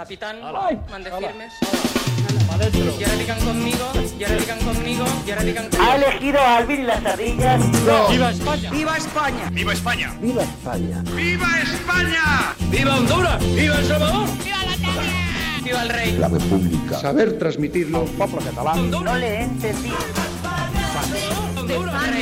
Capitán, 0.00 0.40
mande 0.90 1.10
firmes. 1.10 1.52
Y 2.98 3.04
ahora 3.04 3.16
digan 3.16 3.38
conmigo, 3.40 3.84
y 4.18 4.24
ahora 4.24 4.36
digan 4.36 4.58
conmigo, 4.60 5.04
y 5.26 5.30
ahora 5.30 5.42
digan 5.42 5.66
Ha 5.66 5.68
conmigo. 5.68 5.92
elegido 5.92 6.40
a 6.40 6.56
Alvin 6.56 6.80
y 6.80 6.84
las 6.84 7.04
ardillas. 7.04 7.60
¡Viva 8.10 8.30
España! 8.30 8.70
¡Viva 8.70 8.96
España! 8.96 9.50
¡Viva 9.50 9.72
España! 9.74 10.14
¡Viva 10.22 10.42
España! 10.42 11.02
¡Viva 11.14 11.60
España! 11.60 12.54
¡Viva 12.70 12.96
Honduras! 12.96 13.44
¡Viva 13.54 13.76
El 13.76 13.84
Salvador! 13.84 14.28
¡Viva 15.62 15.82
el 15.82 15.88
rey! 15.90 16.12
La 16.12 16.28
República. 16.28 16.98
saber 16.98 17.38
transmitirlo 17.38 18.06
Poble 18.16 18.40
català. 18.40 18.76
No 18.76 19.18
le 19.18 19.26
he 19.26 19.42
entendido. 19.42 19.96
¡Viva 21.66 22.04
el 22.06 22.12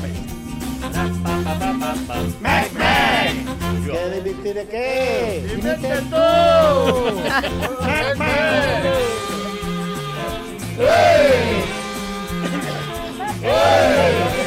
rey! 0.00 0.33
¡Viva 0.94 1.02
el 1.02 1.12
vino! 1.12 2.06
¡Para 2.06 2.22
mojarme! 2.32 3.44
¿Qué 3.84 3.98
debiste 4.10 4.54
de 4.54 4.64
qué? 4.68 5.50
¡Invente 5.54 5.88
tú! 6.10 6.16
¡Viva 13.42 14.43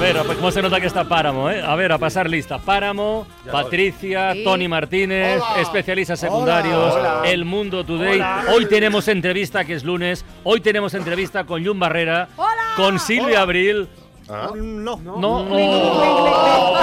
ver, 0.00 0.16
pues 0.24 0.38
cómo 0.38 0.50
se 0.50 0.62
nota 0.62 0.80
que 0.80 0.86
está 0.86 1.04
Páramo, 1.04 1.50
¿eh? 1.50 1.62
A 1.62 1.76
ver, 1.76 1.92
a 1.92 1.98
pasar 1.98 2.28
lista. 2.28 2.58
Páramo, 2.58 3.26
Patricia, 3.50 4.32
Tony 4.42 4.66
Martínez, 4.66 5.42
especialistas 5.58 6.18
secundarios, 6.18 6.94
El 7.24 7.44
Mundo 7.44 7.84
Today. 7.84 8.20
Hoy 8.54 8.64
tenemos 8.66 9.08
entrevista, 9.08 9.64
que 9.64 9.74
es 9.74 9.84
lunes. 9.84 10.24
Hoy 10.42 10.60
tenemos 10.62 10.94
entrevista 10.94 11.44
con 11.44 11.64
Jun 11.64 11.78
Barrera, 11.78 12.28
con 12.76 12.98
Silvia 12.98 13.42
Abril. 13.42 13.88
No. 14.28 14.96
No, 14.96 15.46
oh. 15.50 16.76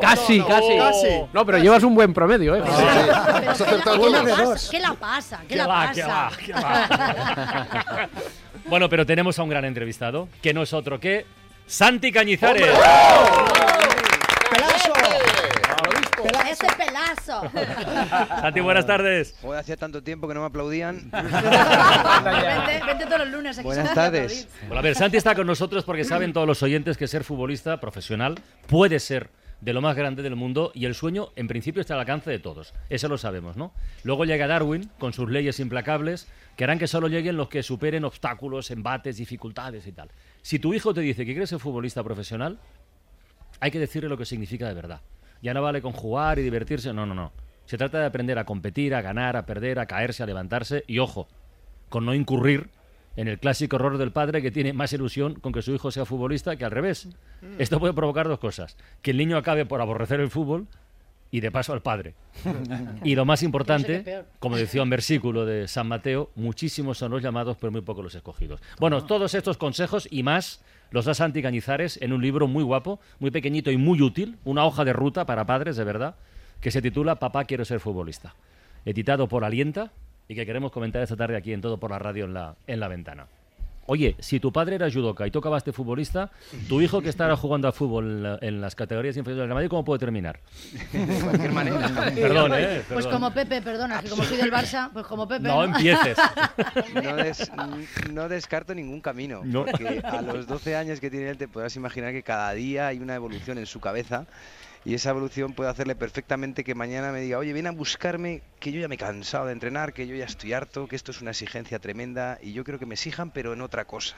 Casi, 0.00 0.40
casi. 0.42 0.76
Casi. 0.76 1.22
No, 1.32 1.44
pero 1.46 1.58
llevas 1.58 1.82
un 1.82 1.94
buen 1.94 2.12
promedio, 2.14 2.54
¿eh? 2.56 2.62
Has 2.62 3.60
acertado 3.60 4.00
¿Qué, 4.00 4.10
pasa? 4.10 4.44
dos. 4.44 4.68
¿Qué 4.70 4.78
la 4.80 4.94
pasa? 4.94 5.40
¿Qué 5.48 5.56
la 5.56 5.66
pasa? 5.66 6.30
Bueno, 8.66 8.88
pero 8.88 9.04
tenemos 9.04 9.38
a 9.38 9.42
un 9.42 9.50
gran 9.50 9.66
entrevistado, 9.66 10.26
que 10.40 10.54
no 10.54 10.62
es 10.62 10.72
otro 10.72 10.98
que 10.98 11.26
Santi 11.66 12.12
Cañizares. 12.12 12.68
Ese 16.50 16.66
pelazo. 16.76 17.42
Santi, 18.40 18.60
buenas 18.60 18.86
tardes. 18.86 19.34
Joder, 19.42 19.60
hacía 19.60 19.76
tanto 19.76 20.02
tiempo 20.02 20.28
que 20.28 20.34
no 20.34 20.40
me 20.40 20.46
aplaudían. 20.46 21.10
vente, 21.10 22.86
vente 22.86 23.06
todos 23.06 23.18
los 23.18 23.28
lunes 23.28 23.58
aquí. 23.58 23.64
Buenas 23.64 23.94
tardes. 23.94 24.48
Bueno, 24.62 24.78
a 24.78 24.82
ver, 24.82 24.94
Santi 24.94 25.16
está 25.16 25.34
con 25.34 25.46
nosotros 25.46 25.84
porque 25.84 26.04
saben 26.04 26.32
todos 26.32 26.46
los 26.46 26.62
oyentes 26.62 26.96
que 26.96 27.08
ser 27.08 27.24
futbolista 27.24 27.80
profesional 27.80 28.36
puede 28.66 29.00
ser 29.00 29.30
de 29.64 29.72
lo 29.72 29.80
más 29.80 29.96
grande 29.96 30.22
del 30.22 30.36
mundo 30.36 30.72
y 30.74 30.84
el 30.84 30.94
sueño 30.94 31.30
en 31.36 31.48
principio 31.48 31.80
está 31.80 31.94
al 31.94 32.00
alcance 32.00 32.30
de 32.30 32.38
todos. 32.38 32.74
Eso 32.90 33.08
lo 33.08 33.16
sabemos, 33.16 33.56
¿no? 33.56 33.72
Luego 34.02 34.26
llega 34.26 34.46
Darwin 34.46 34.90
con 34.98 35.14
sus 35.14 35.30
leyes 35.30 35.58
implacables 35.58 36.28
que 36.54 36.64
harán 36.64 36.78
que 36.78 36.86
solo 36.86 37.08
lleguen 37.08 37.38
los 37.38 37.48
que 37.48 37.62
superen 37.62 38.04
obstáculos, 38.04 38.70
embates, 38.70 39.16
dificultades 39.16 39.86
y 39.86 39.92
tal. 39.92 40.10
Si 40.42 40.58
tu 40.58 40.74
hijo 40.74 40.92
te 40.92 41.00
dice 41.00 41.24
que 41.24 41.32
quiere 41.32 41.46
ser 41.46 41.60
futbolista 41.60 42.04
profesional, 42.04 42.58
hay 43.58 43.70
que 43.70 43.78
decirle 43.78 44.10
lo 44.10 44.18
que 44.18 44.26
significa 44.26 44.68
de 44.68 44.74
verdad. 44.74 45.00
Ya 45.40 45.54
no 45.54 45.62
vale 45.62 45.80
con 45.80 45.92
jugar 45.92 46.38
y 46.38 46.42
divertirse, 46.42 46.92
no, 46.92 47.06
no, 47.06 47.14
no. 47.14 47.32
Se 47.64 47.78
trata 47.78 48.00
de 48.00 48.06
aprender 48.06 48.38
a 48.38 48.44
competir, 48.44 48.94
a 48.94 49.00
ganar, 49.00 49.34
a 49.34 49.46
perder, 49.46 49.78
a 49.78 49.86
caerse, 49.86 50.22
a 50.22 50.26
levantarse 50.26 50.84
y 50.86 50.98
ojo, 50.98 51.26
con 51.88 52.04
no 52.04 52.12
incurrir 52.12 52.68
en 53.16 53.28
el 53.28 53.38
clásico 53.38 53.76
error 53.76 53.98
del 53.98 54.12
padre 54.12 54.42
que 54.42 54.50
tiene 54.50 54.72
más 54.72 54.92
ilusión 54.92 55.34
con 55.34 55.52
que 55.52 55.62
su 55.62 55.72
hijo 55.72 55.90
sea 55.90 56.04
futbolista 56.04 56.56
que 56.56 56.64
al 56.64 56.70
revés. 56.70 57.08
Esto 57.58 57.78
puede 57.78 57.94
provocar 57.94 58.28
dos 58.28 58.38
cosas. 58.38 58.76
Que 59.02 59.12
el 59.12 59.16
niño 59.16 59.36
acabe 59.36 59.66
por 59.66 59.80
aborrecer 59.80 60.20
el 60.20 60.30
fútbol 60.30 60.66
y 61.30 61.40
de 61.40 61.50
paso 61.50 61.72
al 61.72 61.82
padre. 61.82 62.14
Y 63.04 63.16
lo 63.16 63.24
más 63.24 63.42
importante, 63.42 64.24
como 64.38 64.56
decía 64.56 64.82
un 64.82 64.90
versículo 64.90 65.44
de 65.44 65.68
San 65.68 65.88
Mateo, 65.88 66.30
muchísimos 66.36 66.98
son 66.98 67.10
los 67.10 67.22
llamados, 67.22 67.56
pero 67.60 67.70
muy 67.70 67.82
pocos 67.82 68.04
los 68.04 68.14
escogidos. 68.14 68.60
Bueno, 68.78 69.04
todos 69.04 69.34
estos 69.34 69.56
consejos 69.56 70.08
y 70.10 70.22
más 70.22 70.62
los 70.90 71.04
da 71.04 71.12
Santi 71.12 71.42
Cañizares 71.42 71.98
en 72.00 72.12
un 72.12 72.22
libro 72.22 72.46
muy 72.46 72.62
guapo, 72.62 73.00
muy 73.18 73.30
pequeñito 73.30 73.70
y 73.70 73.76
muy 73.76 74.00
útil, 74.00 74.38
una 74.44 74.64
hoja 74.64 74.84
de 74.84 74.92
ruta 74.92 75.26
para 75.26 75.44
padres, 75.44 75.76
de 75.76 75.84
verdad, 75.84 76.14
que 76.60 76.70
se 76.70 76.80
titula 76.80 77.16
Papá 77.16 77.44
quiero 77.44 77.64
ser 77.64 77.80
futbolista, 77.80 78.34
editado 78.84 79.28
por 79.28 79.44
Alienta 79.44 79.92
y 80.28 80.34
que 80.34 80.46
queremos 80.46 80.72
comentar 80.72 81.02
esta 81.02 81.16
tarde 81.16 81.36
aquí 81.36 81.52
en 81.52 81.60
Todo 81.60 81.78
por 81.78 81.90
la 81.90 81.98
Radio 81.98 82.24
en 82.24 82.34
la, 82.34 82.54
en 82.66 82.80
la 82.80 82.88
ventana. 82.88 83.26
Oye, 83.86 84.16
si 84.18 84.40
tu 84.40 84.50
padre 84.50 84.76
era 84.76 84.90
judoka 84.90 85.26
y 85.26 85.30
tú 85.30 85.40
acabaste 85.40 85.70
futbolista, 85.70 86.30
tu 86.70 86.80
hijo 86.80 87.02
que 87.02 87.10
estará 87.10 87.36
jugando 87.36 87.66
al 87.68 87.74
fútbol 87.74 88.04
en, 88.06 88.22
la- 88.22 88.38
en 88.40 88.60
las 88.62 88.74
categorías 88.74 89.14
inferiores 89.18 89.40
del 89.42 89.48
Real 89.48 89.56
Madrid, 89.56 89.68
¿cómo 89.68 89.84
puede 89.84 89.98
terminar? 89.98 90.40
De 90.90 91.20
cualquier 91.22 91.52
manera. 91.52 92.10
Perdón, 92.14 92.52
¿eh? 92.54 92.82
Pues 92.90 93.06
como 93.06 93.30
Pepe, 93.34 93.60
perdona, 93.60 94.00
que 94.02 94.08
como 94.08 94.24
soy 94.24 94.38
del 94.38 94.50
Barça, 94.50 94.88
pues 94.90 95.04
como 95.04 95.28
Pepe. 95.28 95.48
No 95.48 95.64
empieces. 95.64 96.16
No, 96.94 97.16
des- 97.16 97.52
no 98.10 98.28
descarto 98.30 98.74
ningún 98.74 99.02
camino. 99.02 99.42
No. 99.44 99.66
Porque 99.66 100.00
a 100.02 100.22
los 100.22 100.46
12 100.46 100.76
años 100.76 100.98
que 100.98 101.10
tiene 101.10 101.28
él, 101.28 101.36
te 101.36 101.46
podrás 101.46 101.76
imaginar 101.76 102.12
que 102.12 102.22
cada 102.22 102.52
día 102.54 102.86
hay 102.86 103.00
una 103.00 103.14
evolución 103.14 103.58
en 103.58 103.66
su 103.66 103.80
cabeza. 103.80 104.24
Y 104.84 104.94
esa 104.94 105.10
evolución 105.10 105.54
puede 105.54 105.70
hacerle 105.70 105.94
perfectamente 105.94 106.62
que 106.62 106.74
mañana 106.74 107.10
me 107.10 107.20
diga, 107.20 107.38
oye, 107.38 107.52
ven 107.54 107.66
a 107.66 107.70
buscarme, 107.72 108.42
que 108.60 108.70
yo 108.70 108.80
ya 108.80 108.88
me 108.88 108.96
he 108.96 108.98
cansado 108.98 109.46
de 109.46 109.52
entrenar, 109.52 109.94
que 109.94 110.06
yo 110.06 110.14
ya 110.14 110.26
estoy 110.26 110.52
harto, 110.52 110.86
que 110.88 110.96
esto 110.96 111.10
es 111.10 111.22
una 111.22 111.30
exigencia 111.30 111.78
tremenda 111.78 112.38
y 112.42 112.52
yo 112.52 112.64
creo 112.64 112.78
que 112.78 112.84
me 112.84 112.94
exijan, 112.94 113.30
pero 113.30 113.54
en 113.54 113.62
otra 113.62 113.86
cosa. 113.86 114.16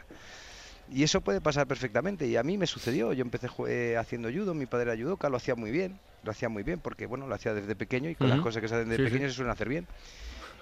Y 0.93 1.03
eso 1.03 1.21
puede 1.21 1.41
pasar 1.41 1.67
perfectamente. 1.67 2.27
Y 2.27 2.37
a 2.37 2.43
mí 2.43 2.59
me 2.59 2.67
sucedió. 2.67 3.13
Yo 3.13 3.23
empecé 3.23 3.49
eh, 3.69 3.97
haciendo 3.97 4.31
judo, 4.31 4.55
mi 4.55 4.67
padre 4.67 4.93
era 4.93 5.03
judoka, 5.03 5.29
lo 5.29 5.37
hacía 5.37 5.55
muy 5.55 5.71
bien. 5.71 5.99
Lo 6.23 6.31
hacía 6.31 6.49
muy 6.49 6.65
bien 6.65 6.81
porque, 6.81 7.07
bueno, 7.07 7.27
lo 7.29 7.35
hacía 7.35 7.55
desde 7.55 7.77
pequeño 7.77 8.11
y 8.11 8.15
con 8.17 8.29
las 8.29 8.41
cosas 8.41 8.61
que 8.61 8.69
se 8.69 8.75
hacen 8.75 8.89
de 8.89 8.97
Sí, 8.97 9.03
sí. 9.05 9.11
pequeño 9.11 9.29
se 9.29 9.35
suelen 9.35 9.53
hacer 9.53 9.69
bien. 9.69 9.87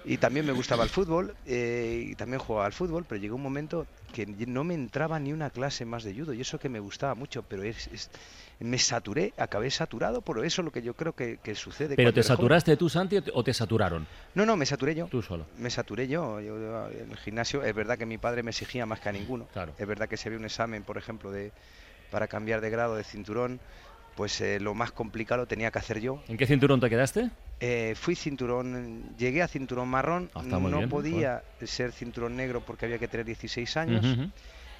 Y 0.07 0.17
también 0.17 0.45
me 0.45 0.51
gustaba 0.51 0.83
el 0.83 0.89
fútbol 0.89 1.35
eh, 1.47 2.09
y 2.11 2.15
también 2.15 2.39
jugaba 2.39 2.65
al 2.67 2.73
fútbol, 2.73 3.05
pero 3.09 3.19
llegó 3.19 3.35
un 3.35 3.41
momento 3.41 3.87
que 4.13 4.25
no 4.27 4.63
me 4.63 4.73
entraba 4.75 5.19
ni 5.19 5.33
una 5.33 5.49
clase 5.49 5.83
más 5.83 6.03
de 6.03 6.13
judo 6.13 6.31
y 6.33 6.41
eso 6.41 6.59
que 6.59 6.69
me 6.69 6.79
gustaba 6.79 7.15
mucho, 7.15 7.41
pero 7.43 7.63
es, 7.63 7.87
es- 7.87 8.09
me 8.59 8.77
saturé, 8.77 9.33
acabé 9.37 9.69
saturado, 9.69 10.21
por 10.21 10.37
eso 10.45 10.61
es 10.61 10.65
lo 10.65 10.71
que 10.71 10.81
yo 10.81 10.93
creo 10.93 11.13
que, 11.13 11.39
que 11.43 11.55
sucede. 11.55 11.95
¿Pero 11.97 12.13
te 12.13 12.19
eres 12.21 12.27
joven. 12.27 12.37
saturaste 12.37 12.77
tú, 12.77 12.87
Santi, 12.87 13.17
o 13.33 13.43
te- 13.43 13.53
saturaron? 13.53 14.07
No, 14.33 14.45
no, 14.45 14.55
me 14.55 14.65
saturé 14.65 14.95
yo. 14.95 15.07
Tú 15.07 15.21
solo. 15.21 15.45
Me 15.57 15.69
saturé 15.69 16.07
yo. 16.07 16.39
Yo, 16.39 16.57
yo, 16.57 16.87
En 16.91 17.11
el 17.11 17.17
gimnasio 17.17 17.63
es 17.63 17.75
verdad 17.75 17.97
que 17.97 18.05
mi 18.05 18.17
padre 18.17 18.43
me 18.43 18.51
exigía 18.51 18.85
más 18.85 19.01
que 19.01 19.09
a 19.09 19.11
ninguno. 19.11 19.47
Claro. 19.51 19.73
Es 19.77 19.85
verdad 19.85 20.07
que 20.07 20.15
si 20.15 20.29
había 20.29 20.39
un 20.39 20.45
examen, 20.45 20.83
por 20.83 20.97
ejemplo, 20.97 21.31
de 21.31 21.51
para 22.11 22.27
cambiar 22.27 22.61
de 22.61 22.69
grado 22.69 22.95
de 22.95 23.03
cinturón, 23.03 23.59
pues 24.15 24.39
eh, 24.41 24.59
lo 24.59 24.73
más 24.73 24.91
complicado 24.91 25.41
lo 25.41 25.47
tenía 25.47 25.71
que 25.71 25.79
hacer 25.79 25.99
yo. 25.99 26.21
¿En 26.27 26.37
qué 26.37 26.47
cinturón 26.47 26.79
te 26.79 26.89
quedaste? 26.89 27.29
Eh, 27.59 27.93
fui 27.95 28.15
cinturón, 28.15 29.15
llegué 29.17 29.41
a 29.41 29.47
cinturón 29.47 29.87
marrón, 29.87 30.29
Ah, 30.33 30.41
no 30.43 30.59
bien, 30.77 30.89
podía 30.89 31.43
ser 31.63 31.91
cinturón 31.91 32.35
negro 32.35 32.61
porque 32.61 32.85
había 32.85 32.97
que 32.97 33.07
tener 33.07 33.25
16 33.25 33.77
años. 33.77 34.05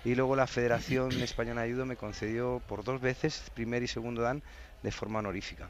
Y 0.03 0.13
luego 0.13 0.35
la 0.35 0.45
Federación 0.45 1.11
Española 1.21 1.63
de 1.63 1.71
Judo 1.73 1.85
me 1.85 1.95
concedió 1.95 2.61
por 2.67 2.83
dos 2.83 3.01
veces, 3.01 3.51
primer 3.55 3.81
y 3.81 3.87
segundo 3.87 4.21
dan, 4.21 4.43
de 4.83 4.91
forma 4.91 5.19
honorífica. 5.19 5.69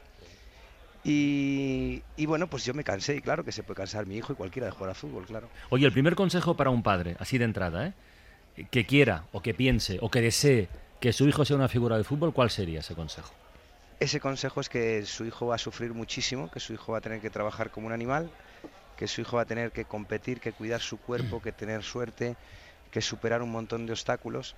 Y, 1.04 2.02
y 2.16 2.26
bueno, 2.26 2.48
pues 2.48 2.64
yo 2.64 2.74
me 2.74 2.82
cansé, 2.84 3.16
y 3.16 3.20
claro 3.20 3.44
que 3.44 3.52
se 3.52 3.62
puede 3.62 3.76
cansar 3.76 4.06
mi 4.06 4.16
hijo 4.16 4.32
y 4.32 4.36
cualquiera 4.36 4.66
de 4.66 4.72
jugar 4.72 4.90
al 4.90 4.96
fútbol, 4.96 5.24
claro. 5.24 5.48
Oye, 5.70 5.86
el 5.86 5.92
primer 5.92 6.16
consejo 6.16 6.56
para 6.56 6.70
un 6.70 6.82
padre, 6.82 7.16
así 7.20 7.38
de 7.38 7.44
entrada, 7.44 7.86
¿eh? 7.86 7.92
que 8.70 8.84
quiera 8.86 9.24
o 9.32 9.40
que 9.40 9.54
piense 9.54 9.98
o 10.00 10.10
que 10.10 10.20
desee 10.20 10.68
que 11.00 11.12
su 11.12 11.28
hijo 11.28 11.44
sea 11.44 11.56
una 11.56 11.68
figura 11.68 11.96
de 11.96 12.04
fútbol, 12.04 12.32
¿cuál 12.32 12.50
sería 12.50 12.80
ese 12.80 12.94
consejo? 12.94 13.32
Ese 13.98 14.20
consejo 14.20 14.60
es 14.60 14.68
que 14.68 15.04
su 15.06 15.24
hijo 15.24 15.46
va 15.46 15.54
a 15.54 15.58
sufrir 15.58 15.94
muchísimo, 15.94 16.50
que 16.50 16.60
su 16.60 16.72
hijo 16.74 16.92
va 16.92 16.98
a 16.98 17.00
tener 17.00 17.20
que 17.20 17.30
trabajar 17.30 17.70
como 17.70 17.86
un 17.86 17.92
animal, 17.94 18.34
que 18.96 19.08
su 19.08 19.20
hijo 19.22 19.36
va 19.36 19.42
a 19.44 19.46
tener 19.46 19.72
que 19.72 19.86
competir, 19.86 20.40
que 20.40 20.52
cuidar 20.54 20.80
su 20.82 20.98
cuerpo, 21.00 21.40
que 21.42 21.52
tener 21.52 21.82
suerte, 21.84 22.38
que 22.90 23.02
superar 23.02 23.42
un 23.42 23.52
montón 23.52 23.86
de 23.86 23.92
obstáculos 23.92 24.56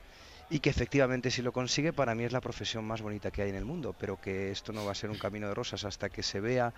y 0.48 0.60
que 0.60 0.70
efectivamente 0.70 1.30
si 1.30 1.42
lo 1.42 1.52
consigue 1.52 1.92
para 1.94 2.14
mí 2.16 2.24
es 2.24 2.32
la 2.32 2.40
profesión 2.42 2.84
más 2.86 3.02
bonita 3.02 3.30
que 3.32 3.42
hay 3.42 3.50
en 3.50 3.56
el 3.56 3.64
mundo, 3.66 3.94
pero 3.94 4.18
que 4.18 4.50
esto 4.52 4.72
no 4.72 4.84
va 4.84 4.92
a 4.92 4.96
ser 4.96 5.10
un 5.10 5.18
camino 5.18 5.48
de 5.48 5.54
rosas 5.54 5.84
hasta 5.84 6.10
que 6.10 6.22
se 6.24 6.40
vea 6.40 6.74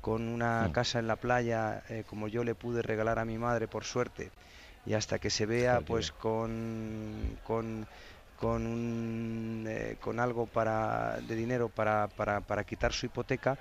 con 0.00 0.28
una 0.28 0.68
No. 0.68 0.72
casa 0.72 0.98
en 0.98 1.06
la 1.06 1.16
playa 1.16 1.82
eh, 1.88 2.04
como 2.04 2.28
yo 2.28 2.44
le 2.44 2.54
pude 2.54 2.82
regalar 2.82 3.18
a 3.18 3.24
mi 3.24 3.38
madre 3.38 3.68
por 3.68 3.84
suerte 3.84 4.32
y 4.84 4.94
hasta 4.94 5.18
que 5.18 5.30
se 5.30 5.46
vea 5.46 5.82
pues 5.82 6.12
con 6.12 7.38
con 7.42 7.88
con, 8.40 8.66
un, 8.66 9.66
eh, 9.68 9.96
con 10.00 10.18
algo 10.18 10.46
para, 10.46 11.18
de 11.20 11.36
dinero 11.36 11.68
para, 11.68 12.08
para, 12.08 12.40
para 12.40 12.64
quitar 12.64 12.92
su 12.92 13.06
hipoteca, 13.06 13.58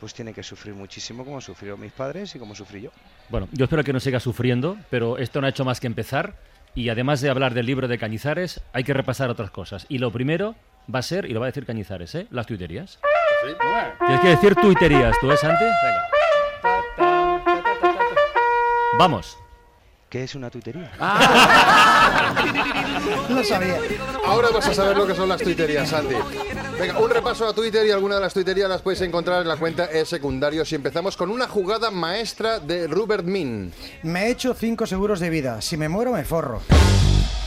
pues 0.00 0.14
tiene 0.14 0.32
que 0.32 0.42
sufrir 0.42 0.74
muchísimo 0.74 1.24
como 1.24 1.40
sufrieron 1.40 1.78
mis 1.78 1.92
padres 1.92 2.34
y 2.34 2.38
como 2.38 2.54
sufrí 2.54 2.80
yo. 2.80 2.90
Bueno, 3.28 3.48
yo 3.52 3.64
espero 3.64 3.84
que 3.84 3.92
no 3.92 4.00
siga 4.00 4.18
sufriendo, 4.18 4.76
pero 4.90 5.18
esto 5.18 5.40
no 5.40 5.46
ha 5.46 5.50
hecho 5.50 5.64
más 5.64 5.78
que 5.78 5.86
empezar. 5.86 6.34
Y 6.74 6.88
además 6.88 7.20
de 7.20 7.28
hablar 7.28 7.52
del 7.52 7.66
libro 7.66 7.86
de 7.86 7.98
Cañizares, 7.98 8.62
hay 8.72 8.82
que 8.82 8.94
repasar 8.94 9.28
otras 9.28 9.50
cosas. 9.50 9.84
Y 9.90 9.98
lo 9.98 10.10
primero 10.10 10.54
va 10.92 11.00
a 11.00 11.02
ser, 11.02 11.26
y 11.26 11.34
lo 11.34 11.40
va 11.40 11.46
a 11.46 11.50
decir 11.50 11.66
Cañizares, 11.66 12.14
¿eh? 12.14 12.26
las 12.30 12.46
tuiterías. 12.46 12.98
Tienes 13.98 14.20
que 14.20 14.28
decir 14.28 14.54
tuiterías, 14.54 15.14
¿tú, 15.20 15.30
eh, 15.30 15.36
Santi? 15.36 15.64
Venga. 15.64 16.08
Vamos. 18.98 19.36
¿Qué 20.12 20.24
es 20.24 20.34
una 20.34 20.50
tuitería? 20.50 20.92
Lo 23.30 23.42
sabía. 23.42 23.78
Ahora 24.26 24.48
vas 24.52 24.68
a 24.68 24.74
saber 24.74 24.94
lo 24.94 25.06
que 25.06 25.14
son 25.14 25.26
las 25.26 25.40
tuiterías, 25.40 25.88
Santi. 25.88 26.14
Venga, 26.78 26.98
un 26.98 27.08
repaso 27.08 27.48
a 27.48 27.54
Twitter 27.54 27.86
y 27.86 27.92
alguna 27.92 28.16
de 28.16 28.20
las 28.20 28.34
tuiterías 28.34 28.68
las 28.68 28.82
puedes 28.82 29.00
encontrar 29.00 29.40
en 29.40 29.48
la 29.48 29.56
cuenta 29.56 29.86
E 29.86 30.04
secundarios. 30.04 30.70
Y 30.70 30.74
empezamos 30.74 31.16
con 31.16 31.30
una 31.30 31.48
jugada 31.48 31.90
maestra 31.90 32.60
de 32.60 32.88
Rupert 32.88 33.24
Min. 33.24 33.72
Me 34.02 34.26
he 34.26 34.32
hecho 34.32 34.52
cinco 34.52 34.84
seguros 34.84 35.18
de 35.18 35.30
vida. 35.30 35.62
Si 35.62 35.78
me 35.78 35.88
muero, 35.88 36.12
me 36.12 36.24
forro. 36.24 36.60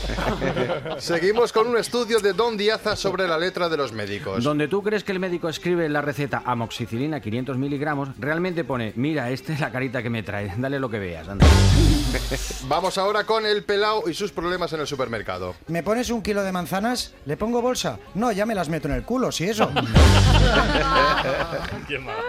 Seguimos 0.98 1.52
con 1.52 1.66
un 1.68 1.76
estudio 1.78 2.20
de 2.20 2.32
Don 2.32 2.56
Diaza 2.56 2.96
sobre 2.96 3.26
la 3.26 3.38
letra 3.38 3.68
de 3.68 3.76
los 3.76 3.92
médicos. 3.92 4.42
Donde 4.44 4.68
tú 4.68 4.82
crees 4.82 5.04
que 5.04 5.12
el 5.12 5.20
médico 5.20 5.48
escribe 5.48 5.88
la 5.88 6.00
receta 6.00 6.42
amoxicilina 6.44 7.20
500 7.20 7.56
miligramos, 7.58 8.10
realmente 8.18 8.64
pone, 8.64 8.92
mira, 8.96 9.30
esta 9.30 9.52
es 9.52 9.60
la 9.60 9.70
carita 9.70 10.02
que 10.02 10.10
me 10.10 10.22
trae, 10.22 10.52
dale 10.56 10.78
lo 10.78 10.88
que 10.88 10.98
veas. 10.98 11.28
anda". 11.28 11.46
Vamos 12.68 12.98
ahora 12.98 13.24
con 13.24 13.46
el 13.46 13.64
pelao 13.64 14.08
y 14.08 14.14
sus 14.14 14.32
problemas 14.32 14.72
en 14.72 14.80
el 14.80 14.86
supermercado. 14.86 15.54
¿Me 15.68 15.82
pones 15.82 16.10
un 16.10 16.22
kilo 16.22 16.42
de 16.42 16.52
manzanas? 16.52 17.14
¿Le 17.24 17.36
pongo 17.36 17.60
bolsa? 17.62 17.98
No, 18.14 18.32
ya 18.32 18.46
me 18.46 18.54
las 18.54 18.68
meto 18.68 18.88
en 18.88 18.94
el 18.94 19.02
culo, 19.02 19.32
si 19.32 19.44
eso. 19.44 19.70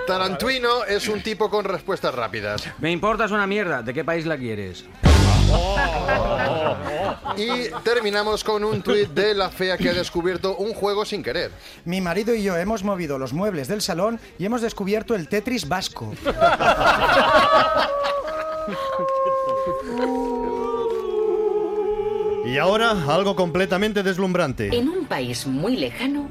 Tarantuino 0.08 0.84
es 0.86 1.08
un 1.08 1.22
tipo 1.22 1.50
con 1.50 1.66
respuestas 1.66 2.14
rápidas. 2.14 2.64
Me 2.80 2.92
importas 2.92 3.32
una 3.32 3.48
mierda, 3.48 3.82
¿de 3.82 3.94
qué 3.94 4.04
país 4.04 4.26
la 4.26 4.38
quieres? 4.38 4.86
Y 7.38 7.70
terminamos 7.84 8.44
con 8.44 8.64
un 8.64 8.82
tuit 8.82 9.10
de 9.10 9.36
la 9.36 9.50
fea 9.50 9.78
que 9.78 9.90
ha 9.90 9.94
descubierto 9.94 10.56
un 10.58 10.74
juego 10.74 11.06
sin 11.06 11.22
querer. 11.22 11.52
Mi 11.86 12.02
marido 12.02 12.34
y 12.34 12.42
yo 12.42 12.58
hemos 12.58 12.84
movido 12.84 13.20
los 13.20 13.32
muebles 13.32 13.68
del 13.68 13.82
salón 13.82 14.20
y 14.40 14.46
hemos 14.46 14.62
descubierto 14.62 15.14
el 15.14 15.28
Tetris 15.28 15.68
vasco. 15.68 16.14
Y 22.48 22.58
ahora 22.60 22.92
algo 22.92 23.36
completamente 23.36 24.04
deslumbrante. 24.04 24.74
En 24.74 24.88
un 24.88 25.06
país 25.06 25.46
muy 25.46 25.76
lejano, 25.76 26.30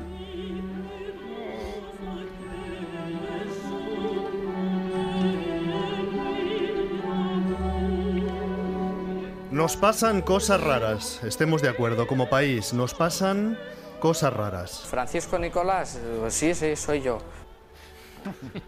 Nos 9.57 9.75
pasan 9.75 10.21
cosas 10.21 10.61
raras, 10.61 11.25
estemos 11.25 11.63
de 11.63 11.71
acuerdo, 11.71 12.07
como 12.07 12.29
país, 12.29 12.75
nos 12.75 12.93
pasan 12.93 13.59
cosas 14.01 14.31
raras. 14.31 14.83
Francisco 14.87 15.39
Nicolás, 15.39 15.97
eh, 15.97 16.27
sí, 16.29 16.55
sí, 16.55 16.77
soy 16.77 17.01
yo. 17.01 17.21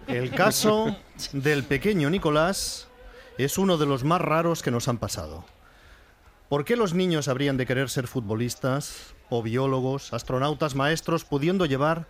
El 0.07 0.31
caso 0.31 0.97
del 1.35 1.65
pequeño 1.65 2.09
Nicolás 2.09 2.89
es 3.37 3.59
uno 3.59 3.77
de 3.77 3.85
los 3.85 4.03
más 4.03 4.23
raros 4.23 4.63
que 4.63 4.71
nos 4.71 4.89
han 4.89 4.97
pasado. 4.97 5.45
¿Por 6.49 6.65
qué 6.65 6.75
los 6.75 6.95
niños 6.95 7.29
habrían 7.29 7.59
de 7.59 7.67
querer 7.67 7.91
ser 7.91 8.07
futbolistas 8.07 9.15
o 9.29 9.43
biólogos, 9.43 10.15
astronautas, 10.15 10.75
maestros, 10.75 11.27
pudiendo 11.27 11.67
llevar 11.67 12.07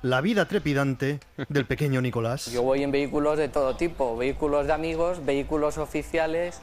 la 0.00 0.22
vida 0.22 0.48
trepidante 0.48 1.20
del 1.50 1.66
pequeño 1.66 2.00
Nicolás? 2.00 2.50
Yo 2.50 2.62
voy 2.62 2.82
en 2.82 2.92
vehículos 2.92 3.36
de 3.36 3.50
todo 3.50 3.76
tipo, 3.76 4.16
vehículos 4.16 4.68
de 4.68 4.72
amigos, 4.72 5.22
vehículos 5.22 5.76
oficiales, 5.76 6.62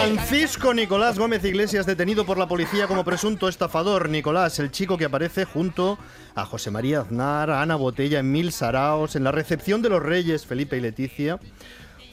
Francisco 0.00 0.72
Nicolás 0.72 1.18
Gómez 1.18 1.44
Iglesias 1.44 1.84
detenido 1.84 2.24
por 2.24 2.38
la 2.38 2.48
policía 2.48 2.86
como 2.86 3.04
presunto 3.04 3.48
estafador. 3.48 4.08
Nicolás, 4.08 4.58
el 4.58 4.70
chico 4.70 4.96
que 4.96 5.04
aparece 5.04 5.44
junto 5.44 5.98
a 6.34 6.46
José 6.46 6.70
María 6.70 7.02
Aznar, 7.02 7.50
a 7.50 7.60
Ana 7.60 7.76
Botella 7.76 8.20
en 8.20 8.32
Mil 8.32 8.50
Saraos, 8.50 9.14
en 9.14 9.24
la 9.24 9.30
recepción 9.30 9.82
de 9.82 9.90
los 9.90 10.02
reyes 10.02 10.46
Felipe 10.46 10.78
y 10.78 10.80
Leticia, 10.80 11.38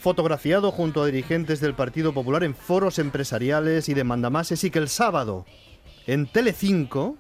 fotografiado 0.01 0.69
junto 0.73 1.01
a 1.01 1.05
dirigentes 1.05 1.61
del 1.61 1.75
Partido 1.75 2.13
Popular 2.13 2.43
en 2.43 2.55
foros 2.55 2.99
empresariales 2.99 3.87
y 3.87 3.93
de 3.93 4.03
mandamases 4.03 4.65
y 4.65 4.69
que 4.69 4.79
el 4.79 4.89
sábado 4.89 5.45
en 6.07 6.27
Telecinco 6.27 7.15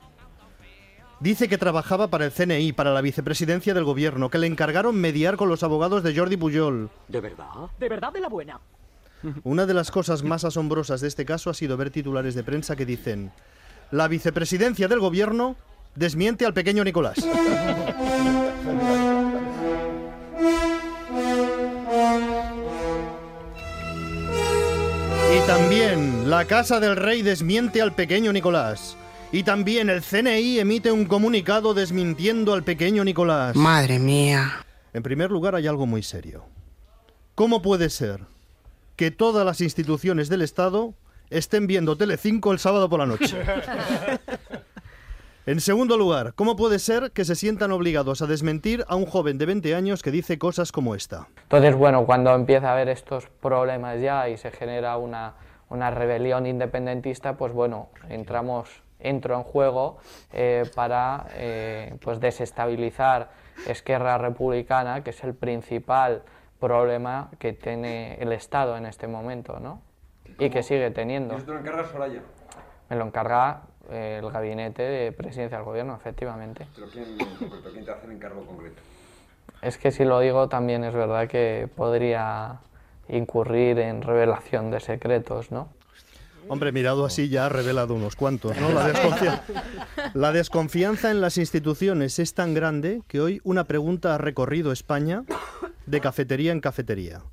dice 1.21 1.47
que 1.47 1.57
trabajaba 1.57 2.09
para 2.09 2.25
el 2.25 2.33
CNI, 2.33 2.73
para 2.73 2.91
la 2.91 2.99
vicepresidencia 2.99 3.73
del 3.73 3.85
gobierno, 3.85 4.29
que 4.29 4.37
le 4.37 4.47
encargaron 4.47 4.97
mediar 4.97 5.37
con 5.37 5.47
los 5.47 5.63
abogados 5.63 6.03
de 6.03 6.13
Jordi 6.13 6.35
Pujol. 6.35 6.89
¿de 7.07 7.21
verdad? 7.21 7.47
¿De 7.79 7.87
verdad 7.87 8.11
de 8.11 8.19
la 8.19 8.27
buena? 8.27 8.59
Una 9.43 9.65
de 9.65 9.73
las 9.73 9.91
cosas 9.91 10.23
más 10.23 10.43
asombrosas 10.43 11.01
de 11.01 11.07
este 11.07 11.25
caso 11.25 11.49
ha 11.49 11.53
sido 11.53 11.77
ver 11.77 11.89
titulares 11.89 12.35
de 12.35 12.43
prensa 12.43 12.75
que 12.75 12.85
dicen 12.85 13.31
la 13.91 14.07
vicepresidencia 14.07 14.87
del 14.87 14.99
gobierno 14.99 15.55
desmiente 15.95 16.45
al 16.45 16.53
pequeño 16.53 16.83
Nicolás. 16.83 17.17
Y 25.35 25.47
también 25.47 26.29
la 26.29 26.45
Casa 26.45 26.79
del 26.79 26.95
Rey 26.95 27.21
desmiente 27.21 27.81
al 27.81 27.93
pequeño 27.93 28.31
Nicolás. 28.31 28.97
Y 29.31 29.43
también 29.43 29.89
el 29.89 30.01
CNI 30.01 30.59
emite 30.59 30.91
un 30.91 31.05
comunicado 31.05 31.73
desmintiendo 31.73 32.53
al 32.53 32.63
pequeño 32.63 33.03
Nicolás. 33.03 33.55
Madre 33.55 33.99
mía. 33.99 34.65
En 34.93 35.03
primer 35.03 35.31
lugar, 35.31 35.55
hay 35.55 35.67
algo 35.67 35.85
muy 35.85 36.01
serio. 36.01 36.45
¿Cómo 37.35 37.61
puede 37.61 37.89
ser 37.89 38.21
que 38.97 39.11
todas 39.11 39.45
las 39.45 39.61
instituciones 39.61 40.27
del 40.27 40.41
Estado 40.41 40.95
estén 41.29 41.67
viendo 41.67 41.95
Telecinco 41.95 42.51
el 42.51 42.59
sábado 42.59 42.89
por 42.89 42.99
la 42.99 43.05
noche? 43.05 43.37
En 45.45 45.61
segundo 45.61 45.95
lugar, 45.95 46.33
¿cómo 46.33 46.57
puede 46.57 46.77
ser 46.77 47.11
que 47.13 47.23
se 47.23 47.33
sientan 47.33 47.71
obligados 47.71 48.21
a 48.21 48.27
desmentir 48.27 48.83
a 48.89 48.97
un 48.97 49.05
joven 49.05 49.37
de 49.37 49.45
20 49.45 49.75
años 49.75 50.03
que 50.03 50.11
dice 50.11 50.37
cosas 50.37 50.73
como 50.73 50.93
esta? 50.93 51.29
Entonces, 51.43 51.73
bueno, 51.73 52.05
cuando 52.05 52.35
empieza 52.35 52.67
a 52.67 52.73
haber 52.73 52.89
estos 52.89 53.29
problemas 53.41 54.01
ya 54.01 54.27
y 54.27 54.35
se 54.35 54.51
genera 54.51 54.97
una, 54.97 55.35
una 55.69 55.89
rebelión 55.89 56.47
independentista, 56.47 57.37
pues 57.37 57.53
bueno, 57.53 57.87
entramos, 58.09 58.83
entro 58.99 59.35
en 59.37 59.43
juego 59.43 59.99
eh, 60.33 60.65
para 60.75 61.27
eh, 61.35 61.95
pues 62.01 62.19
desestabilizar 62.19 63.31
Esquerra 63.65 64.17
Republicana, 64.17 65.01
que 65.01 65.11
es 65.11 65.23
el 65.23 65.33
principal 65.33 66.23
problema 66.59 67.29
que 67.39 67.53
tiene 67.53 68.15
el 68.15 68.31
Estado 68.31 68.77
en 68.77 68.85
este 68.85 69.07
momento, 69.07 69.59
¿no? 69.59 69.81
Y 70.39 70.49
que 70.49 70.63
sigue 70.63 70.91
teniendo. 70.91 71.37
lo 71.37 71.59
encargas 71.59 71.89
Soraya? 71.91 72.21
Me 72.89 72.95
lo 72.95 73.05
encarga 73.05 73.61
eh, 73.89 74.19
el 74.21 74.31
gabinete 74.31 74.81
de 74.83 75.11
presidencia 75.11 75.57
del 75.57 75.65
gobierno, 75.65 75.95
efectivamente. 75.95 76.67
¿Pero 76.75 76.87
quién, 76.89 77.17
quién 77.71 77.85
te 77.85 77.91
hace 77.91 78.05
el 78.05 78.13
encargo 78.13 78.45
concreto? 78.45 78.81
Es 79.61 79.77
que 79.77 79.91
si 79.91 80.03
lo 80.03 80.19
digo 80.19 80.49
también 80.49 80.83
es 80.83 80.93
verdad 80.93 81.27
que 81.27 81.67
podría 81.75 82.59
incurrir 83.09 83.79
en 83.79 84.01
revelación 84.01 84.71
de 84.71 84.79
secretos, 84.79 85.51
¿no? 85.51 85.69
Hombre, 86.49 86.71
mirado 86.71 87.05
así 87.05 87.27
ya 87.27 87.47
ha 87.47 87.49
revelado 87.49 87.93
unos 87.93 88.15
cuantos, 88.15 88.55
¿no? 88.57 88.69
La, 88.69 89.43
la 90.13 90.31
desconfianza 90.31 91.11
en 91.11 91.19
las 91.19 91.37
instituciones 91.37 92.19
es 92.19 92.33
tan 92.33 92.53
grande 92.53 93.01
que 93.07 93.19
hoy 93.19 93.41
una 93.43 93.65
pregunta 93.65 94.15
ha 94.15 94.17
recorrido 94.17 94.71
España 94.71 95.23
de 95.87 96.01
cafetería 96.01 96.51
en 96.51 96.59
cafetería. 96.59 97.23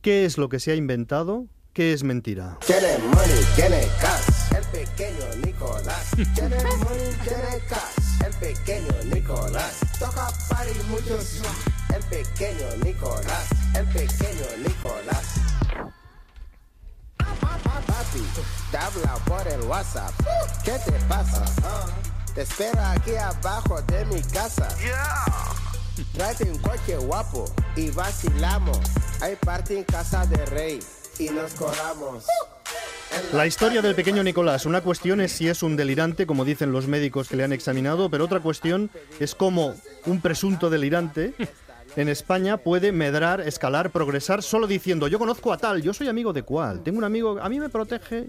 ¿Qué 0.00 0.24
es 0.24 0.38
lo 0.38 0.48
que 0.48 0.60
se 0.60 0.72
ha 0.72 0.74
inventado? 0.74 1.46
¿Qué 1.72 1.92
es 1.92 2.02
mentira? 2.02 2.58
Tiene 2.66 2.98
money, 2.98 3.44
tiene 3.54 3.88
cash, 4.00 4.56
el 4.56 4.64
pequeño 4.64 5.24
Nicolás. 5.44 6.10
Tiene 6.34 6.56
money, 6.56 7.12
tiene 7.24 7.66
cash, 7.68 8.26
el 8.26 8.32
pequeño 8.34 9.14
Nicolás. 9.14 9.80
Toca 9.98 10.28
party 10.48 10.78
mucho 10.88 11.18
el 11.94 12.02
pequeño 12.04 12.76
Nicolás, 12.84 13.48
el 13.74 13.86
pequeño 13.86 14.46
Nicolás. 14.66 15.34
Papi, 17.16 18.20
te 18.70 18.76
habla 18.76 19.14
por 19.24 19.46
el 19.48 19.60
WhatsApp. 19.62 20.12
¿Qué 20.64 20.78
te 20.84 20.92
pasa? 21.06 21.44
Te 22.34 22.42
espera 22.42 22.92
aquí 22.92 23.16
abajo 23.16 23.80
de 23.82 24.04
mi 24.06 24.22
casa. 24.22 24.68
Tráete 26.14 26.50
un 26.50 26.58
coche 26.58 26.96
guapo 26.96 27.44
y 27.76 27.90
vacilamos. 27.90 28.78
Hay 29.20 29.36
party 29.36 29.76
en 29.76 29.84
casa 29.84 30.24
de 30.26 30.44
rey 30.46 30.80
y 31.18 31.28
nos. 31.28 31.54
La 33.34 33.46
historia 33.46 33.82
del 33.82 33.94
pequeño 33.94 34.22
Nicolás. 34.22 34.64
Una 34.64 34.80
cuestión 34.80 35.20
es 35.20 35.32
si 35.32 35.48
es 35.48 35.62
un 35.62 35.76
delirante, 35.76 36.26
como 36.26 36.46
dicen 36.46 36.72
los 36.72 36.86
médicos 36.88 37.28
que 37.28 37.36
le 37.36 37.44
han 37.44 37.52
examinado, 37.52 38.08
pero 38.08 38.24
otra 38.24 38.40
cuestión 38.40 38.90
es 39.20 39.34
cómo 39.34 39.74
un 40.06 40.22
presunto 40.22 40.70
delirante 40.70 41.34
en 41.96 42.08
España 42.08 42.56
puede 42.56 42.90
medrar, 42.90 43.42
escalar, 43.42 43.90
progresar 43.90 44.42
solo 44.42 44.66
diciendo 44.66 45.08
yo 45.08 45.18
conozco 45.18 45.52
a 45.52 45.58
tal, 45.58 45.82
yo 45.82 45.92
soy 45.92 46.08
amigo 46.08 46.32
de 46.32 46.42
cual, 46.42 46.82
tengo 46.82 46.98
un 46.98 47.04
amigo, 47.04 47.38
a 47.40 47.48
mí 47.50 47.60
me 47.60 47.68
protege. 47.68 48.28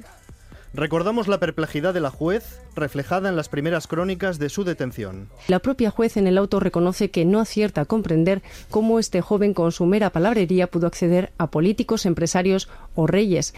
Recordamos 0.73 1.27
la 1.27 1.39
perplejidad 1.39 1.93
de 1.93 1.99
la 1.99 2.09
juez 2.09 2.59
reflejada 2.75 3.29
en 3.29 3.35
las 3.35 3.47
primeras 3.47 3.85
crónicas 3.85 4.39
de 4.39 4.49
su 4.49 4.63
detención. 4.63 5.29
La 5.47 5.59
propia 5.59 5.91
juez 5.91 6.17
en 6.17 6.25
el 6.25 6.37
auto 6.37 6.59
reconoce 6.59 7.11
que 7.11 7.25
no 7.25 7.39
acierta 7.39 7.81
a 7.81 7.85
comprender 7.85 8.41
cómo 8.71 8.97
este 8.97 9.21
joven 9.21 9.53
con 9.53 9.71
su 9.71 9.85
mera 9.85 10.09
palabrería 10.09 10.67
pudo 10.67 10.87
acceder 10.87 11.31
a 11.37 11.51
políticos, 11.51 12.07
empresarios 12.07 12.69
o 12.95 13.05
reyes. 13.05 13.53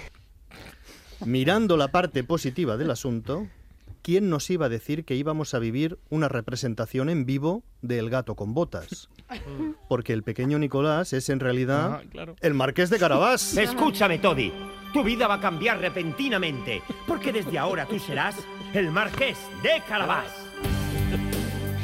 Mirando 1.25 1.77
la 1.77 1.87
parte 1.87 2.25
positiva 2.25 2.75
del 2.75 2.91
asunto, 2.91 3.47
¿quién 4.05 4.29
nos 4.29 4.47
iba 4.51 4.67
a 4.67 4.69
decir 4.69 5.03
que 5.03 5.15
íbamos 5.15 5.55
a 5.55 5.59
vivir 5.59 5.97
una 6.11 6.27
representación 6.29 7.09
en 7.09 7.25
vivo 7.25 7.63
de 7.81 7.97
El 7.97 8.11
gato 8.11 8.35
con 8.35 8.53
botas? 8.53 9.09
Porque 9.89 10.13
el 10.13 10.21
pequeño 10.21 10.59
Nicolás 10.59 11.11
es 11.11 11.29
en 11.29 11.39
realidad 11.39 11.93
Ah, 11.95 12.03
claro. 12.11 12.35
el 12.39 12.53
marqués 12.53 12.91
de 12.91 12.99
Carabás. 12.99 13.57
Escúchame, 13.57 14.19
Toddy. 14.19 14.53
Tu 14.93 15.03
vida 15.03 15.27
va 15.27 15.33
a 15.35 15.41
cambiar 15.41 15.79
repentinamente, 15.79 16.81
porque 17.07 17.33
desde 17.33 17.57
ahora 17.57 17.85
tú 17.87 17.97
serás 17.99 18.35
el 18.73 18.91
marqués 18.91 19.37
de 19.63 19.81
Carabás. 19.89 20.31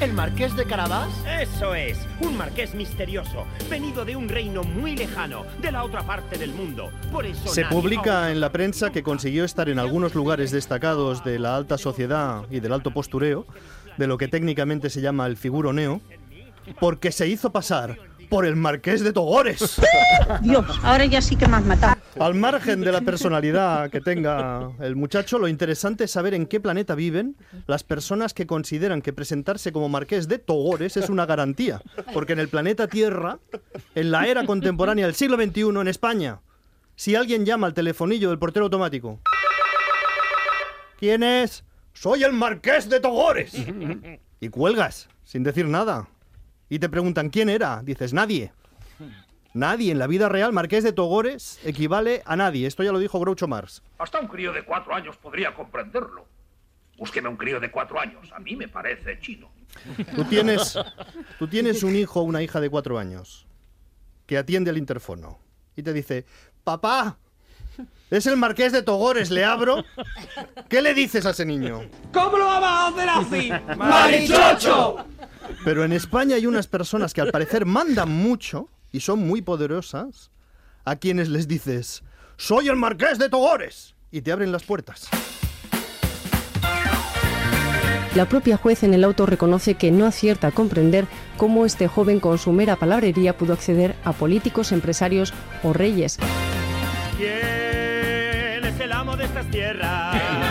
¿El 0.01 0.13
marqués 0.13 0.55
de 0.55 0.65
Carabás? 0.65 1.13
Eso 1.39 1.75
es, 1.75 1.95
un 2.21 2.35
marqués 2.35 2.73
misterioso, 2.73 3.45
venido 3.69 4.03
de 4.03 4.15
un 4.15 4.29
reino 4.29 4.63
muy 4.63 4.95
lejano, 4.95 5.45
de 5.61 5.71
la 5.71 5.83
otra 5.83 6.01
parte 6.01 6.39
del 6.39 6.53
mundo. 6.53 6.89
Por 7.11 7.23
eso 7.23 7.47
Se 7.47 7.65
publica 7.65 8.31
en 8.31 8.41
la 8.41 8.51
prensa 8.51 8.91
que 8.91 9.03
consiguió 9.03 9.45
estar 9.45 9.69
en 9.69 9.77
algunos 9.77 10.15
lugares 10.15 10.49
destacados 10.49 11.23
de 11.23 11.37
la 11.37 11.55
alta 11.55 11.77
sociedad 11.77 12.47
y 12.49 12.61
del 12.61 12.73
alto 12.73 12.89
postureo, 12.89 13.45
de 13.95 14.07
lo 14.07 14.17
que 14.17 14.27
técnicamente 14.27 14.89
se 14.89 15.01
llama 15.01 15.27
el 15.27 15.37
figuroneo, 15.37 16.01
porque 16.79 17.11
se 17.11 17.27
hizo 17.27 17.51
pasar 17.51 17.95
por 18.31 18.45
el 18.45 18.55
marqués 18.55 19.03
de 19.03 19.11
Togores. 19.11 19.81
Dios, 20.41 20.65
ahora 20.83 21.03
ya 21.03 21.21
sí 21.21 21.35
que 21.35 21.49
me 21.49 21.57
has 21.57 21.65
matado. 21.65 22.01
Al 22.17 22.33
margen 22.33 22.79
de 22.79 22.93
la 22.93 23.01
personalidad 23.01 23.89
que 23.89 23.99
tenga 23.99 24.71
el 24.79 24.95
muchacho, 24.95 25.37
lo 25.37 25.49
interesante 25.49 26.05
es 26.05 26.11
saber 26.11 26.33
en 26.33 26.45
qué 26.45 26.61
planeta 26.61 26.95
viven 26.95 27.35
las 27.67 27.83
personas 27.83 28.33
que 28.33 28.47
consideran 28.47 29.01
que 29.01 29.11
presentarse 29.11 29.73
como 29.73 29.89
marqués 29.89 30.29
de 30.29 30.39
Togores 30.39 30.95
es 30.95 31.09
una 31.09 31.25
garantía. 31.25 31.81
Porque 32.13 32.31
en 32.31 32.39
el 32.39 32.47
planeta 32.47 32.87
Tierra, 32.87 33.39
en 33.95 34.11
la 34.11 34.25
era 34.25 34.45
contemporánea 34.45 35.07
del 35.07 35.15
siglo 35.15 35.35
XXI, 35.35 35.81
en 35.81 35.87
España, 35.89 36.39
si 36.95 37.15
alguien 37.15 37.45
llama 37.45 37.67
al 37.67 37.73
telefonillo 37.73 38.29
del 38.29 38.39
portero 38.39 38.63
automático, 38.63 39.19
¿quién 40.97 41.21
es? 41.21 41.65
Soy 41.91 42.23
el 42.23 42.31
marqués 42.31 42.89
de 42.89 43.01
Togores. 43.01 43.53
Y 44.43 44.49
cuelgas, 44.49 45.07
sin 45.23 45.43
decir 45.43 45.67
nada. 45.67 46.07
Y 46.71 46.79
te 46.79 46.87
preguntan, 46.87 47.29
¿quién 47.29 47.49
era? 47.49 47.81
Dices, 47.83 48.13
nadie. 48.13 48.53
Nadie. 49.53 49.91
En 49.91 49.99
la 49.99 50.07
vida 50.07 50.29
real, 50.29 50.53
Marqués 50.53 50.85
de 50.85 50.93
Togores 50.93 51.59
equivale 51.65 52.21
a 52.25 52.37
nadie. 52.37 52.65
Esto 52.65 52.81
ya 52.81 52.93
lo 52.93 52.99
dijo 52.99 53.19
Groucho 53.19 53.45
Marx. 53.45 53.83
Hasta 53.97 54.21
un 54.21 54.27
crío 54.29 54.53
de 54.53 54.63
cuatro 54.63 54.95
años 54.95 55.17
podría 55.17 55.53
comprenderlo. 55.53 56.25
Búsqueme 56.97 57.27
un 57.27 57.35
crío 57.35 57.59
de 57.59 57.69
cuatro 57.69 57.99
años. 57.99 58.31
A 58.31 58.39
mí 58.39 58.55
me 58.55 58.69
parece 58.69 59.19
chino. 59.19 59.51
Tú 60.15 60.23
tienes, 60.23 60.79
tú 61.37 61.49
tienes 61.49 61.83
un 61.83 61.93
hijo 61.93 62.21
o 62.21 62.23
una 62.23 62.41
hija 62.41 62.61
de 62.61 62.69
cuatro 62.69 62.97
años 62.97 63.45
que 64.25 64.37
atiende 64.37 64.71
el 64.71 64.77
interfono 64.77 65.39
y 65.75 65.83
te 65.83 65.91
dice, 65.91 66.25
papá, 66.63 67.17
es 68.09 68.27
el 68.27 68.37
Marqués 68.37 68.71
de 68.71 68.81
Togores, 68.81 69.29
¿le 69.29 69.43
abro? 69.43 69.83
¿Qué 70.69 70.81
le 70.81 70.93
dices 70.93 71.25
a 71.25 71.31
ese 71.31 71.45
niño? 71.45 71.81
¿Cómo 72.13 72.37
lo 72.37 72.45
vamos 72.45 72.69
a 72.69 72.87
hacer 72.87 73.09
así? 73.09 73.51
¡Marichocho! 73.77 75.05
Pero 75.63 75.83
en 75.83 75.93
España 75.93 76.35
hay 76.35 76.45
unas 76.45 76.67
personas 76.67 77.13
que 77.13 77.21
al 77.21 77.31
parecer 77.31 77.65
mandan 77.65 78.09
mucho 78.09 78.69
y 78.91 79.01
son 79.01 79.25
muy 79.25 79.41
poderosas, 79.41 80.31
a 80.85 80.95
quienes 80.95 81.29
les 81.29 81.47
dices, 81.47 82.03
soy 82.37 82.67
el 82.67 82.75
Marqués 82.75 83.19
de 83.19 83.29
Togores, 83.29 83.95
y 84.11 84.21
te 84.21 84.31
abren 84.31 84.51
las 84.51 84.63
puertas. 84.63 85.09
La 88.15 88.27
propia 88.27 88.57
juez 88.57 88.83
en 88.83 88.93
el 88.93 89.05
auto 89.05 89.25
reconoce 89.25 89.75
que 89.75 89.89
no 89.89 90.05
acierta 90.05 90.47
a 90.47 90.51
comprender 90.51 91.05
cómo 91.37 91.65
este 91.65 91.87
joven 91.87 92.19
con 92.19 92.37
su 92.37 92.51
mera 92.51 92.75
palabrería 92.75 93.37
pudo 93.37 93.53
acceder 93.53 93.95
a 94.03 94.11
políticos, 94.11 94.73
empresarios 94.73 95.33
o 95.63 95.71
reyes. 95.71 96.17
¿Quién 97.17 98.65
es 98.65 98.79
el 98.81 98.91
amo 98.91 99.15
de 99.15 99.23
estas 99.23 99.49
tierras? 99.49 100.50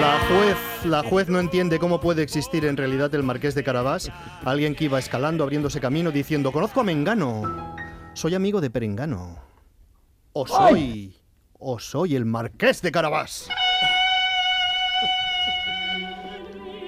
La 0.00 0.18
juez, 0.18 0.86
la 0.86 1.02
juez 1.02 1.28
no 1.28 1.38
entiende 1.40 1.78
cómo 1.78 2.00
puede 2.00 2.22
existir 2.22 2.64
en 2.64 2.78
realidad 2.78 3.14
el 3.14 3.22
Marqués 3.22 3.54
de 3.54 3.62
Carabás, 3.62 4.10
alguien 4.46 4.74
que 4.74 4.84
iba 4.84 4.98
escalando, 4.98 5.44
abriéndose 5.44 5.78
camino, 5.78 6.10
diciendo, 6.10 6.52
conozco 6.52 6.80
a 6.80 6.84
Mengano, 6.84 7.76
soy 8.14 8.34
amigo 8.34 8.62
de 8.62 8.70
Perengano, 8.70 9.36
o 10.32 10.46
soy, 10.46 11.14
o 11.58 11.78
soy 11.78 12.16
el 12.16 12.24
Marqués 12.24 12.80
de 12.80 12.90
Carabás. 12.90 13.50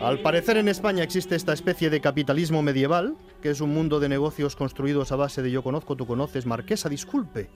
Al 0.01 0.23
parecer 0.23 0.57
en 0.57 0.69
España 0.69 1.05
existe 1.05 1.37
esta 1.37 1.53
especie 1.53 1.91
de 1.91 2.01
capitalismo 2.01 2.63
medieval, 2.63 3.19
que 3.43 3.51
es 3.51 3.61
un 3.61 3.75
mundo 3.75 4.01
de 4.01 4.09
negocios 4.09 4.57
construidos 4.57 5.13
a 5.13 5.17
base 5.17 5.43
de 5.43 5.51
yo 5.51 5.63
conozco, 5.63 5.97
tú 5.97 6.07
conoces, 6.07 6.47
Marquesa, 6.47 6.89
disculpe. 6.89 7.51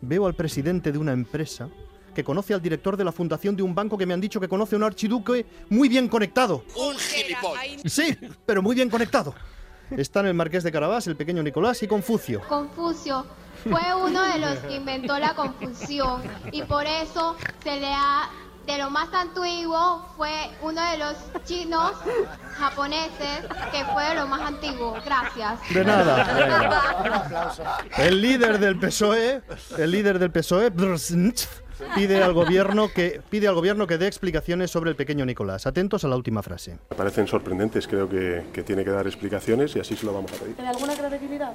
Veo 0.00 0.26
al 0.26 0.34
presidente 0.34 0.92
de 0.92 0.98
una 0.98 1.12
empresa 1.12 1.68
que 2.16 2.24
conoce 2.24 2.54
al 2.54 2.62
director 2.62 2.96
de 2.96 3.04
la 3.04 3.12
fundación 3.12 3.54
de 3.54 3.62
un 3.62 3.74
banco 3.74 3.98
que 3.98 4.06
me 4.06 4.14
han 4.14 4.22
dicho 4.22 4.40
que 4.40 4.48
conoce 4.48 4.74
a 4.74 4.78
un 4.78 4.84
archiduque 4.84 5.44
muy 5.68 5.86
bien 5.86 6.08
conectado. 6.08 6.64
Un 6.74 6.96
gilipollas. 6.96 7.82
Sí, 7.84 8.16
pero 8.46 8.62
muy 8.62 8.74
bien 8.74 8.88
conectado. 8.88 9.34
Están 9.90 10.26
el 10.26 10.32
Marqués 10.32 10.64
de 10.64 10.72
Carabás, 10.72 11.06
el 11.08 11.14
pequeño 11.14 11.42
Nicolás 11.42 11.82
y 11.82 11.86
Confucio. 11.86 12.40
Confucio 12.48 13.26
fue 13.64 13.82
uno 14.02 14.22
de 14.22 14.38
los 14.38 14.58
que 14.60 14.76
inventó 14.76 15.18
la 15.18 15.34
confusión 15.34 16.22
y 16.52 16.62
por 16.62 16.86
eso 16.86 17.36
se 17.62 17.80
le 17.80 17.92
ha 17.92 18.30
de 18.66 18.78
lo 18.78 18.90
más 18.90 19.08
antiguo 19.12 20.04
fue 20.16 20.50
uno 20.60 20.80
de 20.90 20.98
los 20.98 21.14
chinos 21.44 21.92
japoneses 22.58 23.42
que 23.70 23.84
fue 23.92 24.08
de 24.08 24.14
lo 24.16 24.26
más 24.26 24.40
antiguo. 24.40 24.96
Gracias. 25.04 25.60
De 25.72 25.84
nada. 25.84 27.78
El 27.98 28.20
líder 28.20 28.58
del 28.58 28.78
PSOE, 28.78 29.42
el 29.78 29.90
líder 29.90 30.18
del 30.18 30.30
PSOE, 30.30 30.70
pide 31.94 32.22
al 32.22 32.32
gobierno 32.32 32.88
que 32.88 33.20
pide 33.30 33.48
al 33.48 33.54
gobierno 33.54 33.86
que 33.86 33.98
dé 33.98 34.06
explicaciones 34.06 34.70
sobre 34.70 34.90
el 34.90 34.96
pequeño 34.96 35.24
Nicolás. 35.24 35.66
Atentos 35.66 36.04
a 36.04 36.08
la 36.08 36.16
última 36.16 36.42
frase. 36.42 36.78
Me 36.90 36.96
parecen 36.96 37.26
sorprendentes, 37.26 37.86
creo 37.86 38.08
que, 38.08 38.44
que 38.52 38.62
tiene 38.62 38.84
que 38.84 38.90
dar 38.90 39.06
explicaciones 39.06 39.74
y 39.76 39.80
así 39.80 39.96
se 39.96 40.06
lo 40.06 40.12
vamos 40.12 40.32
a 40.32 40.36
pedir. 40.36 40.54
¿Tiene 40.54 40.70
alguna 40.70 40.94
credibilidad? 40.94 41.52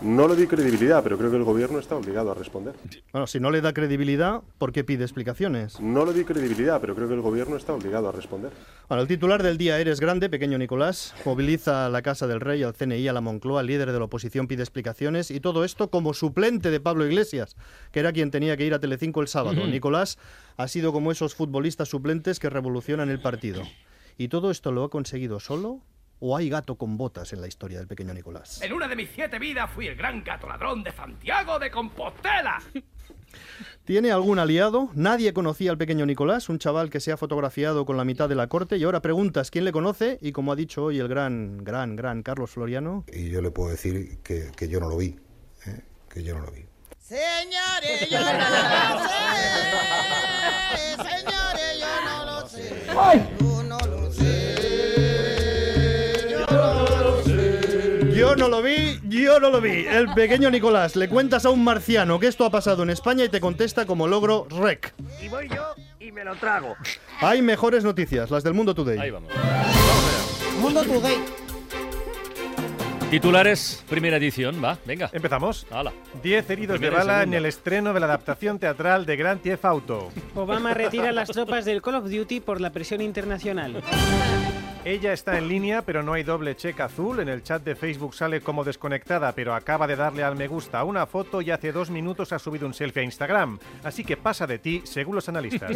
No 0.00 0.28
le 0.28 0.36
doy 0.36 0.46
credibilidad, 0.46 1.02
pero 1.02 1.18
creo 1.18 1.30
que 1.30 1.36
el 1.36 1.42
gobierno 1.42 1.80
está 1.80 1.96
obligado 1.96 2.30
a 2.30 2.34
responder. 2.34 2.74
Bueno, 3.12 3.26
si 3.26 3.40
no 3.40 3.50
le 3.50 3.60
da 3.60 3.72
credibilidad, 3.72 4.42
¿por 4.58 4.70
qué 4.70 4.84
pide 4.84 5.02
explicaciones? 5.02 5.80
No 5.80 6.06
le 6.06 6.12
doy 6.12 6.24
credibilidad, 6.24 6.80
pero 6.80 6.94
creo 6.94 7.08
que 7.08 7.14
el 7.14 7.20
gobierno 7.20 7.56
está 7.56 7.72
obligado 7.72 8.08
a 8.08 8.12
responder. 8.12 8.52
Bueno, 8.88 9.02
el 9.02 9.08
titular 9.08 9.42
del 9.42 9.58
día 9.58 9.80
Eres 9.80 9.98
grande, 9.98 10.30
pequeño 10.30 10.56
Nicolás, 10.56 11.14
moviliza 11.24 11.86
a 11.86 11.88
la 11.88 12.02
Casa 12.02 12.28
del 12.28 12.40
Rey, 12.40 12.62
al 12.62 12.74
CNI, 12.74 13.08
a 13.08 13.12
la 13.12 13.20
Moncloa, 13.20 13.62
el 13.62 13.66
líder 13.66 13.90
de 13.90 13.98
la 13.98 14.04
oposición 14.04 14.46
pide 14.46 14.62
explicaciones 14.62 15.32
y 15.32 15.40
todo 15.40 15.64
esto 15.64 15.90
como 15.90 16.14
suplente 16.14 16.70
de 16.70 16.78
Pablo 16.78 17.04
Iglesias, 17.04 17.56
que 17.90 17.98
era 17.98 18.12
quien 18.12 18.30
tenía 18.30 18.56
que 18.56 18.66
ir 18.66 18.74
a 18.74 18.78
Telecinco 18.78 19.20
el 19.20 19.28
sábado. 19.28 19.66
Nicolás 19.66 20.16
ha 20.56 20.68
sido 20.68 20.92
como 20.92 21.10
esos 21.10 21.34
futbolistas 21.34 21.88
suplentes 21.88 22.38
que 22.38 22.50
revolucionan 22.50 23.10
el 23.10 23.20
partido. 23.20 23.62
¿Y 24.16 24.28
todo 24.28 24.50
esto 24.52 24.70
lo 24.70 24.84
ha 24.84 24.90
conseguido 24.90 25.40
solo? 25.40 25.80
¿O 26.20 26.36
hay 26.36 26.48
gato 26.48 26.76
con 26.76 26.96
botas 26.96 27.32
en 27.32 27.40
la 27.40 27.46
historia 27.46 27.78
del 27.78 27.86
pequeño 27.86 28.12
Nicolás? 28.12 28.60
En 28.62 28.72
una 28.72 28.88
de 28.88 28.96
mis 28.96 29.08
siete 29.14 29.38
vidas 29.38 29.70
fui 29.70 29.86
el 29.86 29.94
gran 29.94 30.24
gato 30.24 30.48
ladrón 30.48 30.82
de 30.82 30.90
Santiago 30.92 31.58
de 31.58 31.70
Compostela. 31.70 32.60
¿Tiene 33.84 34.10
algún 34.10 34.38
aliado? 34.38 34.90
Nadie 34.94 35.32
conocía 35.32 35.70
al 35.70 35.78
pequeño 35.78 36.06
Nicolás, 36.06 36.48
un 36.48 36.58
chaval 36.58 36.90
que 36.90 37.00
se 37.00 37.12
ha 37.12 37.16
fotografiado 37.16 37.86
con 37.86 37.96
la 37.96 38.04
mitad 38.04 38.28
de 38.28 38.34
la 38.34 38.48
corte 38.48 38.76
y 38.76 38.84
ahora 38.84 39.00
preguntas 39.00 39.50
quién 39.50 39.64
le 39.64 39.72
conoce 39.72 40.18
y 40.20 40.32
como 40.32 40.52
ha 40.52 40.56
dicho 40.56 40.84
hoy 40.84 40.98
el 40.98 41.08
gran, 41.08 41.58
gran, 41.58 41.94
gran 41.94 42.22
Carlos 42.22 42.50
Floriano, 42.50 43.04
Y 43.12 43.30
yo 43.30 43.40
le 43.40 43.50
puedo 43.50 43.70
decir 43.70 44.18
que, 44.22 44.50
que 44.56 44.68
yo 44.68 44.80
no 44.80 44.88
lo 44.88 44.96
vi, 44.96 45.16
¿eh? 45.66 45.82
que 46.10 46.22
yo 46.22 46.34
no 46.34 46.44
lo 46.44 46.50
vi. 46.50 46.64
Señores, 46.98 48.10
yo 48.10 48.20
no 48.20 48.32
lo 48.32 48.38
sé. 49.08 50.96
Señores, 50.96 51.80
yo 51.80 51.86
no 52.04 52.24
lo 52.26 52.46
sé. 52.48 52.86
Yo 53.40 53.57
no 58.38 58.48
lo 58.48 58.62
vi, 58.62 59.00
yo 59.08 59.40
no 59.40 59.50
lo 59.50 59.60
vi. 59.60 59.84
El 59.86 60.08
pequeño 60.14 60.50
Nicolás, 60.50 60.94
le 60.94 61.08
cuentas 61.08 61.44
a 61.44 61.50
un 61.50 61.64
marciano 61.64 62.20
que 62.20 62.28
esto 62.28 62.44
ha 62.44 62.50
pasado 62.50 62.84
en 62.84 62.90
España 62.90 63.24
y 63.24 63.28
te 63.28 63.40
contesta 63.40 63.84
como 63.84 64.06
logro 64.06 64.46
rec. 64.48 64.94
Y 65.20 65.28
voy 65.28 65.48
yo 65.48 65.74
y 65.98 66.12
me 66.12 66.24
lo 66.24 66.36
trago. 66.36 66.76
Hay 67.20 67.42
mejores 67.42 67.82
noticias, 67.82 68.30
las 68.30 68.44
del 68.44 68.54
Mundo 68.54 68.74
Today. 68.74 68.98
Ahí 68.98 69.10
vamos. 69.10 69.32
Mundo 70.60 70.82
Today. 70.84 71.16
Titulares, 73.10 73.82
primera 73.88 74.18
edición, 74.18 74.62
va, 74.62 74.78
venga. 74.84 75.08
Empezamos. 75.12 75.66
Hala. 75.70 75.92
10 76.22 76.50
heridos 76.50 76.74
de 76.74 76.88
Primera 76.88 77.04
bala 77.04 77.22
en 77.22 77.32
el 77.32 77.46
estreno 77.46 77.94
de 77.94 78.00
la 78.00 78.06
adaptación 78.06 78.58
teatral 78.58 79.06
de 79.06 79.16
Grand 79.16 79.40
Theft 79.40 79.64
Auto. 79.64 80.10
Obama 80.34 80.74
retira 80.74 81.10
las 81.10 81.30
tropas 81.30 81.64
del 81.64 81.80
Call 81.80 81.96
of 81.96 82.10
Duty 82.10 82.40
por 82.40 82.60
la 82.60 82.70
presión 82.70 83.00
internacional. 83.00 83.82
Ella 84.88 85.12
está 85.12 85.36
en 85.36 85.48
línea, 85.48 85.82
pero 85.82 86.02
no 86.02 86.14
hay 86.14 86.22
doble 86.22 86.56
check 86.56 86.80
azul. 86.80 87.20
En 87.20 87.28
el 87.28 87.42
chat 87.42 87.62
de 87.62 87.76
Facebook 87.76 88.14
sale 88.14 88.40
como 88.40 88.64
desconectada, 88.64 89.32
pero 89.32 89.54
acaba 89.54 89.86
de 89.86 89.96
darle 89.96 90.22
al 90.22 90.34
me 90.34 90.48
gusta 90.48 90.78
a 90.78 90.84
una 90.84 91.04
foto 91.04 91.42
y 91.42 91.50
hace 91.50 91.72
dos 91.72 91.90
minutos 91.90 92.32
ha 92.32 92.38
subido 92.38 92.66
un 92.66 92.72
selfie 92.72 93.02
a 93.02 93.04
Instagram. 93.04 93.58
Así 93.84 94.02
que 94.02 94.16
pasa 94.16 94.46
de 94.46 94.58
ti, 94.58 94.80
según 94.84 95.16
los 95.16 95.28
analistas. 95.28 95.72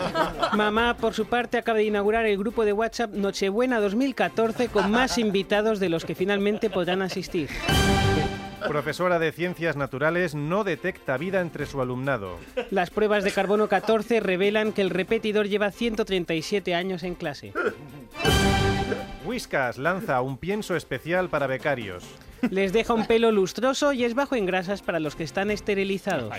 Mamá, 0.56 0.96
por 0.96 1.12
su 1.12 1.26
parte, 1.26 1.58
acaba 1.58 1.76
de 1.76 1.84
inaugurar 1.84 2.24
el 2.24 2.38
grupo 2.38 2.64
de 2.64 2.72
WhatsApp 2.72 3.12
Nochebuena 3.12 3.78
2014 3.78 4.68
con 4.68 4.90
más 4.90 5.18
invitados 5.18 5.78
de 5.78 5.90
los 5.90 6.06
que 6.06 6.14
finalmente 6.14 6.70
podrán 6.70 7.02
asistir. 7.02 7.50
Profesora 8.68 9.18
de 9.18 9.32
Ciencias 9.32 9.76
Naturales 9.76 10.34
no 10.34 10.64
detecta 10.64 11.16
vida 11.16 11.40
entre 11.40 11.66
su 11.66 11.80
alumnado. 11.80 12.38
Las 12.70 12.90
pruebas 12.90 13.24
de 13.24 13.32
carbono 13.32 13.68
14 13.68 14.20
revelan 14.20 14.72
que 14.72 14.82
el 14.82 14.90
repetidor 14.90 15.48
lleva 15.48 15.70
137 15.70 16.74
años 16.74 17.02
en 17.02 17.14
clase. 17.14 17.52
Whiskas 19.24 19.78
lanza 19.78 20.20
un 20.20 20.38
pienso 20.38 20.76
especial 20.76 21.28
para 21.28 21.46
becarios. 21.46 22.04
Les 22.50 22.72
deja 22.72 22.92
un 22.92 23.06
pelo 23.06 23.32
lustroso 23.32 23.92
y 23.92 24.04
es 24.04 24.14
bajo 24.14 24.36
en 24.36 24.46
grasas 24.46 24.82
para 24.82 25.00
los 25.00 25.16
que 25.16 25.24
están 25.24 25.50
esterilizados. 25.50 26.32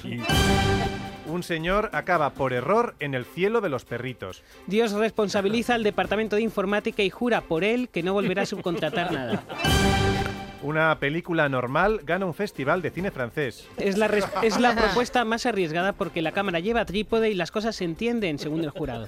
Un 1.28 1.44
señor 1.44 1.90
acaba 1.92 2.30
por 2.34 2.54
error 2.54 2.96
en 3.00 3.14
el 3.14 3.26
cielo 3.26 3.60
de 3.60 3.70
los 3.70 3.84
perritos. 3.84 4.44
Dios 4.66 4.94
responsabiliza 4.94 5.76
al 5.76 5.84
Departamento 5.84 6.38
de 6.38 6.42
Informática 6.42 7.04
y 7.04 7.10
jura 7.10 7.42
por 7.42 7.66
él 7.66 7.90
que 7.90 8.04
no 8.04 8.14
volverá 8.14 8.44
a 8.44 8.46
subcontratar 8.46 9.12
nada. 9.12 9.44
Una 10.64 10.98
película 11.00 11.48
normal 11.50 12.02
gana 12.04 12.26
un 12.26 12.34
festival 12.34 12.82
de 12.82 12.90
cine 12.90 13.12
francés. 13.12 13.68
Es 13.78 13.98
la, 13.98 14.08
es 14.42 14.60
la 14.60 14.76
propuesta 14.76 15.24
más 15.24 15.46
arriesgada 15.46 15.94
porque 15.94 16.22
la 16.22 16.32
cámara 16.32 16.60
lleva 16.60 16.86
trípode 16.86 17.30
y 17.30 17.36
las 17.36 17.52
cosas 17.52 17.76
se 17.76 17.86
entienden 17.86 18.40
según 18.40 18.64
el 18.64 18.72
jurado. 18.72 19.08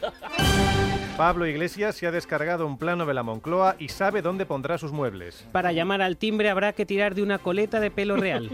Pablo 1.17 1.47
Iglesias 1.47 1.95
se 1.95 2.07
ha 2.07 2.11
descargado 2.11 2.65
un 2.65 2.77
plano 2.77 3.05
de 3.05 3.13
la 3.13 3.23
Moncloa 3.23 3.75
y 3.79 3.89
sabe 3.89 4.21
dónde 4.21 4.45
pondrá 4.45 4.77
sus 4.77 4.91
muebles. 4.91 5.45
Para 5.51 5.71
llamar 5.71 6.01
al 6.01 6.17
timbre 6.17 6.49
habrá 6.49 6.73
que 6.73 6.85
tirar 6.85 7.15
de 7.15 7.23
una 7.23 7.39
coleta 7.39 7.79
de 7.79 7.91
pelo 7.91 8.15
real. 8.15 8.51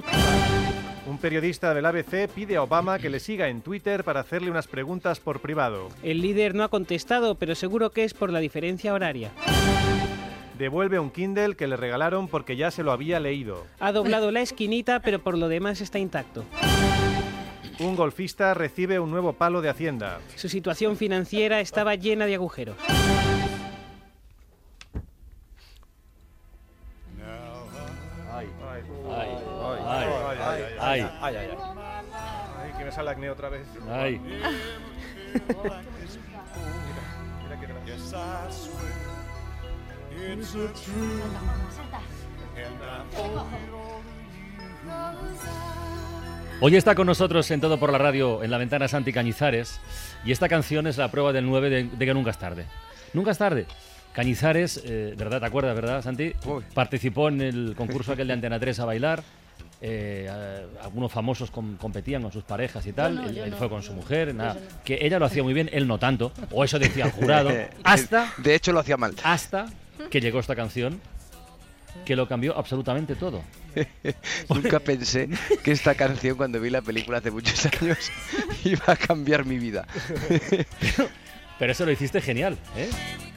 Un 1.08 1.20
periodista 1.20 1.76
del 1.76 1.86
ABC 1.86 2.28
pide 2.34 2.56
a 2.56 2.64
Obama 2.64 2.98
que 2.98 3.12
le 3.12 3.20
siga 3.20 3.50
en 3.50 3.62
Twitter 3.62 4.04
para 4.04 4.22
hacerle 4.22 4.50
unas 4.50 4.68
preguntas 4.68 5.20
por 5.20 5.40
privado. 5.40 5.90
El 6.02 6.22
líder 6.22 6.56
no 6.56 6.64
ha 6.64 6.70
contestado, 6.70 7.36
pero 7.36 7.54
seguro 7.54 7.92
que 7.92 8.04
es 8.04 8.16
por 8.16 8.32
la 8.32 8.40
diferencia 8.40 8.94
horaria. 8.94 9.32
Devuelve 10.58 11.00
un 11.00 11.12
Kindle 11.12 11.56
que 11.56 11.68
le 11.68 11.76
regalaron 11.76 12.28
porque 12.30 12.56
ya 12.56 12.72
se 12.72 12.82
lo 12.84 12.92
había 12.92 13.20
leído. 13.20 13.66
Ha 13.80 13.92
doblado 13.92 14.32
la 14.32 14.42
esquinita, 14.42 15.02
pero 15.02 15.20
por 15.20 15.38
lo 15.38 15.50
demás 15.50 15.82
está 15.82 16.00
intacto. 16.00 16.46
Un 17.80 17.98
golfista 17.98 18.54
recibe 18.54 19.00
un 19.00 19.12
nuevo 19.12 19.34
palo 19.34 19.62
de 19.62 19.70
Hacienda. 19.70 20.20
Su 20.36 20.48
situación 20.48 20.96
financiera 20.96 21.60
estaba 21.60 21.96
llena 21.96 22.26
de 22.26 22.36
agujeros. 22.36 22.78
Ay, 28.32 28.48
ay, 28.70 28.82
Ay, 29.10 29.30
ay, 29.86 30.64
ay, 30.80 31.02
ay, 31.22 31.36
ay. 31.36 31.50
Ay, 32.62 32.72
que 32.78 32.86
me 32.86 32.92
sale 32.92 33.10
acné 33.12 33.30
otra 33.30 33.50
vez. 33.50 33.68
Ay. 33.90 34.20
Mira, 34.20 34.52
mira 37.44 37.60
que 37.60 37.68
Hoy 46.62 46.76
está 46.76 46.96
con 46.96 47.06
nosotros 47.08 47.50
en 47.52 47.60
Todo 47.62 47.78
por 47.80 47.92
la 47.92 47.98
Radio, 47.98 48.42
en 48.44 48.50
la 48.50 48.58
ventana 48.58 48.88
Santi 48.88 49.12
Cañizares, 49.12 49.80
y 50.24 50.32
esta 50.32 50.48
canción 50.48 50.88
es 50.88 50.98
la 50.98 51.12
prueba 51.12 51.34
del 51.34 51.46
9 51.46 51.70
de, 51.70 51.84
de 51.84 52.06
que 52.06 52.14
nunca 52.14 52.32
es 52.32 52.38
tarde. 52.38 52.66
Nunca 53.14 53.32
es 53.32 53.38
tarde. 53.38 53.66
Cañizares, 54.14 54.82
eh, 54.86 55.14
¿verdad? 55.18 55.42
¿Te 55.42 55.46
acuerdas, 55.48 55.76
verdad, 55.76 56.02
Santi? 56.02 56.32
Participó 56.74 57.28
en 57.28 57.42
el 57.42 57.74
concurso 57.78 58.14
aquel 58.14 58.28
de 58.28 58.34
Antena 58.34 58.60
3 58.60 58.80
a 58.80 58.86
bailar. 58.86 59.24
eh, 59.82 60.30
a- 60.32 60.86
algunos 60.86 61.12
famosos 61.12 61.52
com- 61.52 61.76
competían 61.76 62.22
con 62.24 62.32
sus 62.32 62.44
parejas 62.46 62.88
y 62.88 62.94
tal. 62.94 63.16
No, 63.16 63.24
él 63.28 63.36
yo 63.36 63.44
él 63.44 63.52
no. 63.52 63.58
fue 63.58 63.70
con 63.70 63.84
su 63.84 63.94
mujer, 63.94 64.34
nada. 64.34 64.56
Que 64.86 64.98
ella 65.02 65.20
lo 65.20 65.26
hacía 65.26 65.44
muy 65.44 65.54
bien, 65.54 65.70
él 65.74 65.86
no 65.86 66.00
tanto. 66.00 66.32
O 66.52 66.64
eso 66.64 66.80
decía 66.80 67.06
el 67.06 67.12
jurado. 67.12 67.50
hasta. 67.84 68.32
De 68.38 68.56
hecho, 68.56 68.72
lo 68.72 68.80
hacía 68.80 68.96
mal. 68.98 69.14
Hasta 69.22 69.66
que 70.10 70.22
llegó 70.22 70.40
esta 70.40 70.56
canción 70.56 71.00
que 72.04 72.16
lo 72.16 72.28
cambió 72.28 72.58
absolutamente 72.58 73.16
todo. 73.16 73.42
Nunca 74.50 74.80
pensé 74.80 75.30
que 75.64 75.72
esta 75.72 75.96
canción, 75.96 76.36
cuando 76.36 76.60
vi 76.60 76.70
la 76.70 76.82
película 76.82 77.20
hace 77.20 77.32
muchos 77.32 77.66
años, 77.66 78.12
iba 78.66 78.84
a 78.88 78.96
cambiar 78.96 79.46
mi 79.46 79.58
vida. 79.58 79.88
Pero 81.58 81.72
eso 81.72 81.86
lo 81.86 81.92
hiciste 81.92 82.20
genial, 82.22 82.58
¿eh? 82.76 82.90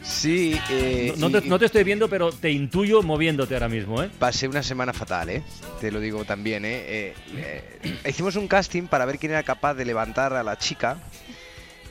Sí, 0.02 0.58
eh, 0.70 1.14
No, 1.18 1.30
te, 1.30 1.42
no 1.42 1.58
te 1.58 1.66
estoy 1.66 1.84
viendo, 1.84 2.08
pero 2.08 2.32
te 2.32 2.50
intuyo 2.50 3.02
moviéndote 3.02 3.54
ahora 3.54 3.68
mismo, 3.68 4.02
¿eh? 4.02 4.10
Pasé 4.18 4.48
una 4.48 4.62
semana 4.62 4.92
fatal, 4.92 5.28
¿eh? 5.28 5.42
Te 5.80 5.92
lo 5.92 6.00
digo 6.00 6.24
también, 6.24 6.64
¿eh? 6.64 6.82
Eh, 6.86 7.14
eh, 7.36 7.96
hicimos 8.08 8.34
un 8.36 8.48
casting 8.48 8.84
para 8.84 9.04
ver 9.04 9.18
quién 9.18 9.32
era 9.32 9.42
capaz 9.42 9.74
de 9.74 9.84
levantar 9.84 10.32
a 10.32 10.42
la 10.42 10.56
chica 10.56 10.98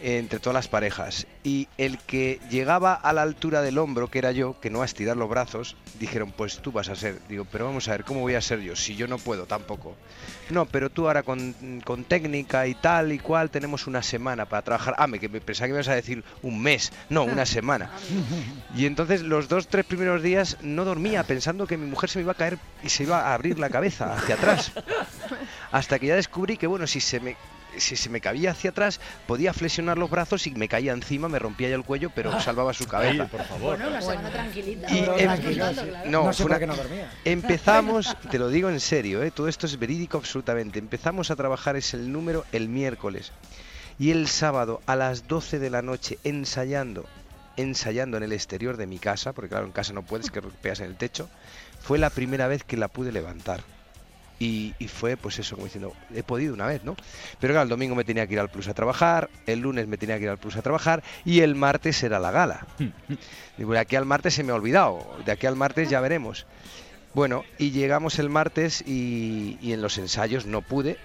entre 0.02 0.40
todas 0.40 0.54
las 0.54 0.68
parejas. 0.68 1.28
Y 1.44 1.68
el 1.78 1.98
que 1.98 2.40
llegaba 2.50 2.94
a 2.94 3.14
la 3.14 3.22
altura 3.22 3.62
del 3.62 3.78
hombro, 3.78 4.10
que 4.10 4.20
era 4.20 4.32
yo, 4.32 4.60
que 4.60 4.70
no 4.70 4.82
a 4.82 4.86
estirar 4.86 5.18
los 5.18 5.30
brazos, 5.30 5.76
dijeron, 6.00 6.32
pues 6.32 6.60
tú 6.60 6.72
vas 6.72 6.90
a 6.90 6.96
ser. 6.96 7.20
Digo, 7.28 7.46
pero 7.52 7.66
vamos 7.66 7.88
a 7.88 7.92
ver, 7.92 8.04
¿cómo 8.04 8.22
voy 8.22 8.36
a 8.36 8.42
ser 8.42 8.60
yo? 8.62 8.76
Si 8.76 8.96
yo 8.96 9.08
no 9.08 9.18
puedo 9.18 9.46
tampoco. 9.46 9.96
No, 10.50 10.66
pero 10.66 10.90
tú 10.90 11.08
ahora 11.08 11.24
con, 11.24 11.82
con 11.84 12.04
técnica 12.04 12.68
y 12.68 12.76
tal 12.76 13.12
y 13.12 13.20
cual 13.20 13.50
tenemos 13.50 13.88
una 13.88 14.02
semana 14.02 14.46
para 14.46 14.62
trabajar. 14.62 14.96
Ah, 14.98 15.08
me, 15.08 15.20
que 15.20 15.30
me 15.30 15.42
pensaba 15.42 15.68
que 15.68 15.74
me 15.74 15.78
ibas 15.78 15.90
a 15.90 15.96
decir 15.96 16.24
un 16.42 16.62
mes. 16.62 16.92
No, 17.10 17.24
una 17.24 17.46
semana. 17.48 17.90
Y 18.76 18.86
entonces 18.86 19.22
los 19.22 19.48
dos, 19.48 19.68
tres 19.68 19.86
primeros 19.86 20.22
días 20.22 20.58
no 20.62 20.86
dormía 20.86 21.24
pensando 21.24 21.68
que 21.68 21.78
mi 21.78 21.86
mujer 21.86 22.10
se 22.10 22.20
me 22.20 22.24
iba 22.24 22.32
a 22.32 22.36
caer 22.36 22.58
y 22.84 22.90
se 22.90 23.04
iba 23.04 23.22
a 23.22 23.34
abrir 23.34 23.60
la 23.60 23.70
cabeza 23.70 24.14
hacia 24.14 24.36
atrás. 24.36 24.72
Hasta 25.72 26.00
que 26.00 26.08
ya 26.08 26.16
descubrí 26.16 26.58
que, 26.58 26.68
bueno, 26.68 26.88
si 26.88 27.02
se 27.02 27.20
me, 27.20 27.36
si 27.80 27.96
se 27.96 28.10
me 28.10 28.22
cabía 28.22 28.52
hacia 28.52 28.70
atrás, 28.72 29.00
podía 29.28 29.54
flexionar 29.54 29.98
los 29.98 30.10
brazos 30.10 30.48
y 30.48 30.52
me 30.52 30.68
caía 30.68 30.94
encima, 30.94 31.28
me 31.30 31.40
rompía 31.40 31.70
ya 31.70 31.76
el 31.76 31.84
cuello, 31.84 32.12
pero 32.13 32.40
salvaba 32.42 32.74
su 32.74 32.88
cabeza. 32.88 33.28
por 33.28 33.44
favor. 33.44 33.78
Bueno, 33.78 33.90
una 33.90 34.02
semana 34.02 34.30
tranquilita. 34.30 34.92
Y 34.92 35.00
em- 35.00 35.28
vas 35.28 35.40
contando, 35.40 35.84
claro. 35.88 36.10
no, 36.10 36.24
No 36.26 36.34
sé 36.34 36.44
fue 36.44 36.46
por 36.46 36.52
una- 36.52 36.60
qué 36.60 36.68
no 36.68 36.76
dormía. 36.76 37.12
Empezamos, 37.26 38.18
te 38.30 38.40
lo 38.40 38.50
digo 38.50 38.70
en 38.70 38.80
serio, 38.80 39.24
¿eh? 39.24 39.32
todo 39.32 39.48
esto 39.48 39.66
es 39.66 39.78
verídico 39.80 40.18
absolutamente. 40.18 40.80
Empezamos 40.80 41.32
a 41.32 41.36
trabajar 41.36 41.76
es 41.76 41.94
el 41.94 42.12
número 42.12 42.46
el 42.52 42.70
miércoles 42.70 43.32
y 44.00 44.12
el 44.12 44.28
sábado 44.28 44.82
a 44.86 44.96
las 44.96 45.28
12 45.28 45.60
de 45.60 45.70
la 45.70 45.82
noche 45.82 46.20
ensayando, 46.24 47.06
ensayando 47.58 48.18
en 48.18 48.24
el 48.24 48.32
exterior 48.34 48.78
de 48.78 48.86
mi 48.88 49.00
casa, 49.00 49.34
porque 49.34 49.50
claro, 49.50 49.66
en 49.66 49.72
casa 49.72 49.94
no 49.94 50.04
puedes 50.04 50.30
que 50.30 50.42
pegas 50.42 50.80
en 50.82 50.88
el 50.88 50.96
techo, 50.96 51.30
fue 51.82 51.98
la 51.98 52.10
primera 52.10 52.48
vez 52.48 52.63
que 52.63 52.78
la 52.78 52.88
pude 52.88 53.12
levantar. 53.12 53.62
Y, 54.39 54.76
y 54.78 54.88
fue 54.88 55.17
pues 55.17 55.39
eso, 55.39 55.56
como 55.56 55.65
diciendo, 55.65 55.93
he 56.13 56.21
podido 56.21 56.54
una 56.54 56.67
vez, 56.67 56.84
¿no? 56.84 56.95
Pero 57.39 57.54
claro, 57.54 57.63
el 57.63 57.69
domingo 57.69 57.95
me 57.95 58.04
tenía 58.04 58.28
que 58.28 58.34
ir 58.34 58.39
al 58.39 58.50
Plus 58.50 58.67
a 58.67 58.73
trabajar, 58.73 59.30
el 59.47 59.60
lunes 59.60 59.88
me 59.88 59.97
tenía 59.97 60.17
que 60.17 60.26
ir 60.26 60.30
al 60.30 60.38
Plus 60.38 60.56
a 60.58 60.62
trabajar 60.62 61.04
y 61.26 61.39
el 61.39 61.56
martes 61.56 62.04
era 62.04 62.19
la 62.19 62.32
gala. 62.32 62.67
Digo, 63.58 63.73
de 63.73 63.80
aquí 63.80 63.95
al 63.95 64.06
martes 64.06 64.36
se 64.36 64.43
me 64.43 64.52
ha 64.52 64.56
olvidado, 64.56 65.06
de 65.26 65.32
aquí 65.32 65.47
al 65.47 65.56
martes 65.56 65.89
ya 65.89 66.02
veremos. 66.02 66.45
Bueno, 67.13 67.45
y 67.58 67.71
llegamos 67.71 68.19
el 68.19 68.30
martes 68.30 68.84
y, 68.86 69.58
y 69.60 69.73
en 69.73 69.82
los 69.82 69.97
ensayos 69.97 70.45
no 70.45 70.62
pude. 70.62 70.97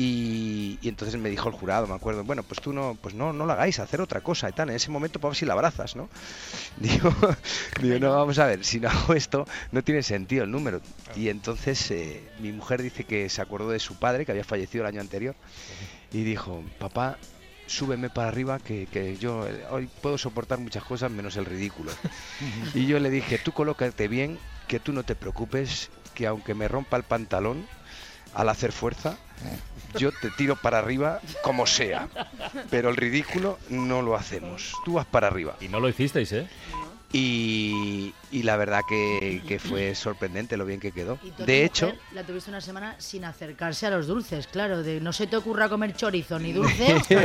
Y, 0.00 0.78
entonces 0.84 1.20
me 1.20 1.28
dijo 1.28 1.48
el 1.48 1.54
jurado, 1.56 1.88
me 1.88 1.94
acuerdo, 1.94 2.22
bueno, 2.22 2.44
pues 2.44 2.60
tú 2.60 2.72
no, 2.72 2.96
pues 3.02 3.14
no, 3.14 3.32
no 3.32 3.46
lo 3.46 3.52
hagáis, 3.52 3.80
hacer 3.80 4.00
otra 4.00 4.20
cosa 4.20 4.48
y 4.48 4.52
tal. 4.52 4.70
En 4.70 4.76
ese 4.76 4.92
momento, 4.92 5.18
pues 5.18 5.26
a 5.26 5.30
ver 5.30 5.36
si 5.36 5.46
la 5.46 5.54
abrazas, 5.54 5.96
¿no? 5.96 6.08
Digo, 6.76 7.12
digo, 7.82 7.98
no, 7.98 8.14
vamos 8.14 8.38
a 8.38 8.46
ver, 8.46 8.64
si 8.64 8.78
no 8.78 8.88
hago 8.88 9.14
esto, 9.14 9.44
no 9.72 9.82
tiene 9.82 10.04
sentido 10.04 10.44
el 10.44 10.52
número. 10.52 10.80
Y 11.16 11.28
entonces 11.28 11.90
eh, 11.90 12.22
mi 12.38 12.52
mujer 12.52 12.80
dice 12.80 13.02
que 13.02 13.28
se 13.28 13.42
acordó 13.42 13.70
de 13.70 13.80
su 13.80 13.96
padre, 13.96 14.24
que 14.24 14.30
había 14.30 14.44
fallecido 14.44 14.84
el 14.84 14.88
año 14.88 15.00
anterior, 15.00 15.34
y 16.12 16.22
dijo, 16.22 16.62
papá, 16.78 17.18
súbeme 17.66 18.08
para 18.08 18.28
arriba, 18.28 18.60
que, 18.60 18.86
que 18.86 19.16
yo 19.16 19.48
eh, 19.48 19.64
hoy 19.70 19.88
puedo 20.00 20.16
soportar 20.16 20.60
muchas 20.60 20.84
cosas 20.84 21.10
menos 21.10 21.36
el 21.36 21.44
ridículo. 21.44 21.90
Y 22.72 22.86
yo 22.86 23.00
le 23.00 23.10
dije, 23.10 23.38
tú 23.38 23.50
colócate 23.50 24.06
bien, 24.06 24.38
que 24.68 24.78
tú 24.78 24.92
no 24.92 25.02
te 25.02 25.16
preocupes, 25.16 25.90
que 26.14 26.28
aunque 26.28 26.54
me 26.54 26.68
rompa 26.68 26.96
el 26.96 27.02
pantalón 27.02 27.66
al 28.34 28.48
hacer 28.48 28.72
fuerza, 28.72 29.16
yo 29.96 30.10
te 30.12 30.30
tiro 30.30 30.56
para 30.56 30.78
arriba 30.78 31.20
como 31.42 31.66
sea. 31.66 32.08
Pero 32.70 32.90
el 32.90 32.96
ridículo 32.96 33.58
no 33.68 34.02
lo 34.02 34.14
hacemos. 34.16 34.72
Tú 34.84 34.94
vas 34.94 35.06
para 35.06 35.28
arriba. 35.28 35.56
Y 35.60 35.68
no 35.68 35.80
lo 35.80 35.88
hicisteis, 35.88 36.32
¿eh? 36.32 36.48
Y, 37.10 38.12
y 38.30 38.42
la 38.42 38.56
verdad 38.58 38.82
que, 38.86 39.42
que 39.48 39.58
fue 39.58 39.94
sorprendente 39.94 40.58
lo 40.58 40.66
bien 40.66 40.78
que 40.78 40.92
quedó. 40.92 41.18
Y 41.22 41.42
De 41.42 41.64
hecho, 41.64 41.86
mujer 41.86 42.00
La 42.12 42.22
tuviste 42.22 42.50
una 42.50 42.60
semana 42.60 42.96
sin 42.98 43.24
acercarse 43.24 43.86
a 43.86 43.90
los 43.90 44.06
dulces, 44.06 44.46
claro. 44.46 44.82
De 44.82 45.00
no 45.00 45.14
se 45.14 45.26
te 45.26 45.36
ocurra 45.36 45.70
comer 45.70 45.96
chorizo 45.96 46.38
ni 46.38 46.52
dulces. 46.52 47.06
que 47.08 47.16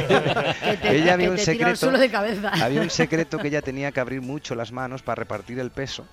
te, 0.82 0.96
ella 0.96 1.16
había 1.16 1.28
que 1.28 1.32
un 1.32 1.36
te 1.36 1.46
tira 1.48 1.68
al 1.68 1.76
secreto. 1.76 1.76
suelo 1.76 1.98
de 2.00 2.10
cabeza. 2.10 2.50
Había 2.64 2.80
un 2.82 2.90
secreto 2.90 3.38
que 3.40 3.50
ella 3.50 3.62
tenía 3.62 3.92
que 3.92 4.00
abrir 4.00 4.22
mucho 4.22 4.56
las 4.56 4.72
manos 4.72 5.02
para 5.02 5.16
repartir 5.16 5.60
el 5.60 5.72
peso. 5.72 6.08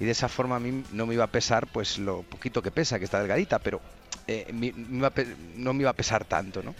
y 0.00 0.04
de 0.06 0.10
esa 0.10 0.28
forma 0.28 0.56
a 0.56 0.58
mí 0.58 0.82
no 0.90 1.06
me 1.06 1.14
iba 1.14 1.22
a 1.22 1.28
pesar 1.28 1.68
pues 1.68 1.98
lo 1.98 2.22
poquito 2.22 2.60
que 2.62 2.72
pesa, 2.72 2.98
que 2.98 3.04
está 3.04 3.20
delgadita, 3.20 3.60
pero 3.60 3.80
eh, 4.26 4.46
no 4.52 5.74
me 5.74 5.82
iba 5.82 5.90
a 5.90 5.94
pesar 5.96 6.24
tanto, 6.24 6.62
¿no? 6.62 6.74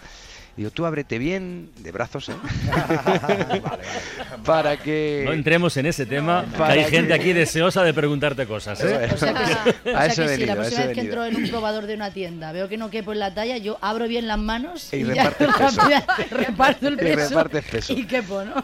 Digo, 0.56 0.70
tú 0.70 0.86
ábrete 0.86 1.18
bien, 1.18 1.70
de 1.80 1.90
brazos, 1.90 2.28
¿eh? 2.28 2.34
Para 4.44 4.76
que... 4.76 5.22
No 5.24 5.32
entremos 5.32 5.76
en 5.76 5.86
ese 5.86 6.06
tema, 6.06 6.44
que 6.56 6.62
hay 6.62 6.84
que- 6.84 6.90
gente 6.90 7.12
aquí 7.14 7.32
deseosa 7.32 7.82
de 7.82 7.94
preguntarte 7.94 8.46
cosas. 8.46 8.80
¿eh? 8.82 9.10
O 9.12 9.16
sea 9.16 9.32
que, 9.34 9.90
O 9.90 9.92
sea 9.94 10.08
que 10.26 10.36
si 10.36 10.46
la 10.46 10.54
próxima 10.56 10.84
vez 10.86 10.94
que 10.94 11.00
entro 11.00 11.24
en 11.24 11.36
un 11.36 11.48
probador 11.48 11.86
de 11.86 11.94
una 11.94 12.12
tienda 12.12 12.52
veo 12.52 12.68
que 12.68 12.76
no 12.76 12.90
quepo 12.90 13.12
en 13.12 13.18
la 13.20 13.34
talla, 13.34 13.56
yo 13.58 13.78
abro 13.80 14.06
bien 14.06 14.26
las 14.26 14.38
manos 14.38 14.92
Y 14.92 14.98
y, 14.98 15.04
ya 15.14 15.30
repartes 15.30 15.76
peso. 15.76 15.82
reparto 16.30 16.88
el 16.88 16.94
Y 16.94 16.96
peso. 16.98 17.28
repartes 17.30 17.64
peso. 17.64 17.92
Y 17.92 18.06
quepo, 18.06 18.44
¿no? 18.44 18.62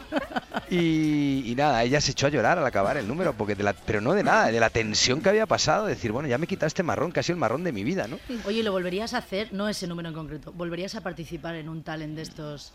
Y, 0.69 1.43
y 1.51 1.55
nada, 1.55 1.83
ella 1.83 1.99
se 1.99 2.11
echó 2.11 2.27
a 2.27 2.29
llorar 2.29 2.57
al 2.57 2.65
acabar 2.65 2.95
el 2.97 3.07
número, 3.07 3.33
porque 3.33 3.55
de 3.55 3.63
la, 3.63 3.73
pero 3.73 3.99
no 3.99 4.13
de 4.13 4.23
nada, 4.23 4.47
de 4.51 4.59
la 4.59 4.69
tensión 4.69 5.21
que 5.21 5.27
había 5.29 5.45
pasado, 5.45 5.85
de 5.85 5.95
decir, 5.95 6.11
bueno, 6.13 6.29
ya 6.29 6.37
me 6.37 6.47
quita 6.47 6.65
este 6.65 6.83
marrón, 6.83 7.11
sido 7.21 7.33
el 7.35 7.39
marrón 7.39 7.63
de 7.63 7.71
mi 7.71 7.83
vida, 7.83 8.07
¿no? 8.07 8.17
Oye, 8.45 8.63
¿lo 8.63 8.71
volverías 8.71 9.13
a 9.13 9.17
hacer? 9.17 9.49
No 9.51 9.67
ese 9.67 9.85
número 9.87 10.09
en 10.09 10.15
concreto. 10.15 10.51
¿Volverías 10.53 10.95
a 10.95 11.01
participar 11.01 11.55
en 11.55 11.67
un 11.69 11.80
talent 11.83 12.15
de 12.15 12.21
estos 12.23 12.73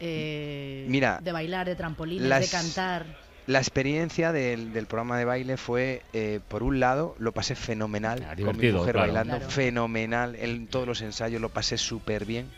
eh, 0.00 0.86
Mira, 0.88 1.20
de 1.22 1.32
bailar, 1.32 1.66
de 1.66 1.74
trampolines, 1.76 2.28
las- 2.28 2.40
de 2.50 2.56
cantar? 2.56 3.06
La 3.46 3.60
experiencia 3.60 4.32
del, 4.32 4.72
del 4.72 4.86
programa 4.86 5.18
de 5.18 5.24
baile 5.24 5.56
fue, 5.56 6.02
eh, 6.12 6.40
por 6.48 6.64
un 6.64 6.80
lado, 6.80 7.14
lo 7.18 7.30
pasé 7.30 7.54
fenomenal 7.54 8.18
con 8.44 8.56
mi 8.56 8.72
mujer 8.72 8.94
claro. 8.94 9.06
bailando, 9.06 9.36
Claro. 9.36 9.50
fenomenal, 9.52 10.34
en 10.34 10.66
todos 10.66 10.86
los 10.88 11.00
ensayos 11.00 11.40
lo 11.40 11.48
pasé 11.50 11.78
súper 11.78 12.24
bien. 12.24 12.50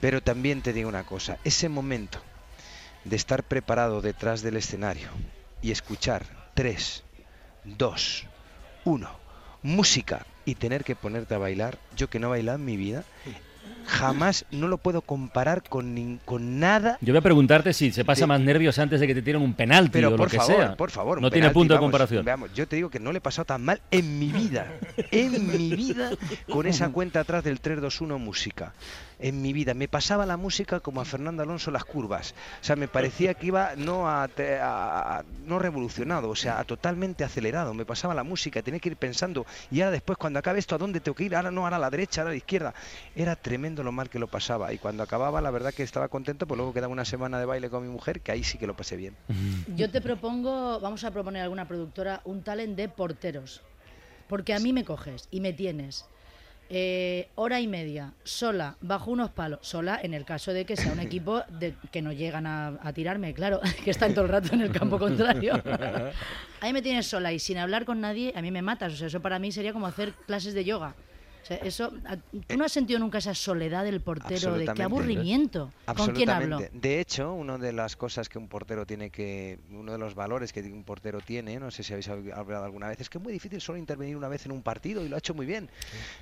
Pero 0.00 0.20
también 0.20 0.62
te 0.62 0.72
digo 0.72 0.88
una 0.88 1.02
cosa, 1.02 1.38
ese 1.42 1.68
momento 1.68 2.22
de 3.04 3.16
estar 3.16 3.42
preparado 3.42 4.02
detrás 4.02 4.42
del 4.42 4.56
escenario 4.56 5.08
y 5.60 5.72
escuchar 5.72 6.24
3, 6.54 7.02
2, 7.64 8.28
1, 8.84 9.18
música 9.62 10.26
y 10.44 10.54
tener 10.54 10.84
que 10.84 10.94
ponerte 10.94 11.34
a 11.34 11.38
bailar, 11.38 11.80
yo 11.90 12.08
que 12.08 12.20
no 12.20 12.28
he 12.28 12.30
bailado 12.30 12.58
en 12.58 12.64
mi 12.64 12.76
vida, 12.76 13.04
jamás 13.86 14.44
no 14.50 14.68
lo 14.68 14.78
puedo 14.78 15.00
comparar 15.02 15.62
con, 15.62 16.20
con 16.24 16.58
nada 16.58 16.98
Yo 17.00 17.12
voy 17.12 17.18
a 17.18 17.22
preguntarte 17.22 17.72
si 17.72 17.92
se 17.92 18.04
pasa 18.04 18.22
De- 18.22 18.26
más 18.28 18.40
nervios 18.40 18.78
antes 18.78 19.00
de 19.00 19.06
que 19.06 19.14
te 19.14 19.22
tiren 19.22 19.42
un 19.42 19.54
penalti 19.54 19.92
pero 19.92 20.08
o 20.08 20.16
lo 20.16 20.26
que 20.26 20.36
favor, 20.36 20.56
sea. 20.56 20.76
por 20.76 20.90
favor, 20.90 21.20
No 21.20 21.30
tiene 21.30 21.50
punto 21.50 21.74
de 21.74 21.80
comparación. 21.80 22.24
Veamos, 22.24 22.52
yo 22.54 22.66
te 22.66 22.76
digo 22.76 22.90
que 22.90 23.00
no 23.00 23.12
le 23.12 23.18
he 23.18 23.20
pasado 23.20 23.44
tan 23.46 23.62
mal 23.64 23.80
en 23.90 24.18
mi 24.18 24.32
vida, 24.32 24.72
en 25.10 25.46
mi 25.50 25.74
vida, 25.74 26.10
con 26.50 26.66
esa 26.66 26.88
cuenta 26.90 27.20
atrás 27.20 27.44
del 27.44 27.60
3-2-1 27.60 28.18
música. 28.18 28.72
En 29.18 29.40
mi 29.42 29.52
vida 29.52 29.74
me 29.74 29.88
pasaba 29.88 30.26
la 30.26 30.36
música 30.36 30.80
como 30.80 31.00
a 31.00 31.04
Fernando 31.04 31.42
Alonso 31.42 31.70
las 31.70 31.84
curvas. 31.84 32.34
O 32.60 32.64
sea, 32.64 32.76
me 32.76 32.88
parecía 32.88 33.34
que 33.34 33.46
iba 33.46 33.76
no 33.76 34.08
a, 34.08 34.24
a- 34.24 35.24
no 35.44 35.58
revolucionado, 35.58 36.30
o 36.30 36.36
sea, 36.36 36.58
a 36.58 36.64
totalmente 36.64 37.24
acelerado. 37.24 37.74
Me 37.74 37.86
pasaba 37.86 38.14
la 38.14 38.24
música, 38.24 38.62
tenía 38.62 38.80
que 38.80 38.88
ir 38.90 38.96
pensando 38.96 39.46
y 39.70 39.80
ahora 39.80 39.92
después 39.92 40.18
cuando 40.18 40.38
acabe 40.38 40.58
esto, 40.58 40.74
¿a 40.74 40.78
dónde 40.78 41.00
tengo 41.00 41.14
que 41.14 41.24
ir? 41.24 41.36
Ahora 41.36 41.50
no, 41.50 41.64
ahora 41.64 41.76
a 41.76 41.80
la 41.80 41.90
derecha, 41.90 42.20
ahora 42.22 42.30
a 42.30 42.34
la 42.34 42.38
izquierda. 42.38 42.74
Era 43.14 43.36
tremendo 43.36 43.82
lo 43.82 43.92
mal 43.92 44.08
que 44.10 44.18
lo 44.18 44.26
pasaba 44.26 44.72
y 44.72 44.78
cuando 44.78 45.02
acababa 45.02 45.40
la 45.40 45.50
verdad 45.50 45.72
que 45.72 45.82
estaba 45.82 46.08
contento, 46.08 46.46
pues 46.46 46.56
luego 46.56 46.72
quedaba 46.72 46.92
una 46.92 47.04
semana 47.04 47.38
de 47.38 47.44
baile 47.44 47.70
con 47.70 47.82
mi 47.82 47.88
mujer, 47.88 48.20
que 48.20 48.32
ahí 48.32 48.42
sí 48.42 48.58
que 48.58 48.66
lo 48.66 48.74
pasé 48.74 48.96
bien. 48.96 49.16
Yo 49.76 49.90
te 49.90 50.00
propongo, 50.00 50.80
vamos 50.80 51.04
a 51.04 51.10
proponer 51.10 51.40
a 51.40 51.44
alguna 51.44 51.66
productora, 51.68 52.20
un 52.24 52.42
talent 52.42 52.76
de 52.76 52.88
porteros. 52.88 53.62
Porque 54.28 54.54
a 54.54 54.58
mí 54.58 54.72
me 54.72 54.84
coges 54.84 55.28
y 55.30 55.40
me 55.40 55.52
tienes 55.52 56.06
eh, 56.70 57.28
hora 57.34 57.60
y 57.60 57.66
media 57.66 58.14
sola, 58.24 58.76
bajo 58.80 59.10
unos 59.10 59.30
palos, 59.30 59.60
sola 59.62 59.98
en 60.02 60.14
el 60.14 60.24
caso 60.24 60.52
de 60.52 60.64
que 60.64 60.76
sea 60.76 60.92
un 60.92 61.00
equipo 61.00 61.42
de, 61.48 61.74
que 61.92 62.02
no 62.02 62.12
llegan 62.12 62.46
a, 62.46 62.78
a 62.82 62.92
tirarme, 62.92 63.34
claro, 63.34 63.60
que 63.84 63.90
están 63.90 64.14
todo 64.14 64.24
el 64.24 64.30
rato 64.30 64.54
en 64.54 64.62
el 64.62 64.72
campo 64.72 64.98
contrario. 64.98 65.62
Ahí 66.60 66.72
me 66.72 66.82
tienes 66.82 67.06
sola 67.06 67.32
y 67.32 67.38
sin 67.38 67.58
hablar 67.58 67.84
con 67.84 68.00
nadie, 68.00 68.32
a 68.34 68.42
mí 68.42 68.50
me 68.50 68.62
matas. 68.62 68.94
O 68.94 68.96
sea, 68.96 69.08
eso 69.08 69.20
para 69.20 69.38
mí 69.38 69.52
sería 69.52 69.72
como 69.72 69.86
hacer 69.86 70.12
clases 70.26 70.54
de 70.54 70.64
yoga. 70.64 70.94
O 71.44 71.46
sea, 71.46 71.58
eso, 71.58 71.92
¿Tú 72.46 72.56
no 72.56 72.64
has 72.64 72.72
sentido 72.72 72.98
nunca 72.98 73.18
esa 73.18 73.34
soledad 73.34 73.84
del 73.84 74.00
portero? 74.00 74.54
De 74.56 74.64
qué 74.72 74.82
aburrimiento. 74.82 75.70
¿Con 75.94 76.12
quién 76.12 76.30
hablo? 76.30 76.56
Absolutamente. 76.56 76.70
De 76.88 77.00
hecho, 77.00 77.34
una 77.34 77.58
de 77.58 77.70
las 77.74 77.96
cosas 77.96 78.30
que 78.30 78.38
un 78.38 78.48
portero 78.48 78.86
tiene 78.86 79.10
que, 79.10 79.58
uno 79.70 79.92
de 79.92 79.98
los 79.98 80.14
valores 80.14 80.54
que 80.54 80.60
un 80.62 80.84
portero 80.84 81.20
tiene, 81.20 81.60
no 81.60 81.70
sé 81.70 81.82
si 81.82 81.92
habéis 81.92 82.08
hab- 82.08 82.32
hablado 82.34 82.64
alguna 82.64 82.88
vez, 82.88 82.98
es 83.02 83.10
que 83.10 83.18
es 83.18 83.24
muy 83.24 83.30
difícil 83.30 83.60
solo 83.60 83.76
intervenir 83.76 84.16
una 84.16 84.28
vez 84.28 84.46
en 84.46 84.52
un 84.52 84.62
partido 84.62 85.04
y 85.04 85.08
lo 85.10 85.16
ha 85.16 85.18
hecho 85.18 85.34
muy 85.34 85.44
bien. 85.44 85.68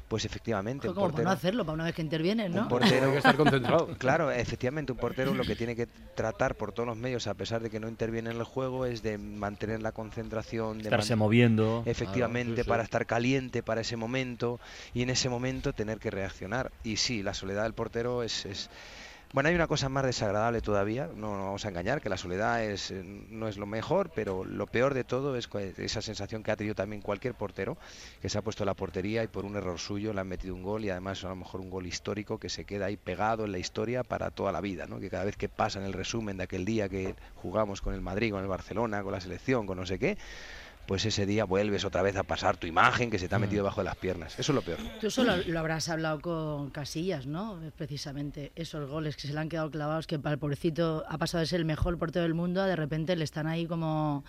Pues 0.09 0.25
efectivamente, 0.25 0.89
un 0.89 0.95
Como 0.95 1.07
para 1.07 1.13
portero, 1.13 1.29
no 1.29 1.33
hacerlo, 1.33 1.65
para 1.65 1.75
una 1.75 1.85
vez 1.85 1.95
que 1.95 2.03
intervienes, 2.03 2.51
¿no? 2.51 2.63
un 2.63 2.69
portero 2.69 2.91
Tiene 2.97 3.13
que 3.13 3.19
estar 3.19 3.37
concentrado. 3.37 3.89
Claro, 3.99 4.33
efectivamente, 4.33 4.91
un 4.91 4.99
portero 4.99 5.33
lo 5.35 5.45
que 5.45 5.55
tiene 5.55 5.77
que 5.77 5.87
tratar 6.17 6.57
por 6.57 6.73
todos 6.73 6.89
los 6.89 6.97
medios, 6.97 7.29
a 7.29 7.35
pesar 7.35 7.63
de 7.63 7.71
que 7.71 7.79
no 7.79 7.89
interviene 7.89 8.31
en 8.31 8.39
el 8.39 8.45
juego, 8.45 8.87
es 8.87 9.03
de 9.05 9.19
mantener 9.19 9.81
la 9.83 9.93
concentración, 9.93 10.79
de 10.79 10.85
Estarse 10.85 11.15
moviendo. 11.15 11.85
Efectivamente, 11.87 12.55
Claro, 12.55 12.57
sí, 12.57 12.63
sí. 12.65 12.69
para 12.69 12.83
estar 12.83 13.07
caliente 13.07 13.63
para 13.63 13.83
ese 13.83 13.97
momento 13.97 14.59
y 14.93 15.03
en 15.03 15.11
ese 15.13 15.29
momento 15.29 15.73
tener 15.73 15.99
que 15.99 16.11
reaccionar. 16.11 16.73
Y 16.83 16.97
sí, 16.97 17.23
la 17.23 17.35
soledad 17.35 17.65
del 17.65 17.75
portero 17.75 18.23
es, 18.23 18.45
es- 18.47 18.71
Bueno, 19.33 19.49
hay 19.49 19.55
una 19.55 19.67
cosa 19.67 19.89
más 19.89 20.05
desagradable 20.05 20.61
todavía, 20.61 21.07
no 21.07 21.35
nos 21.37 21.47
vamos 21.47 21.65
a 21.65 21.69
engañar, 21.71 22.03
que 22.03 22.11
la 22.11 22.19
soledad 22.19 22.63
es, 22.65 22.91
eh, 22.91 23.03
no 23.31 23.49
es 23.49 23.57
lo 23.57 23.65
mejor, 23.65 24.11
pero 24.15 24.45
lo 24.45 24.67
peor 24.67 24.93
de 24.93 25.05
todo 25.05 25.37
es 25.37 25.49
esa 25.79 26.03
sensación 26.03 26.43
que 26.43 26.51
ha 26.51 26.57
tenido 26.57 26.75
también 26.75 27.01
cualquier 27.01 27.35
portero, 27.35 27.79
que 28.21 28.29
se 28.29 28.37
ha 28.37 28.43
puesto 28.43 28.67
la 28.67 28.75
portería 28.75 29.25
y 29.25 29.29
por 29.29 29.47
un 29.47 29.57
error 29.57 29.79
suyo 29.79 30.13
le 30.13 30.21
han 30.21 30.29
metido 30.29 30.55
un 30.55 30.63
gol 30.63 30.85
y 30.85 30.91
además 30.91 31.25
a 31.25 31.31
lo 31.31 31.37
mejor 31.37 31.63
un 31.63 31.71
gol 31.71 31.87
histórico 31.87 32.39
que 32.39 32.51
se 32.51 32.67
queda 32.67 32.87
ahí 32.87 32.99
pegado 32.99 33.47
en 33.47 33.53
la 33.53 33.59
historia 33.59 34.03
para 34.05 34.31
toda 34.31 34.53
la 34.53 34.61
vida, 34.61 34.87
¿no? 34.87 35.01
que 35.01 35.09
cada 35.09 35.25
vez 35.25 35.37
que 35.39 35.49
pasa 35.49 35.79
en 35.79 35.87
el 35.87 35.95
resumen 35.95 36.37
de 36.37 36.45
aquel 36.45 36.67
día 36.67 36.91
que 36.91 37.15
jugamos 37.37 37.81
con 37.81 37.95
el 37.95 38.03
Madrid, 38.03 38.33
con 38.33 38.43
el 38.43 38.49
Barcelona, 38.49 39.03
con 39.03 39.13
la 39.13 39.21
selección, 39.23 39.67
con 39.67 39.79
no 39.79 39.87
sé 39.87 39.99
qué, 39.99 40.19
pues 40.87 41.05
ese 41.07 41.27
día 41.27 41.45
vuelves 41.45 41.85
otra 41.85 42.03
vez 42.03 42.17
a 42.17 42.23
pasar 42.25 42.57
tu 42.57 42.67
imagen 42.67 43.11
que 43.11 43.19
se 43.19 43.29
te 43.29 43.35
ha 43.35 43.39
metido 43.39 43.63
debajo 43.63 43.81
de 43.81 43.85
las 43.85 43.97
piernas. 43.97 44.39
Eso 44.39 44.53
es 44.53 44.57
lo 44.57 44.63
peor. 44.63 44.79
Tú 45.01 45.11
solo 45.11 45.37
lo 45.47 45.59
habrás 45.59 45.89
hablado 45.89 46.21
con 46.21 46.71
Casillas, 46.71 47.27
¿no? 47.27 47.59
Precisamente 47.77 48.53
esos 48.57 48.89
goles 48.91 49.17
que 49.17 49.27
se 49.29 49.33
le 49.35 49.41
han 49.41 49.49
quedado 49.49 49.71
clavados, 49.71 50.07
que 50.07 50.19
para 50.19 50.35
el 50.35 50.39
pobrecito 50.39 51.05
ha 51.09 51.19
pasado 51.19 51.41
de 51.41 51.47
ser 51.47 51.61
el 51.61 51.67
mejor 51.67 51.99
portero 51.99 52.25
del 52.25 52.35
mundo 52.35 52.61
a 52.63 52.67
de 52.67 52.77
repente 52.77 53.15
le 53.17 53.25
están 53.25 53.47
ahí 53.47 53.67
como, 53.67 54.25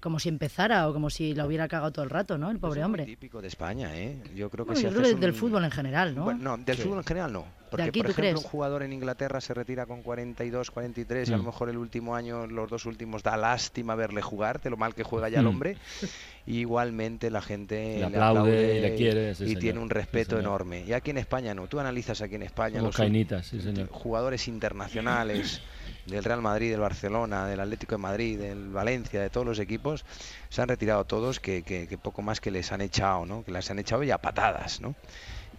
como 0.00 0.18
si 0.18 0.28
empezara 0.28 0.88
o 0.88 0.92
como 0.92 1.10
si 1.10 1.34
lo 1.34 1.46
hubiera 1.46 1.68
cagado 1.68 1.90
todo 1.92 2.04
el 2.04 2.10
rato, 2.10 2.36
¿no? 2.38 2.50
El 2.50 2.58
pobre 2.58 2.80
es 2.80 2.86
hombre. 2.86 3.04
típico 3.06 3.40
de 3.40 3.48
España, 3.48 3.96
¿eh? 3.96 4.22
Yo 4.34 4.50
creo 4.50 4.64
que 4.66 4.72
Bueno, 4.72 4.80
si 4.80 4.84
yo 4.84 4.90
creo 4.90 5.02
haces 5.02 5.14
que 5.14 5.20
del 5.20 5.30
un- 5.30 5.36
fútbol 5.36 5.64
en 5.64 5.70
general, 5.70 6.14
¿no? 6.14 6.24
Bueno, 6.24 6.56
no, 6.56 6.62
del 6.64 6.76
Sí. 6.76 6.82
fútbol 6.82 6.98
en 6.98 7.04
general 7.04 7.32
no. 7.32 7.46
Porque, 7.76 7.88
aquí, 7.88 8.00
por 8.02 8.10
ejemplo, 8.10 8.30
crees? 8.32 8.44
un 8.44 8.50
jugador 8.50 8.82
en 8.82 8.92
Inglaterra 8.92 9.40
se 9.40 9.54
retira 9.54 9.86
con 9.86 10.02
42, 10.02 10.70
43 10.70 11.28
y 11.28 11.32
a 11.32 11.36
lo 11.36 11.42
Mm. 11.42 11.46
mejor 11.46 11.68
el 11.70 11.76
último 11.76 12.14
año, 12.16 12.46
los 12.46 12.70
dos 12.70 12.86
últimos, 12.86 13.22
da 13.22 13.36
lástima 13.36 13.94
verle 13.94 14.22
jugar, 14.22 14.60
de 14.60 14.70
lo 14.70 14.76
mal 14.76 14.94
que 14.94 15.02
juega 15.04 15.28
ya 15.28 15.38
el 15.40 15.44
Mm. 15.46 15.48
hombre. 15.48 15.76
Y 16.46 16.58
igualmente 16.58 17.30
la 17.30 17.40
gente 17.40 17.96
Le 17.98 18.04
aplaude 18.04 18.76
y 18.76 18.80
le 18.82 18.94
quiere, 18.96 19.34
sí, 19.34 19.44
y 19.44 19.46
señor. 19.46 19.60
tiene 19.62 19.78
un 19.80 19.88
respeto 19.88 20.38
enorme. 20.38 20.84
Y 20.84 20.92
aquí 20.92 21.10
en 21.10 21.16
España 21.16 21.54
no. 21.54 21.68
Tú 21.68 21.80
analizas 21.80 22.20
aquí 22.20 22.34
en 22.34 22.42
España 22.42 22.80
Como 22.80 22.88
los 22.88 22.96
cainitas, 22.96 23.46
sí, 23.46 23.62
señor. 23.62 23.88
jugadores 23.88 24.46
internacionales 24.46 25.62
del 26.04 26.22
Real 26.22 26.42
Madrid, 26.42 26.70
del 26.70 26.80
Barcelona, 26.80 27.46
del 27.46 27.60
Atlético 27.60 27.94
de 27.94 27.98
Madrid, 28.02 28.38
del 28.38 28.68
Valencia, 28.68 29.22
de 29.22 29.30
todos 29.30 29.46
los 29.46 29.58
equipos, 29.58 30.04
se 30.50 30.60
han 30.60 30.68
retirado 30.68 31.04
todos 31.06 31.40
que, 31.40 31.62
que- 31.62 31.86
que 31.88 31.96
poco 31.96 32.20
más 32.20 32.42
que 32.42 32.50
les 32.50 32.70
han 32.72 32.82
echado, 32.82 33.24
¿no? 33.24 33.42
Que 33.42 33.50
les 33.50 33.70
han 33.70 33.78
echado 33.78 34.02
ya 34.02 34.18
patadas, 34.18 34.82
¿no? 34.82 34.94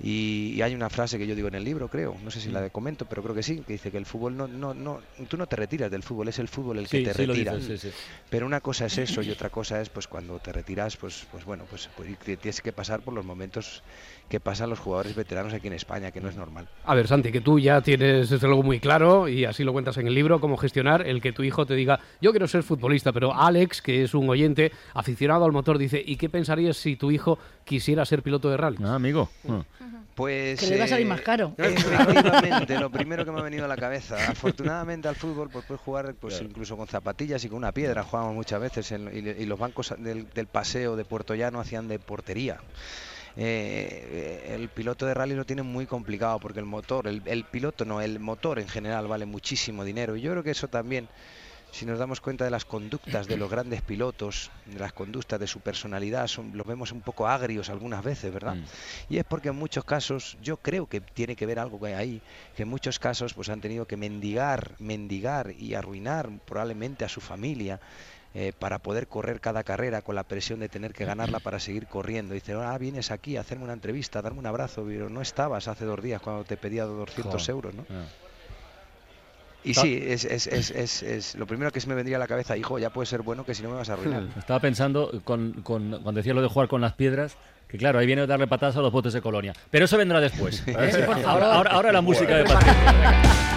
Y, 0.02 0.54
y 0.56 0.62
hay 0.62 0.76
una 0.76 0.90
frase 0.90 1.18
que 1.18 1.26
yo 1.26 1.36
digo 1.36 1.48
en 1.48 1.56
el 1.56 1.64
libro, 1.64 1.88
creo, 1.88 2.18
no 2.24 2.30
sé 2.30 2.42
si 2.42 2.50
la 2.50 2.70
comento, 2.70 3.06
pero 3.06 3.24
creo 3.24 3.34
que 3.34 3.44
sí, 3.44 3.60
que 3.66 3.74
dice 3.74 3.92
que 3.92 3.98
el 3.98 4.06
fútbol 4.06 4.36
no, 4.36 4.48
no, 4.48 4.74
no, 4.74 5.02
tú 5.30 5.38
no 5.38 5.48
te 5.48 5.56
retiras 5.56 5.90
del 5.90 6.04
fútbol, 6.04 6.28
es 6.28 6.40
el 6.40 6.48
fútbol 6.48 6.80
el 6.80 6.88
que 6.88 7.02
te 7.02 7.14
sí 7.14 7.26
retira. 7.26 7.56
dices, 7.56 7.82
sí, 7.82 7.90
sí. 7.90 7.96
Pero 8.30 8.46
una 8.46 8.60
cosa 8.62 8.88
es 8.88 8.98
eso 8.98 9.22
y 9.22 9.32
otra 9.32 9.50
cosa 9.50 9.82
es 9.82 9.90
pues 9.90 10.08
cuando 10.08 10.40
te 10.40 10.52
retiras, 10.52 10.98
pues, 10.98 11.26
pues 11.32 11.46
bueno, 11.46 11.66
pues, 11.70 11.90
pues, 11.96 12.10
tienes 12.20 12.62
que 12.62 12.74
pasar 12.74 13.02
por 13.02 13.14
los 13.14 13.24
momentos 13.26 13.84
que 14.30 14.40
pasan 14.40 14.70
los 14.72 14.80
jugadores 14.80 15.16
veteranos 15.16 15.54
aquí 15.54 15.68
en 15.68 15.74
España, 15.74 16.12
que 16.12 16.20
no 16.20 16.30
es 16.30 16.36
normal. 16.36 16.68
A 16.84 16.96
ver, 16.96 17.08
Santi, 17.08 17.32
que 17.32 17.42
tú 17.42 17.60
ya 17.60 17.82
tienes 17.82 18.30
desde 18.30 18.48
luego 18.48 18.64
muy 18.64 18.80
claro, 18.80 19.28
y 19.28 19.46
así 19.46 19.64
lo 19.64 19.72
cuentas 19.72 19.98
en 19.98 20.08
el 20.08 20.16
libro, 20.16 20.40
cómo 20.40 20.58
gestionar 20.58 21.06
el 21.08 21.22
que 21.22 21.32
tu 21.32 21.44
hijo 21.44 21.66
te 21.66 21.76
diga, 21.76 22.00
yo 22.22 22.32
quiero 22.32 22.48
ser 22.48 22.64
futbolista, 22.64 23.12
pero 23.14 23.34
Alex, 23.36 23.82
que 23.82 24.04
es 24.04 24.14
un 24.16 24.28
oyente 24.30 24.72
aficionado 24.94 25.46
al 25.46 25.52
motor, 25.52 25.78
dice, 25.78 26.02
¿y 26.06 26.16
qué 26.16 26.28
pensarías 26.30 26.76
si 26.78 26.96
tu 26.96 27.12
hijo 27.12 27.38
quisiera 27.64 28.04
ser 28.06 28.24
piloto 28.24 28.50
de 28.50 28.58
rally? 28.58 28.78
Ah, 28.84 28.96
amigo. 28.96 29.30
Pues 30.16 30.62
Que 30.62 30.68
le 30.68 30.78
va 30.80 30.86
a 30.86 30.88
salir 30.88 31.06
eh, 31.06 31.10
más 31.10 31.22
caro. 31.22 31.54
Efectivamente, 31.58 32.80
lo 32.80 32.90
primero 32.90 33.26
que 33.26 33.32
me 33.32 33.40
ha 33.42 33.44
venido 33.44 33.66
a 33.66 33.68
la 33.68 33.76
cabeza. 33.76 34.16
Afortunadamente 34.30 35.10
al 35.10 35.16
fútbol 35.18 35.50
pues 35.52 35.66
puedes 35.66 35.82
jugar 35.82 36.16
pues 36.20 36.42
incluso 36.42 36.78
con 36.78 36.88
zapatillas 36.88 37.44
y 37.44 37.50
con 37.50 37.58
una 37.58 37.74
piedra. 37.74 38.04
Jugamos 38.04 38.34
muchas 38.34 38.62
veces 38.62 38.92
en- 38.94 39.10
y, 39.14 39.42
y 39.44 39.46
los 39.46 39.60
bancos 39.60 39.94
del, 39.98 40.30
del 40.34 40.48
paseo 40.48 40.96
de 40.96 41.04
Puerto 41.04 41.36
Llano 41.36 41.60
hacían 41.60 41.90
de 41.90 42.00
portería. 42.00 42.60
Eh, 43.38 44.54
el 44.56 44.70
piloto 44.70 45.06
de 45.06 45.14
rally 45.14 45.36
lo 45.36 45.46
tiene 45.46 45.64
muy 45.64 45.86
complicado 45.86 46.40
porque 46.40 46.60
el 46.60 46.66
motor, 46.66 47.08
el, 47.08 47.22
el 47.26 47.44
piloto 47.44 47.86
no, 47.86 48.02
el 48.02 48.20
motor 48.20 48.60
en 48.60 48.68
general 48.68 49.08
vale 49.08 49.26
muchísimo 49.26 49.84
dinero. 49.84 50.16
Y 50.16 50.22
yo 50.22 50.32
creo 50.32 50.44
que 50.44 50.52
eso 50.52 50.68
también 50.68 51.10
si 51.76 51.86
nos 51.86 52.00
damos 52.00 52.22
cuenta 52.22 52.46
de 52.46 52.52
las 52.52 52.64
conductas 52.64 53.28
de 53.28 53.36
los 53.36 53.50
grandes 53.50 53.82
pilotos, 53.82 54.50
de 54.66 54.80
las 54.80 54.94
conductas 54.94 55.38
de 55.42 55.46
su 55.46 55.60
personalidad, 55.60 56.28
son, 56.28 56.56
los 56.56 56.66
vemos 56.66 56.94
un 56.94 57.02
poco 57.02 57.28
agrios 57.28 57.70
algunas 57.70 58.02
veces, 58.02 58.34
¿verdad? 58.34 58.56
Y 59.10 59.18
es 59.18 59.26
porque 59.26 59.50
en 59.50 59.58
muchos 59.58 59.84
casos, 59.84 60.38
yo 60.42 60.56
creo 60.56 60.88
que 60.88 61.02
tiene 61.02 61.36
que 61.36 61.46
ver 61.46 61.60
algo 61.60 61.78
que 61.78 61.88
hay 61.88 61.94
ahí, 61.94 62.22
que 62.56 62.64
en 62.64 62.70
muchos 62.70 62.98
casos 62.98 63.34
pues 63.34 63.50
han 63.50 63.60
tenido 63.60 63.86
que 63.86 63.98
mendigar, 63.98 64.76
mendigar 64.80 65.54
y 65.60 65.74
arruinar 65.74 66.30
probablemente 66.46 67.04
a 67.04 67.10
su 67.10 67.20
familia. 67.20 67.82
Eh, 68.36 68.52
para 68.60 68.80
poder 68.80 69.08
correr 69.08 69.40
cada 69.40 69.64
carrera 69.64 70.02
con 70.02 70.14
la 70.14 70.24
presión 70.24 70.60
de 70.60 70.70
tener 70.70 70.94
que 70.94 71.06
ganarla 71.06 71.40
para 71.40 71.60
seguir 71.60 71.88
corriendo. 71.88 72.34
Dice, 72.34 72.54
ah, 72.54 72.78
vienes 72.78 73.10
aquí 73.10 73.38
a 73.38 73.42
hacerme 73.42 73.64
una 73.64 73.74
entrevista, 73.74 74.20
a 74.20 74.22
darme 74.22 74.40
un 74.40 74.46
abrazo, 74.46 74.84
pero 74.86 75.10
no 75.10 75.22
estabas 75.22 75.68
hace 75.68 75.86
dos 75.86 76.02
días 76.04 76.22
cuando 76.22 76.44
te 76.44 76.58
pedía 76.58 76.84
200 76.84 77.44
Jo. 77.46 77.52
euros, 77.52 77.74
¿no? 77.74 77.86
Y 79.64 79.74
sí, 79.74 80.00
es, 80.00 80.26
es, 80.26 80.46
es, 80.46 81.02
es, 81.02 81.34
lo 81.36 81.48
primero 81.48 81.72
que 81.72 81.82
se 81.82 81.88
me 81.88 81.96
vendría 81.96 82.18
a 82.18 82.20
la 82.20 82.28
cabeza, 82.28 82.56
hijo, 82.56 82.78
ya 82.78 82.92
puede 82.92 83.08
ser 83.08 83.24
bueno 83.24 83.44
que 83.46 83.56
si 83.56 83.64
no 83.64 83.70
me 83.70 83.76
vas 83.78 83.90
a 83.90 83.94
arruinar. 83.94 84.24
Estaba 84.38 84.60
pensando 84.60 85.10
con, 85.24 85.54
con- 85.64 86.02
cuando 86.04 86.20
decía 86.20 86.36
lo 86.36 86.44
de 86.44 86.50
jugar 86.50 86.68
con 86.68 86.82
las 86.82 86.94
piedras, 86.94 87.36
que 87.68 87.80
claro, 87.80 87.98
ahí 87.98 88.06
viene 88.06 88.22
a 88.22 88.28
darle 88.28 88.46
patadas 88.46 88.76
a 88.76 88.82
los 88.82 88.92
botes 88.92 89.14
de 89.14 89.22
colonia. 89.22 89.54
Pero 89.72 89.86
eso 89.86 89.98
vendrá 89.98 90.20
después. 90.22 90.62
¿eh? 90.68 90.76
Ahora, 91.26 91.54
ahora- 91.56 91.72
ahora 91.72 91.92
la 91.92 92.02
música 92.02 92.36
de 92.36 92.44
Patricia. 92.44 93.52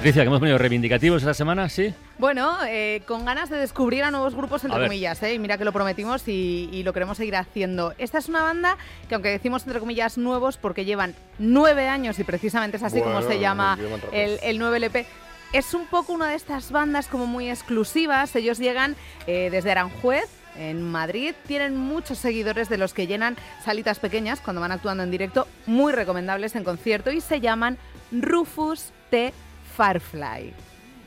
Patricia, 0.00 0.22
que 0.22 0.28
hemos 0.28 0.40
venido 0.40 0.56
reivindicativos 0.56 1.20
esta 1.20 1.34
semana, 1.34 1.68
¿sí? 1.68 1.92
Bueno, 2.16 2.56
eh, 2.66 3.02
con 3.06 3.26
ganas 3.26 3.50
de 3.50 3.58
descubrir 3.58 4.02
a 4.02 4.10
nuevos 4.10 4.34
grupos, 4.34 4.64
entre 4.64 4.82
comillas, 4.82 5.22
¿eh? 5.22 5.34
y 5.34 5.38
mira 5.38 5.58
que 5.58 5.66
lo 5.66 5.74
prometimos 5.74 6.26
y, 6.26 6.70
y 6.72 6.82
lo 6.84 6.94
queremos 6.94 7.18
seguir 7.18 7.36
haciendo. 7.36 7.92
Esta 7.98 8.16
es 8.16 8.30
una 8.30 8.40
banda 8.40 8.78
que, 9.10 9.14
aunque 9.14 9.28
decimos 9.28 9.64
entre 9.66 9.78
comillas 9.78 10.16
nuevos, 10.16 10.56
porque 10.56 10.86
llevan 10.86 11.14
nueve 11.38 11.86
años 11.86 12.18
y 12.18 12.24
precisamente 12.24 12.78
es 12.78 12.82
así 12.82 13.02
como 13.02 13.20
se 13.20 13.40
llama 13.40 13.78
el, 14.10 14.38
el 14.42 14.58
9 14.58 14.78
LP. 14.78 15.04
Es 15.52 15.74
un 15.74 15.84
poco 15.84 16.14
una 16.14 16.30
de 16.30 16.36
estas 16.36 16.72
bandas 16.72 17.06
como 17.06 17.26
muy 17.26 17.50
exclusivas. 17.50 18.34
Ellos 18.34 18.56
llegan 18.56 18.96
eh, 19.26 19.50
desde 19.52 19.70
Aranjuez, 19.70 20.30
en 20.56 20.82
Madrid. 20.82 21.34
Tienen 21.46 21.76
muchos 21.76 22.16
seguidores 22.16 22.70
de 22.70 22.78
los 22.78 22.94
que 22.94 23.06
llenan 23.06 23.36
salitas 23.62 23.98
pequeñas 23.98 24.40
cuando 24.40 24.62
van 24.62 24.72
actuando 24.72 25.02
en 25.02 25.10
directo, 25.10 25.46
muy 25.66 25.92
recomendables 25.92 26.56
en 26.56 26.64
concierto 26.64 27.12
y 27.12 27.20
se 27.20 27.40
llaman 27.40 27.76
Rufus 28.10 28.92
T. 29.10 29.34
Firefly. 29.76 30.52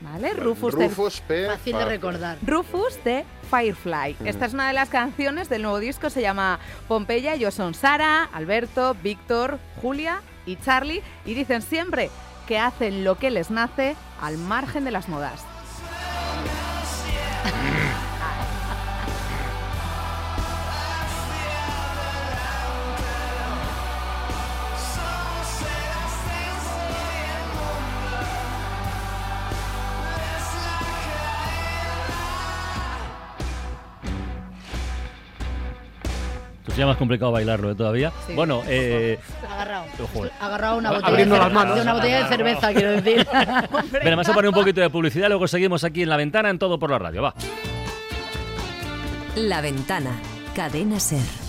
¿Vale? 0.00 0.34
Rufus. 0.34 0.74
Rufus 0.74 1.20
P. 1.22 1.46
Fácil 1.46 1.78
de 1.78 1.84
recordar. 1.86 2.36
Rufus 2.44 3.02
de 3.04 3.24
Firefly. 3.48 4.16
Ujú. 4.20 4.28
Esta 4.28 4.46
es 4.46 4.52
una 4.52 4.68
de 4.68 4.74
las 4.74 4.90
canciones 4.90 5.48
del 5.48 5.62
nuevo 5.62 5.78
disco, 5.78 6.10
se 6.10 6.20
llama 6.20 6.58
Pompeya. 6.88 7.34
Ellos 7.34 7.54
son 7.54 7.72
Sara, 7.74 8.24
Alberto, 8.24 8.94
Víctor, 9.02 9.58
Julia 9.80 10.20
y 10.44 10.56
Charlie 10.56 11.02
y 11.24 11.34
dicen 11.34 11.62
siempre 11.62 12.10
que 12.46 12.58
hacen 12.58 13.04
lo 13.04 13.16
que 13.16 13.30
les 13.30 13.50
nace 13.50 13.96
al 14.20 14.36
margen 14.36 14.84
de 14.84 14.90
las 14.90 15.08
modas. 15.08 15.44
Tú 36.74 36.80
se 36.80 36.86
más 36.86 36.96
complicado 36.96 37.30
bailarlo 37.30 37.70
¿eh, 37.70 37.74
todavía. 37.76 38.12
Sí. 38.26 38.34
Bueno, 38.34 38.62
eh, 38.66 39.18
Agarrado. 39.48 39.84
Agarrado 40.40 40.78
una 40.78 40.90
botella, 40.90 41.08
Abriendo 41.08 41.34
de, 41.36 41.40
las 41.40 41.48
cer- 41.50 41.54
manos. 41.54 41.76
de 41.76 41.82
una 41.82 41.92
botella 41.94 42.22
de 42.24 42.28
cerveza, 42.28 42.72
quiero 42.72 42.90
decir. 42.90 43.26
Venga, 43.92 44.10
vamos 44.10 44.28
a 44.28 44.32
poner 44.34 44.48
un 44.48 44.54
poquito 44.54 44.80
de 44.80 44.90
publicidad, 44.90 45.28
luego 45.28 45.46
seguimos 45.46 45.84
aquí 45.84 46.02
en 46.02 46.08
la 46.08 46.16
ventana 46.16 46.50
en 46.50 46.58
todo 46.58 46.78
por 46.78 46.90
la 46.90 46.98
radio. 46.98 47.22
Va. 47.22 47.34
La 49.36 49.60
ventana. 49.60 50.10
Cadena 50.56 50.98
Ser. 50.98 51.43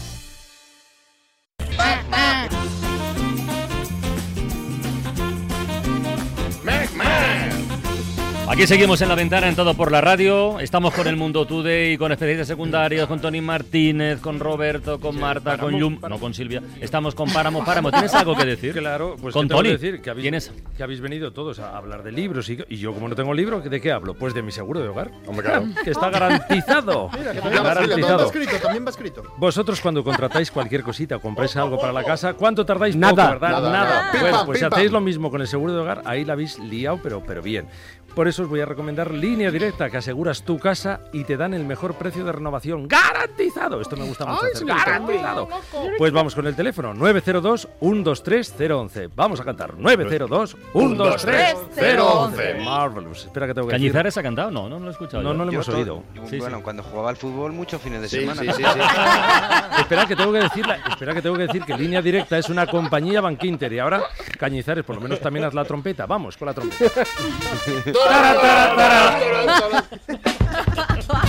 Aquí 8.55 8.67
seguimos 8.67 9.01
en 9.01 9.09
la 9.09 9.15
ventana 9.15 9.49
en 9.49 9.55
todo 9.57 9.73
por 9.73 9.91
la 9.91 9.99
radio. 9.99 10.61
Estamos 10.61 10.93
con 10.93 11.07
el 11.07 11.17
Mundo 11.17 11.45
Today, 11.45 11.97
con 11.97 12.13
especialistas 12.13 12.47
secundarios, 12.47 13.05
con 13.05 13.19
Tony 13.19 13.41
Martínez, 13.41 14.21
con 14.21 14.39
Roberto, 14.39 14.97
con 14.97 15.19
Marta, 15.19 15.57
con 15.57 15.71
Páramo, 15.71 15.77
Yum, 15.77 15.99
no 16.09 16.17
con 16.19 16.33
Silvia. 16.33 16.63
Estamos 16.79 17.15
con 17.15 17.29
Páramo. 17.33 17.65
Páramo, 17.65 17.91
¿tienes 17.91 18.13
algo 18.13 18.33
que 18.33 18.45
decir? 18.45 18.71
Claro, 18.71 19.17
pues 19.21 19.33
con 19.33 19.43
¿qué 19.43 19.47
tengo 19.49 19.59
Tony. 19.59 19.69
que 19.71 19.77
decir 19.77 20.01
que 20.01 20.09
habéis, 20.09 20.23
¿Tienes? 20.23 20.53
que 20.77 20.83
habéis 20.83 21.01
venido 21.01 21.33
todos 21.33 21.59
a 21.59 21.75
hablar 21.77 22.01
de 22.03 22.13
libros 22.13 22.49
y, 22.49 22.57
y 22.69 22.77
yo 22.77 22.93
como 22.93 23.09
no 23.09 23.15
tengo 23.15 23.33
libro, 23.33 23.59
¿de 23.59 23.81
qué 23.81 23.91
hablo? 23.91 24.13
Pues 24.13 24.33
de 24.33 24.41
mi 24.41 24.53
seguro 24.53 24.79
de 24.79 24.87
hogar. 24.87 25.11
Hombre, 25.27 25.45
claro. 25.47 25.65
Que 25.83 25.91
está 25.91 26.09
garantizado. 26.09 27.09
Mira, 27.19 27.33
que 27.33 27.41
también 27.41 27.61
va 27.65 27.73
escrito, 27.73 27.91
también 27.97 28.17
va 28.17 28.23
escrito, 28.23 28.57
también 28.61 28.85
va 28.85 28.89
escrito. 28.89 29.23
Vosotros 29.35 29.81
cuando 29.81 30.01
contratáis 30.01 30.49
cualquier 30.49 30.81
cosita 30.81 31.19
compráis 31.19 31.57
algo 31.57 31.77
para 31.77 31.91
la 31.91 32.05
casa, 32.05 32.35
¿cuánto 32.35 32.65
tardáis? 32.65 32.95
Nada. 32.95 33.33
Poco, 33.33 33.39
¿verdad? 33.41 33.51
Nada. 33.51 33.69
Nada. 33.69 34.11
Pim, 34.13 34.21
Bueno, 34.21 34.45
pues 34.45 34.59
pim, 34.59 34.69
hacéis 34.71 34.91
lo 34.93 35.01
mismo 35.01 35.29
con 35.29 35.41
el 35.41 35.47
seguro 35.47 35.73
de 35.73 35.81
hogar, 35.81 36.03
ahí 36.05 36.23
la 36.23 36.31
habéis 36.33 36.57
liado, 36.57 37.01
pero, 37.03 37.21
pero 37.21 37.41
bien. 37.41 37.67
Por 38.15 38.27
eso 38.29 38.43
os 38.43 38.49
voy 38.49 38.61
a 38.61 38.65
recomendar 38.65 39.11
Línea 39.11 39.51
Directa, 39.51 39.89
que 39.89 39.97
aseguras 39.97 40.43
tu 40.43 40.57
casa 40.57 41.01
y 41.11 41.25
te 41.25 41.35
dan 41.35 41.53
el 41.53 41.65
mejor 41.65 41.95
precio 41.95 42.23
de 42.23 42.31
renovación. 42.31 42.87
¡Garantizado! 42.87 43.81
Esto 43.81 43.97
me 43.97 44.05
gusta 44.05 44.25
mucho 44.25 44.45
Ay, 44.45 44.51
hacer. 44.55 44.65
¡Garantizado! 44.67 45.49
Pues 45.97 46.13
vamos 46.13 46.33
con 46.33 46.47
el 46.47 46.55
teléfono 46.55 46.93
902-123-011. 46.93 49.09
Vamos 49.13 49.41
a 49.41 49.43
cantar 49.43 49.73
902-123-011. 49.75 52.63
Marvelous. 52.63 53.25
Espera 53.25 53.47
que 53.47 53.53
tengo 53.53 53.67
que 53.67 53.73
decir- 53.73 53.91
¿Cañizares 53.91 54.17
ha 54.17 54.23
cantado? 54.23 54.49
No, 54.49 54.69
no 54.69 54.79
lo 54.79 54.87
he 54.87 54.91
escuchado. 54.91 55.21
No, 55.21 55.31
yo. 55.31 55.37
no 55.37 55.43
lo 55.45 55.51
Yo 55.51 55.55
hemos 55.57 55.65
todo- 55.65 55.75
oído. 55.77 56.03
yo, 56.15 56.21
bueno, 56.39 56.63
cuando 56.63 56.83
jugaba 56.83 57.09
al 57.09 57.17
fútbol, 57.17 57.51
muchos 57.51 57.81
fines 57.81 58.01
de 58.01 58.07
Sí, 58.09 58.21
semana. 58.21 58.41
sí, 58.41 58.47
sí, 58.47 58.53
sí. 58.63 58.63
espera 59.81 60.05
que 60.07 60.15
tengo 60.15 60.31
que 60.31 60.39
decir, 60.39 60.65
espera 60.89 61.13
que 61.13 61.21
tengo 61.21 61.35
que 61.35 61.43
decir 61.47 61.63
que 61.63 61.77
Línea 61.77 62.01
Directa 62.01 62.37
es 62.37 62.47
una 62.49 62.65
compañía 62.65 63.19
Bankinter 63.19 63.73
y 63.73 63.79
ahora 63.79 64.03
Cañizares, 64.39 64.85
por 64.85 64.95
lo 64.95 65.01
menos 65.01 65.19
también 65.19 65.43
haz 65.45 65.53
la 65.53 65.65
trompeta. 65.65 66.05
Vamos 66.05 66.37
con 66.37 66.45
la 66.45 66.53
trompeta. 66.53 67.03
Tara, 68.05 68.31
tara, 68.39 68.65
tara. 68.75 69.85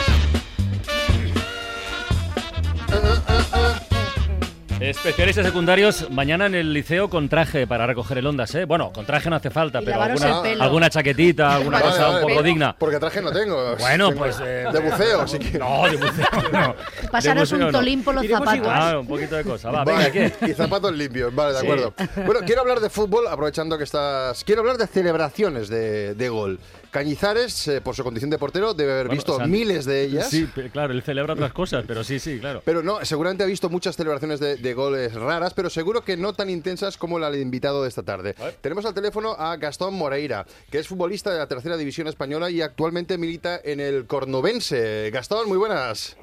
Especialistas 4.90 5.46
secundarios 5.46 6.10
mañana 6.10 6.46
en 6.46 6.54
el 6.54 6.72
liceo 6.72 7.08
con 7.08 7.28
traje 7.28 7.66
para 7.66 7.86
recoger 7.86 8.18
el 8.18 8.26
Ondas, 8.26 8.54
¿eh? 8.54 8.64
Bueno, 8.66 8.92
con 8.92 9.06
traje 9.06 9.30
no 9.30 9.36
hace 9.36 9.50
falta, 9.50 9.80
pero 9.80 10.00
alguna, 10.00 10.42
alguna 10.60 10.90
chaquetita, 10.90 11.54
alguna 11.54 11.78
Vale, 11.80 11.90
cosa 11.90 12.06
vale. 12.08 12.24
un 12.24 12.30
poco 12.30 12.42
digna. 12.42 12.76
Porque 12.78 12.98
traje 12.98 13.22
no 13.22 13.32
tengo. 13.32 13.76
Bueno, 13.76 14.08
Tengo 14.08 14.20
pues, 14.20 14.36
eh, 14.44 14.66
de 14.72 14.78
buceo, 14.80 15.20
así 15.22 15.38
que. 15.38 15.58
No, 15.58 15.84
de 15.88 15.96
buceo 15.96 16.26
no. 16.52 16.74
Pasaros 17.10 17.50
un 17.52 17.60
no. 17.60 17.70
tolín 17.70 18.02
por 18.04 18.14
los 18.14 18.24
Iremos 18.24 18.44
zapatos. 18.48 18.68
Ah, 18.70 18.98
un 18.98 19.06
poquito 19.06 19.36
de 19.36 19.44
cosa. 19.44 19.70
Va, 19.70 19.84
Vale, 19.84 20.10
venga, 20.10 20.10
¿qué? 20.40 20.50
Y 20.50 20.54
zapatos 20.54 20.92
limpios, 20.92 21.34
vale, 21.34 21.54
de 21.54 21.60
Sí. 21.60 21.66
acuerdo. 21.66 21.94
Bueno, 22.26 22.40
quiero 22.46 22.60
hablar 22.60 22.80
de 22.80 22.90
fútbol, 22.90 23.26
aprovechando 23.28 23.78
que 23.78 23.84
estás. 23.84 24.44
Quiero 24.44 24.60
hablar 24.60 24.76
de 24.76 24.86
celebraciones 24.86 25.68
de, 25.68 26.14
de 26.14 26.28
gol. 26.28 26.58
Cañizares, 26.94 27.66
eh, 27.66 27.80
por 27.80 27.96
su 27.96 28.04
condición 28.04 28.30
de 28.30 28.38
portero, 28.38 28.72
debe 28.72 28.92
haber 28.92 29.06
Bueno, 29.08 29.18
visto 29.18 29.34
o 29.34 29.38
sea, 29.38 29.48
miles 29.48 29.84
de 29.84 30.04
ellas. 30.04 30.30
Sí, 30.30 30.46
claro, 30.72 30.92
él 30.92 31.02
celebra 31.02 31.32
otras 31.34 31.52
cosas, 31.52 31.84
pero 31.88 32.04
sí, 32.04 32.20
sí, 32.20 32.38
claro. 32.38 32.62
Pero 32.64 32.84
no, 32.84 33.04
seguramente 33.04 33.42
ha 33.42 33.46
visto 33.46 33.68
muchas 33.68 33.96
celebraciones 33.96 34.38
de, 34.38 34.54
de 34.58 34.74
goles 34.74 35.12
raras, 35.12 35.54
pero 35.54 35.70
seguro 35.70 36.04
que 36.04 36.16
no 36.16 36.34
tan 36.34 36.50
intensas 36.50 36.96
como 36.96 37.18
la 37.18 37.32
del 37.32 37.40
invitado 37.42 37.82
de 37.82 37.88
esta 37.88 38.04
tarde. 38.04 38.36
Tenemos 38.60 38.84
al 38.84 38.94
teléfono 38.94 39.32
a 39.36 39.56
Gastón 39.56 39.94
Moreira, 39.94 40.46
que 40.70 40.78
es 40.78 40.86
futbolista 40.86 41.32
de 41.32 41.38
la 41.40 41.48
tercera 41.48 41.76
división 41.76 42.06
española 42.06 42.48
y 42.48 42.62
actualmente 42.62 43.18
milita 43.18 43.60
en 43.64 43.80
el 43.80 44.06
Cornovense. 44.06 45.10
Gastón, 45.12 45.48
muy 45.48 45.58
buenas. 45.58 46.16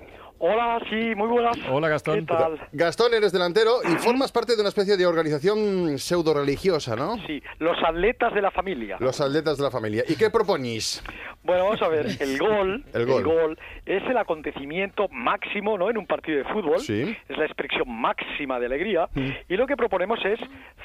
Hola, 0.43 0.79
sí, 0.89 1.13
muy 1.15 1.27
buenas. 1.27 1.55
Hola, 1.69 1.87
Gastón. 1.87 2.21
¿Qué 2.21 2.25
tal? 2.25 2.59
Gastón, 2.71 3.13
eres 3.13 3.31
delantero 3.31 3.73
y 3.83 3.95
formas 3.97 4.31
parte 4.31 4.55
de 4.55 4.59
una 4.61 4.69
especie 4.69 4.97
de 4.97 5.05
organización 5.05 5.99
pseudo 5.99 6.33
religiosa, 6.33 6.95
¿no? 6.95 7.15
Sí, 7.27 7.43
los 7.59 7.77
atletas 7.83 8.33
de 8.33 8.41
la 8.41 8.49
familia. 8.49 8.97
Los 8.99 9.21
atletas 9.21 9.57
de 9.59 9.63
la 9.65 9.69
familia. 9.69 10.03
¿Y 10.07 10.15
qué 10.15 10.31
proponís? 10.31 11.03
Bueno, 11.43 11.65
vamos 11.65 11.81
a 11.83 11.87
ver, 11.89 12.07
el 12.19 12.39
gol, 12.39 12.83
El 12.93 13.05
gol. 13.05 13.59
es 13.85 14.01
el 14.03 14.17
acontecimiento 14.17 15.07
máximo, 15.09 15.77
¿no? 15.77 15.91
En 15.91 15.97
un 15.99 16.07
partido 16.07 16.39
de 16.39 16.45
fútbol. 16.45 16.79
Sí. 16.79 17.15
Es 17.29 17.37
la 17.37 17.45
expresión 17.45 17.83
máxima 17.87 18.59
de 18.59 18.65
alegría 18.65 19.09
y 19.47 19.55
lo 19.57 19.67
que 19.67 19.77
proponemos 19.77 20.17
es 20.25 20.39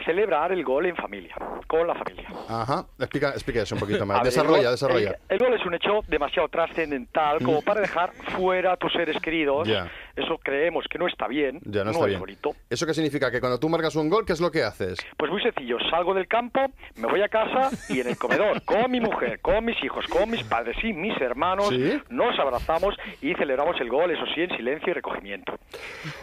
celebrar 0.04 0.52
el 0.52 0.64
gol 0.64 0.84
en 0.84 0.96
familia, 0.96 1.34
con 1.66 1.86
la 1.86 1.94
familia. 1.94 2.28
Ajá, 2.46 2.84
explica, 2.98 3.30
explica 3.30 3.62
eso 3.62 3.74
un 3.74 3.80
poquito 3.80 4.02
A 4.02 4.06
más. 4.06 4.16
ver, 4.18 4.26
el 4.26 4.34
desarrolla, 4.34 4.62
gol- 4.64 4.70
desarrolla. 4.72 5.10
El, 5.10 5.16
el 5.30 5.38
gol 5.38 5.54
es 5.58 5.64
un 5.64 5.74
hecho 5.74 6.00
demasiado 6.08 6.46
trascendental 6.50 7.38
como 7.42 7.62
para 7.62 7.80
dejar 7.80 8.12
fuera 8.36 8.72
a 8.74 8.76
tus 8.76 8.92
seres 8.92 9.16
queridos 9.22 9.45
Ya. 9.66 9.88
Eso 10.16 10.38
creemos 10.42 10.84
que 10.90 10.98
no 10.98 11.06
está 11.06 11.28
bien, 11.28 11.60
Ya 11.64 11.80
no, 11.80 11.86
no, 11.86 11.90
está 11.92 12.00
es 12.04 12.08
bien. 12.08 12.20
bonito. 12.20 12.50
¿Eso 12.70 12.86
qué 12.86 12.94
significa? 12.94 13.30
Que 13.30 13.38
cuando 13.40 13.58
tú 13.60 13.68
marcas 13.68 13.94
un 13.96 14.08
gol, 14.08 14.24
¿qué 14.26 14.32
es 14.32 14.40
lo 14.40 14.50
que 14.50 14.62
haces? 14.62 14.98
Pues 15.16 15.30
muy 15.30 15.42
sencillo, 15.42 15.76
salgo 15.90 16.14
del 16.14 16.26
campo, 16.26 16.60
me 16.96 17.06
voy 17.06 17.20
a 17.22 17.28
casa 17.28 17.70
y 17.90 18.00
en 18.00 18.08
el 18.08 18.16
comedor, 18.16 18.62
con 18.64 18.90
mi 18.90 19.00
mujer, 19.00 19.40
con 19.40 19.64
mis 19.64 19.82
hijos, 19.84 20.06
con 20.08 20.30
mis 20.30 20.42
padres 20.44 20.76
y 20.82 20.92
mis 20.92 21.16
hermanos, 21.20 21.68
¿Sí? 21.68 22.00
nos 22.08 22.38
abrazamos 22.38 22.94
y 23.20 23.34
celebramos 23.34 23.80
el 23.80 23.88
gol, 23.90 24.10
eso 24.10 24.24
sí, 24.34 24.40
en 24.42 24.56
silencio 24.56 24.90
y 24.90 24.94
recogimiento. 24.94 25.54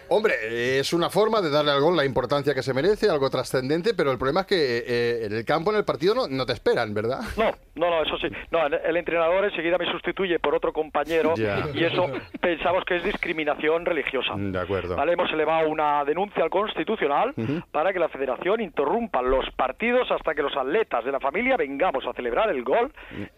Hombre, 0.10 0.80
es 0.80 0.94
una 0.94 1.10
forma 1.10 1.42
de 1.42 1.50
darle 1.50 1.72
al 1.72 1.82
gol 1.82 1.96
la 1.96 2.06
importancia 2.06 2.54
que 2.54 2.64
se 2.64 2.74
merece, 2.74 3.10
algo 3.10 3.30
trascendente, 3.30 3.94
pero 3.94 4.12
el 4.12 4.18
problema 4.18 4.42
es 4.42 4.48
que 4.48 4.78
eh, 4.88 5.26
en 5.26 5.34
el 5.34 5.46
campo, 5.46 5.72
en 5.72 5.78
el 5.78 5.86
partido, 5.86 6.14
no, 6.16 6.28
no 6.28 6.46
te 6.46 6.54
esperan, 6.54 6.94
¿verdad? 6.94 7.20
No, 7.38 7.52
no, 7.76 7.90
no, 7.90 8.04
eso 8.04 8.18
sí. 8.18 8.28
No, 8.52 8.66
el- 8.66 8.74
el 8.74 8.98
entrenador 8.98 9.46
enseguida 9.46 9.78
me 9.78 9.90
sustituye 9.92 10.40
por 10.40 10.56
otro 10.56 10.74
compañero 10.74 11.34
Ya. 11.36 11.66
y 11.74 11.84
eso 11.84 12.08
pensamos 12.42 12.84
que 12.86 12.98
es 12.98 13.04
discriminación 13.04 13.83
religiosa. 13.86 14.34
De 14.38 14.60
acuerdo. 14.60 14.96
Vale, 14.96 15.14
hemos 15.14 15.32
elevado 15.32 15.70
una 15.70 16.04
denuncia 16.06 16.44
al 16.44 16.50
Constitucional 16.50 17.34
Ujú. 17.36 17.62
para 17.72 17.94
que 17.94 18.00
la 18.00 18.10
Federación 18.10 18.62
interrumpa 18.62 19.22
los 19.22 19.46
partidos 19.56 20.10
hasta 20.12 20.34
que 20.34 20.42
los 20.42 20.56
atletas 20.56 21.04
de 21.06 21.12
la 21.12 21.20
familia 21.20 21.58
vengamos 21.58 22.06
a 22.06 22.14
celebrar 22.14 22.50
el 22.50 22.64
gol 22.64 22.92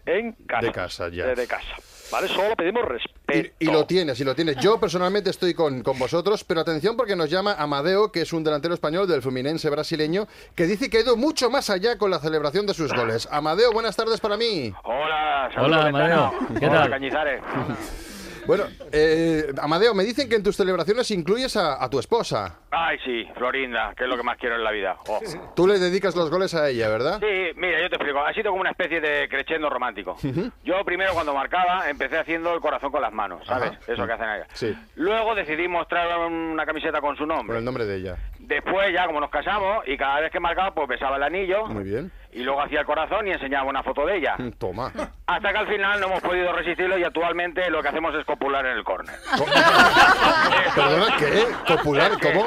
en 0.05 0.33
casa. 0.47 0.65
De 0.65 0.71
casa, 0.71 1.09
ya. 1.09 1.25
Eh, 1.31 1.35
de 1.35 1.47
casa. 1.47 1.75
¿Vale? 2.11 2.27
Solo 2.27 2.55
pedimos 2.55 2.83
respeto. 2.85 3.55
Y 3.59 3.65
lo 3.65 3.85
tienes, 3.85 4.19
y 4.19 4.23
lo 4.23 4.35
tienes. 4.35 4.57
Yo 4.57 4.79
personalmente 4.79 5.31
estoy 5.31 5.53
con, 5.55 5.81
con 5.81 5.97
vosotros, 5.97 6.43
pero 6.43 6.61
atención 6.61 6.95
porque 6.95 7.15
nos 7.15 7.29
llama 7.31 7.55
Amadeo, 7.57 8.11
que 8.11 8.21
es 8.21 8.31
un 8.31 8.43
delantero 8.43 8.75
español 8.75 9.07
del 9.07 9.23
Fluminense 9.23 9.69
brasileño, 9.71 10.27
que 10.55 10.65
dice 10.65 10.89
que 10.89 10.97
ha 10.97 11.01
ido 11.01 11.17
mucho 11.17 11.49
más 11.49 11.69
allá 11.71 11.97
con 11.97 12.11
la 12.11 12.19
celebración 12.19 12.67
de 12.67 12.73
sus 12.75 12.93
goles. 12.93 13.27
Amadeo, 13.31 13.71
buenas 13.71 13.95
tardes 13.95 14.21
para 14.21 14.37
mí. 14.37 14.71
Hola, 14.83 15.49
Hola, 15.57 15.85
Amadeo. 15.87 16.31
¿Qué 16.59 16.67
Hola, 16.67 16.81
tal? 16.81 16.89
Cañizares. 16.91 17.41
Bueno, 18.47 18.65
eh, 18.91 19.45
Amadeo, 19.61 19.93
me 19.93 20.03
dicen 20.03 20.29
que 20.29 20.35
en 20.35 20.43
tus 20.43 20.55
celebraciones 20.55 21.09
incluyes 21.11 21.55
a, 21.57 21.83
a 21.83 21.89
tu 21.89 21.99
esposa. 21.99 22.59
Ay, 22.71 22.97
sí, 23.05 23.25
Florinda, 23.35 23.93
que 23.95 24.03
es 24.03 24.09
lo 24.09 24.17
que 24.17 24.23
más 24.23 24.37
quiero 24.37 24.55
en 24.55 24.63
la 24.63 24.71
vida. 24.71 24.95
Oh. 25.07 25.19
Tú 25.55 25.67
le 25.67 25.79
dedicas 25.79 26.15
los 26.15 26.29
goles 26.29 26.53
a 26.55 26.69
ella, 26.69 26.89
¿verdad? 26.89 27.19
Sí, 27.19 27.51
mira, 27.55 27.81
yo 27.81 27.89
te 27.89 27.95
explico. 27.95 28.19
Ha 28.19 28.33
sido 28.33 28.51
como 28.51 28.61
una 28.61 28.71
especie 28.71 28.99
de 29.01 29.27
crescendo 29.29 29.69
romántico. 29.69 30.17
Yo 30.63 30.83
primero 30.85 31.13
cuando 31.13 31.33
marcaba 31.33 31.89
empecé 31.89 32.17
haciendo 32.17 32.53
el 32.53 32.59
corazón 32.61 32.91
con 32.91 33.01
las 33.01 33.13
manos, 33.13 33.45
¿sabes? 33.47 33.69
Ajá. 33.71 33.79
Eso 33.93 34.05
que 34.05 34.13
hacen 34.13 34.27
allá. 34.27 34.47
Sí, 34.53 34.75
Luego 34.95 35.35
decidí 35.35 35.67
mostrar 35.67 36.17
una 36.27 36.65
camiseta 36.65 37.01
con 37.01 37.15
su 37.15 37.25
nombre. 37.25 37.57
el 37.57 37.65
nombre 37.65 37.85
de 37.85 37.95
ella. 37.97 38.17
Después 38.39 38.93
ya 38.93 39.07
como 39.07 39.19
nos 39.19 39.29
casamos 39.29 39.83
y 39.87 39.97
cada 39.97 40.19
vez 40.19 40.31
que 40.31 40.39
marcaba 40.39 40.73
pues 40.73 40.87
besaba 40.87 41.15
el 41.17 41.23
anillo 41.23 41.65
Muy 41.67 41.83
bien. 41.83 42.11
Y 42.35 42.43
luego 42.43 42.61
hacía 42.61 42.81
el 42.81 42.85
corazón 42.85 43.25
y 43.27 43.31
enseñaba 43.31 43.69
una 43.69 43.81
foto 43.81 44.05
de 44.05 44.17
ella. 44.17 44.35
Mm, 44.37 44.49
Toma. 44.59 44.91
Hasta 45.25 45.51
que 45.51 45.57
al 45.57 45.67
final 45.67 46.01
no 46.01 46.07
hemos 46.07 46.21
podido 46.21 46.51
resistirlo 46.51 46.97
y 46.97 47.03
actualmente 47.03 47.69
lo 47.69 47.81
que 47.81 47.87
hacemos 47.87 48.13
es 48.13 48.25
copular 48.25 48.65
en 48.65 48.77
el 48.77 48.83
córner. 48.83 49.15
Perdona, 50.75 51.15
¿qué? 51.17 51.45
¿Copular? 51.65 52.11
¿Cómo? 52.21 52.45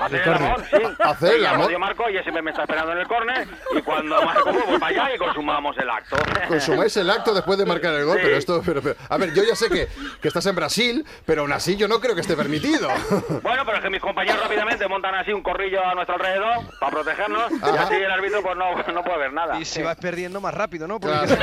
Hacer 0.00 0.20
el 0.22 0.34
amor, 0.34 0.64
sí. 0.70 0.76
Hacer 1.00 1.34
el 1.34 1.42
Y 1.42 1.46
amor. 1.46 1.70
Yo 1.70 1.78
marco 1.78 2.08
y 2.08 2.12
ella 2.12 2.22
siempre 2.22 2.42
me 2.42 2.50
está 2.50 2.62
esperando 2.62 2.92
en 2.92 2.98
el 2.98 3.06
córner 3.08 3.48
y 3.76 3.82
cuando 3.82 4.22
marco 4.22 4.50
pues 4.50 4.66
voy 4.66 4.78
para 4.78 5.02
allá 5.04 5.14
y 5.14 5.18
consumamos 5.18 5.76
el 5.78 5.90
acto. 5.90 6.16
Consumáis 6.48 6.96
el 6.96 7.10
acto 7.10 7.34
después 7.34 7.58
de 7.58 7.66
marcar 7.66 7.94
el 7.94 8.04
gol, 8.04 8.16
Sí. 8.16 8.22
pero 8.24 8.36
esto... 8.36 8.62
Pero, 8.64 8.82
pero- 8.82 8.96
a 9.08 9.16
ver, 9.16 9.32
yo 9.34 9.42
ya 9.44 9.54
sé 9.56 9.68
que, 9.68 9.88
que 10.20 10.28
estás 10.28 10.44
en 10.46 10.54
Brasil, 10.56 11.04
pero 11.26 11.42
aún 11.42 11.52
así 11.52 11.76
yo 11.76 11.86
no 11.88 12.00
creo 12.00 12.14
que 12.14 12.20
esté 12.22 12.36
permitido. 12.36 12.88
Bueno, 13.42 13.62
pero 13.64 13.78
es 13.78 13.82
que 13.84 13.90
mis 13.90 14.00
compañeros 14.00 14.40
rápidamente 14.40 14.86
montan 14.88 15.14
así 15.14 15.32
un 15.32 15.42
corrillo 15.42 15.84
a 15.84 15.94
nuestro 15.94 16.14
alrededor 16.16 16.58
para 16.78 16.92
protegernos 16.92 17.50
y 17.52 17.56
Ajá. 17.62 17.82
así 17.84 17.94
el 17.94 18.10
árbitro 18.10 18.42
pues 18.42 18.56
no, 18.56 18.76
no 18.92 19.02
puede 19.04 19.18
ver 19.18 19.32
nada. 19.32 19.58
Y 19.58 19.64
si 19.64 19.82
vas 19.82 19.96
perdiendo 19.96 20.40
más 20.40 20.54
rápido, 20.54 20.86
¿no? 20.86 21.00
Porque 21.00 21.16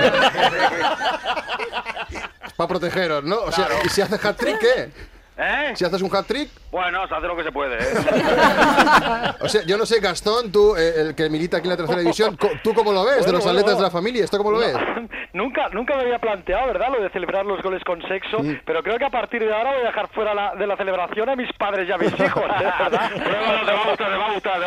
Para 2.55 2.67
protegeros, 2.67 3.23
¿no? 3.23 3.37
O 3.41 3.51
sea, 3.51 3.67
¿y 3.83 3.89
si 3.89 4.01
haces 4.01 4.23
hat-trick, 4.23 4.59
qué? 4.59 4.91
¿Eh? 5.39 5.73
Si 5.75 5.85
haces 5.85 6.01
un 6.01 6.09
hat-trick, 6.15 6.49
Bueno, 6.71 7.07
se 7.07 7.13
hace 7.13 7.27
lo 7.27 7.35
que 7.37 7.43
se 7.43 7.51
puede, 7.51 7.75
¿eh? 7.77 7.85
o 9.39 9.47
sea, 9.47 9.61
yo 9.65 9.77
no 9.77 9.85
sé, 9.85 9.99
Gastón, 9.99 10.51
tú, 10.51 10.75
eh, 10.75 10.93
el 10.97 11.15
que 11.15 11.29
milita 11.29 11.57
aquí 11.57 11.67
en 11.67 11.71
la 11.71 11.77
tercera 11.77 11.99
división, 11.99 12.35
¿tú 12.63 12.73
cómo 12.73 12.91
lo 12.91 13.05
ves? 13.05 13.17
De 13.17 13.21
Bueno, 13.21 13.33
los 13.33 13.43
bueno, 13.43 13.59
atletas 13.59 13.69
de 13.69 13.75
bueno. 13.75 13.87
la 13.87 13.91
familia, 13.91 14.23
¿esto 14.23 14.37
cómo 14.39 14.51
lo 14.51 14.59
ves? 14.59 14.75
Nunca, 15.33 15.69
nunca 15.71 15.95
me 15.95 16.01
había 16.01 16.17
planteado, 16.17 16.65
¿verdad? 16.67 16.87
Lo 16.97 17.03
de 17.03 17.09
celebrar 17.11 17.45
los 17.45 17.61
goles 17.61 17.83
con 17.83 18.01
sexo, 18.07 18.37
pero 18.65 18.81
creo 18.81 18.97
que 18.97 19.05
a 19.05 19.09
partir 19.11 19.41
de 19.43 19.53
ahora 19.53 19.71
voy 19.73 19.81
a 19.81 19.85
dejar 19.85 20.07
fuera 20.09 20.33
la- 20.33 20.55
de 20.55 20.65
la 20.65 20.75
celebración 20.75 21.29
a 21.29 21.35
mis 21.35 21.51
padres 21.53 21.87
y 21.87 21.91
a 21.91 21.97
mis 21.97 22.11
hijos, 22.19 22.43
¿eh? 22.43 22.63
¿verdad? 22.79 23.11
Pruébalo, 23.11 23.65
te 23.65 23.71
va 23.71 23.81
a 23.81 23.89
gustar, 23.91 24.11
te 24.11 24.17
va 24.17 24.25
a 24.25 24.33
gustar, 24.33 24.53
te 24.53 24.65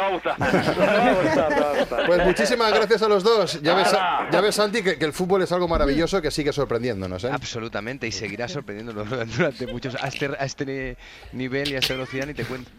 va 1.60 1.70
a 1.70 1.74
gustar. 1.78 2.06
Pues 2.06 2.24
muchísimas 2.24 2.72
gracias 2.72 3.02
a 3.02 3.08
los 3.08 3.24
dos. 3.24 3.60
Ya 3.62 3.74
ves, 3.74 3.96
ya 4.30 4.40
ves 4.40 4.54
Santi, 4.54 4.82
que, 4.84 4.96
que 4.98 5.04
el 5.04 5.12
fútbol 5.12 5.42
es 5.42 5.50
algo 5.50 5.66
maravilloso 5.66 6.22
que 6.22 6.30
sigue 6.30 6.52
sorprendiéndonos, 6.52 7.24
¿eh? 7.24 7.30
Absolutamente, 7.32 8.06
y 8.06 8.12
seguirá 8.12 8.46
sorprendiéndonos 8.46 9.08
durante 9.36 9.66
muchos 9.66 9.96
a 10.00 10.06
este, 10.06 10.26
a 10.38 10.44
este 10.60 10.96
nivel 11.32 11.70
y 11.70 11.74
a 11.76 11.78
esta 11.78 11.94
velocidad 11.94 12.26
ni 12.26 12.34
te 12.34 12.44
cuento. 12.44 12.70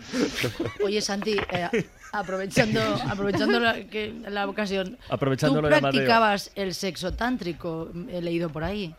Oye, 0.84 1.02
Santi, 1.02 1.38
eh, 1.52 1.70
aprovechando, 2.14 2.80
aprovechando 3.10 3.60
la, 3.60 3.74
que- 3.84 4.14
la 4.30 4.48
ocasión, 4.48 4.98
Aprovechando 5.10 5.62
¿tú 5.62 5.68
practicabas 5.68 6.52
el 6.56 6.74
sexo 6.74 7.14
tántrico? 7.14 7.92
He 8.10 8.22
leído 8.22 8.50
por 8.50 8.64
ahí. 8.64 8.94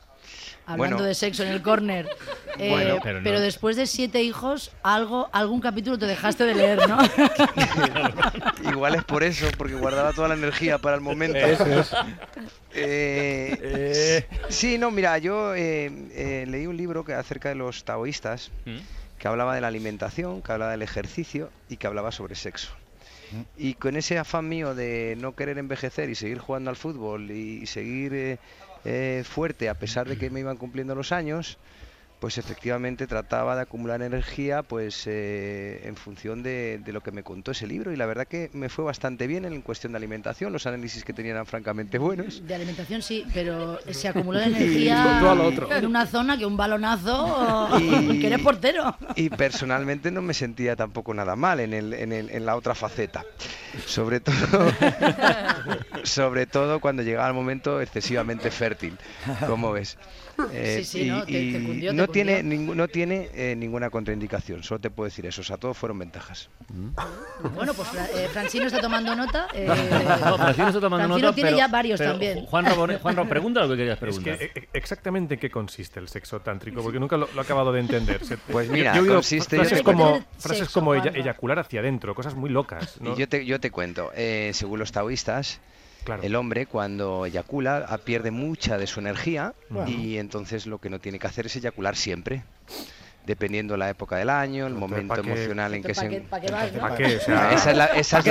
Hablando 0.64 0.96
Bueno. 0.96 1.08
de 1.08 1.14
sexo 1.14 1.42
en 1.42 1.48
el 1.50 1.62
córner. 1.62 2.08
Eh, 2.58 2.68
Bueno, 2.68 2.98
pero 3.02 3.20
pero 3.24 3.36
no. 3.38 3.40
después 3.44 3.76
de 3.76 3.86
siete 3.86 4.20
hijos, 4.22 4.72
algo, 4.82 5.30
algún 5.32 5.62
capítulo 5.62 5.98
te 5.98 6.04
dejaste 6.04 6.44
de 6.44 6.54
leer, 6.54 6.86
¿no? 6.86 6.98
Igual 8.70 8.94
es 8.94 9.04
por 9.04 9.22
eso, 9.22 9.46
porque 9.56 9.74
guardaba 9.74 10.12
toda 10.12 10.28
la 10.28 10.34
energía 10.34 10.76
para 10.76 10.94
el 10.96 11.00
momento. 11.00 11.38
Eso 11.46 11.64
es. 11.80 11.90
Eh, 12.74 14.26
Sí, 14.48 14.78
no, 14.78 14.90
mira, 14.90 15.16
yo 15.18 15.54
eh, 15.54 15.90
eh, 16.12 16.44
leí 16.48 16.66
un 16.66 16.76
libro 16.76 17.04
que 17.04 17.14
acerca 17.14 17.48
de 17.48 17.54
los 17.54 17.84
taoístas 17.84 18.50
que 19.18 19.28
hablaba 19.28 19.54
de 19.54 19.60
la 19.60 19.68
alimentación, 19.68 20.42
que 20.42 20.52
hablaba 20.52 20.72
del 20.72 20.82
ejercicio 20.82 21.50
y 21.68 21.76
que 21.76 21.86
hablaba 21.86 22.12
sobre 22.12 22.34
sexo. 22.34 22.70
Y 23.56 23.74
con 23.74 23.96
ese 23.96 24.18
afán 24.18 24.46
mío 24.46 24.74
de 24.74 25.16
no 25.18 25.34
querer 25.34 25.56
envejecer 25.56 26.10
y 26.10 26.14
seguir 26.14 26.38
jugando 26.38 26.68
al 26.68 26.76
fútbol 26.76 27.30
y, 27.30 27.62
y 27.62 27.66
seguir 27.66 28.12
eh, 28.12 28.38
eh, 28.84 29.22
fuerte 29.24 29.68
a 29.68 29.74
pesar 29.78 30.08
de 30.08 30.16
que 30.16 30.30
me 30.30 30.40
iban 30.40 30.56
cumpliendo 30.56 30.94
los 30.94 31.12
años, 31.12 31.58
pues 32.22 32.38
efectivamente 32.38 33.08
trataba 33.08 33.56
de 33.56 33.62
acumular 33.62 34.00
energía 34.00 34.62
pues 34.62 35.08
eh, 35.08 35.80
en 35.82 35.96
función 35.96 36.44
de, 36.44 36.78
de 36.84 36.92
lo 36.92 37.00
que 37.00 37.10
me 37.10 37.24
contó 37.24 37.50
ese 37.50 37.66
libro 37.66 37.90
y 37.92 37.96
la 37.96 38.06
verdad 38.06 38.28
que 38.28 38.48
me 38.52 38.68
fue 38.68 38.84
bastante 38.84 39.26
bien 39.26 39.44
en 39.44 39.60
cuestión 39.60 39.92
de 39.92 39.96
alimentación, 39.96 40.52
los 40.52 40.64
análisis 40.68 41.02
que 41.02 41.12
tenían 41.12 41.34
eran 41.34 41.46
francamente 41.46 41.98
buenos. 41.98 42.46
De 42.46 42.54
alimentación 42.54 43.02
sí, 43.02 43.26
pero 43.34 43.80
se 43.90 44.06
acumuló 44.06 44.38
energía 44.40 45.20
en 45.76 45.86
una 45.86 46.06
zona 46.06 46.38
que 46.38 46.46
un 46.46 46.56
balonazo 46.56 47.68
Y- 47.80 48.20
que 48.20 48.28
eres 48.28 48.38
portero. 48.38 48.96
Y 49.16 49.28
personalmente 49.28 50.12
no 50.12 50.22
me 50.22 50.32
sentía 50.32 50.76
tampoco 50.76 51.12
nada 51.14 51.34
mal 51.34 51.58
en, 51.58 51.74
el, 51.74 51.92
en, 51.92 52.12
el- 52.12 52.30
en 52.30 52.46
la 52.46 52.54
otra 52.54 52.76
faceta. 52.76 53.24
Sobre 53.84 54.20
todo, 54.20 54.34
sobre 56.04 56.46
todo 56.46 56.78
cuando 56.78 57.02
llegaba 57.02 57.26
el 57.26 57.34
momento 57.34 57.80
excesivamente 57.80 58.50
fértil, 58.52 58.96
como 59.46 59.72
ves. 59.72 59.98
Eh, 60.52 60.82
Sí, 60.84 60.84
sí, 61.02 61.04
no, 61.10 61.24
te- 61.24 61.32
te 61.52 61.64
cundió, 61.64 61.90
te 61.90 61.96
no 61.96 62.08
tiene, 62.08 62.42
no 62.42 62.86
eh, 63.34 63.54
ninguna 63.56 63.90
contraindicación, 63.90 64.62
solo 64.62 64.80
te 64.80 64.90
puedo 64.90 65.06
decir 65.06 65.24
eso, 65.26 65.40
o 65.40 65.44
sea, 65.44 65.56
todo 65.56 65.72
fueron 65.74 65.98
ventajas. 65.98 66.48
Bueno, 67.54 67.74
pues 67.74 67.88
eh, 68.14 68.28
Francino 68.32 68.66
está 68.66 68.80
tomando 68.80 69.14
nota. 69.14 69.46
eh, 69.54 69.66
No, 69.66 70.36
Francino 70.38 70.68
está 70.68 70.80
tomando 70.80 71.06
Francino 71.06 71.18
nota, 71.28 71.34
tiene 71.34 71.50
pero- 71.50 71.56
ya 71.58 71.68
varios 71.68 71.98
pero 71.98 72.10
también. 72.12 72.44
Juan 72.46 72.64
Ramón, 72.64 72.98
Juan 72.98 73.16
Ramón, 73.16 73.28
pregunta 73.28 73.60
lo 73.62 73.68
que 73.70 73.76
querías 73.76 73.94
Es 73.94 74.00
preguntar. 74.00 74.38
que, 74.38 74.44
e- 74.54 74.68
exactamente 74.72 75.34
en 75.34 75.40
qué 75.40 75.50
consiste 75.50 76.00
el 76.00 76.08
sexo 76.08 76.40
tántrico, 76.40 76.82
porque 76.82 76.98
nunca 76.98 77.16
lo, 77.16 77.28
lo 77.34 77.40
he 77.40 77.44
acabado 77.44 77.72
de 77.72 77.80
entender. 77.80 78.20
Pues 78.50 78.66
yo- 78.68 78.72
mira, 78.72 78.94
yo 78.94 79.02
oído 79.02 79.14
consiste- 79.16 79.56
yo 79.56 79.62
frases 79.62 79.78
te 79.78 79.84
como, 79.84 80.24
frases 80.38 80.58
Sexo, 80.58 80.80
como 80.80 80.94
ella- 80.94 81.12
eyacular 81.14 81.58
hacia 81.58 81.80
adentro, 81.80 82.14
cosas 82.14 82.34
muy 82.34 82.50
locas. 82.50 83.00
¿no? 83.00 83.12
Y 83.14 83.18
yo 83.18 83.28
te, 83.28 83.44
yo 83.46 83.60
te 83.60 83.70
cuento, 83.70 84.10
eh, 84.14 84.50
según 84.54 84.78
los 84.78 84.92
taoístas, 84.92 85.60
el 86.22 86.34
hombre 86.36 86.66
cuando 86.66 87.26
eyacula 87.26 87.86
ah, 87.88 87.98
pierde 87.98 88.30
mucha 88.30 88.78
de 88.78 88.86
su 88.86 89.00
energía 89.00 89.54
Bueno. 89.68 89.88
y 89.90 90.18
entonces 90.18 90.66
lo 90.66 90.78
que 90.78 90.90
no 90.90 90.98
tiene 91.00 91.18
que 91.18 91.26
hacer 91.26 91.46
es 91.46 91.56
eyacular 91.56 91.96
siempre. 91.96 92.42
Dependiendo 93.24 93.76
la 93.76 93.88
época 93.88 94.16
del 94.16 94.28
año, 94.30 94.66
el 94.66 94.74
momento 94.74 95.14
emocional 95.14 95.74
en 95.74 95.82
que 95.84 95.94
¿Para 95.94 96.08
se... 96.10 96.16
qué, 96.16 96.20
pa' 96.22 96.40
qué 96.40 96.48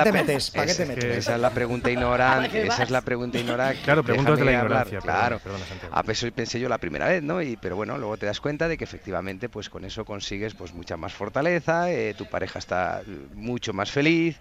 te 0.02 0.12
metes? 0.12 0.52
¿Pa' 0.52 0.66
qué 0.66 0.74
te 0.74 0.84
esa- 0.84 0.86
metes? 0.86 1.18
Esa 1.18 1.36
es 1.36 1.40
la 1.40 1.50
pregunta 1.52 1.84
¿Para 1.84 1.94
ignorante. 1.94 2.68
Esa 2.68 2.84
es 2.84 2.90
la 2.90 3.02
pregunta 3.02 3.40
ignorante. 3.40 3.82
Claro, 3.84 4.04
preguntas 4.04 4.38
de 4.38 4.44
la 4.44 4.52
ignorancia, 4.52 5.00
Claro. 5.00 5.40
perdona. 5.40 5.64
A 5.92 6.04
eso 6.12 6.30
pensé 6.34 6.60
yo 6.60 6.68
la 6.68 6.78
primera 6.78 7.08
vez, 7.08 7.24
¿no? 7.24 7.42
Y, 7.42 7.56
pero 7.56 7.78
bueno, 7.78 7.98
luego 7.98 8.18
te 8.18 8.26
das 8.26 8.42
cuenta 8.42 8.68
de 8.68 8.78
que 8.78 8.84
efectivamente, 8.84 9.48
pues 9.48 9.70
con 9.70 9.86
eso 9.86 10.04
consigues 10.04 10.56
pues 10.56 10.74
mucha 10.74 10.98
más 10.98 11.14
fortaleza, 11.14 11.90
eh, 11.90 12.14
tu 12.18 12.26
pareja 12.26 12.60
está 12.60 13.02
mucho 13.34 13.72
más 13.72 13.90
feliz. 13.92 14.40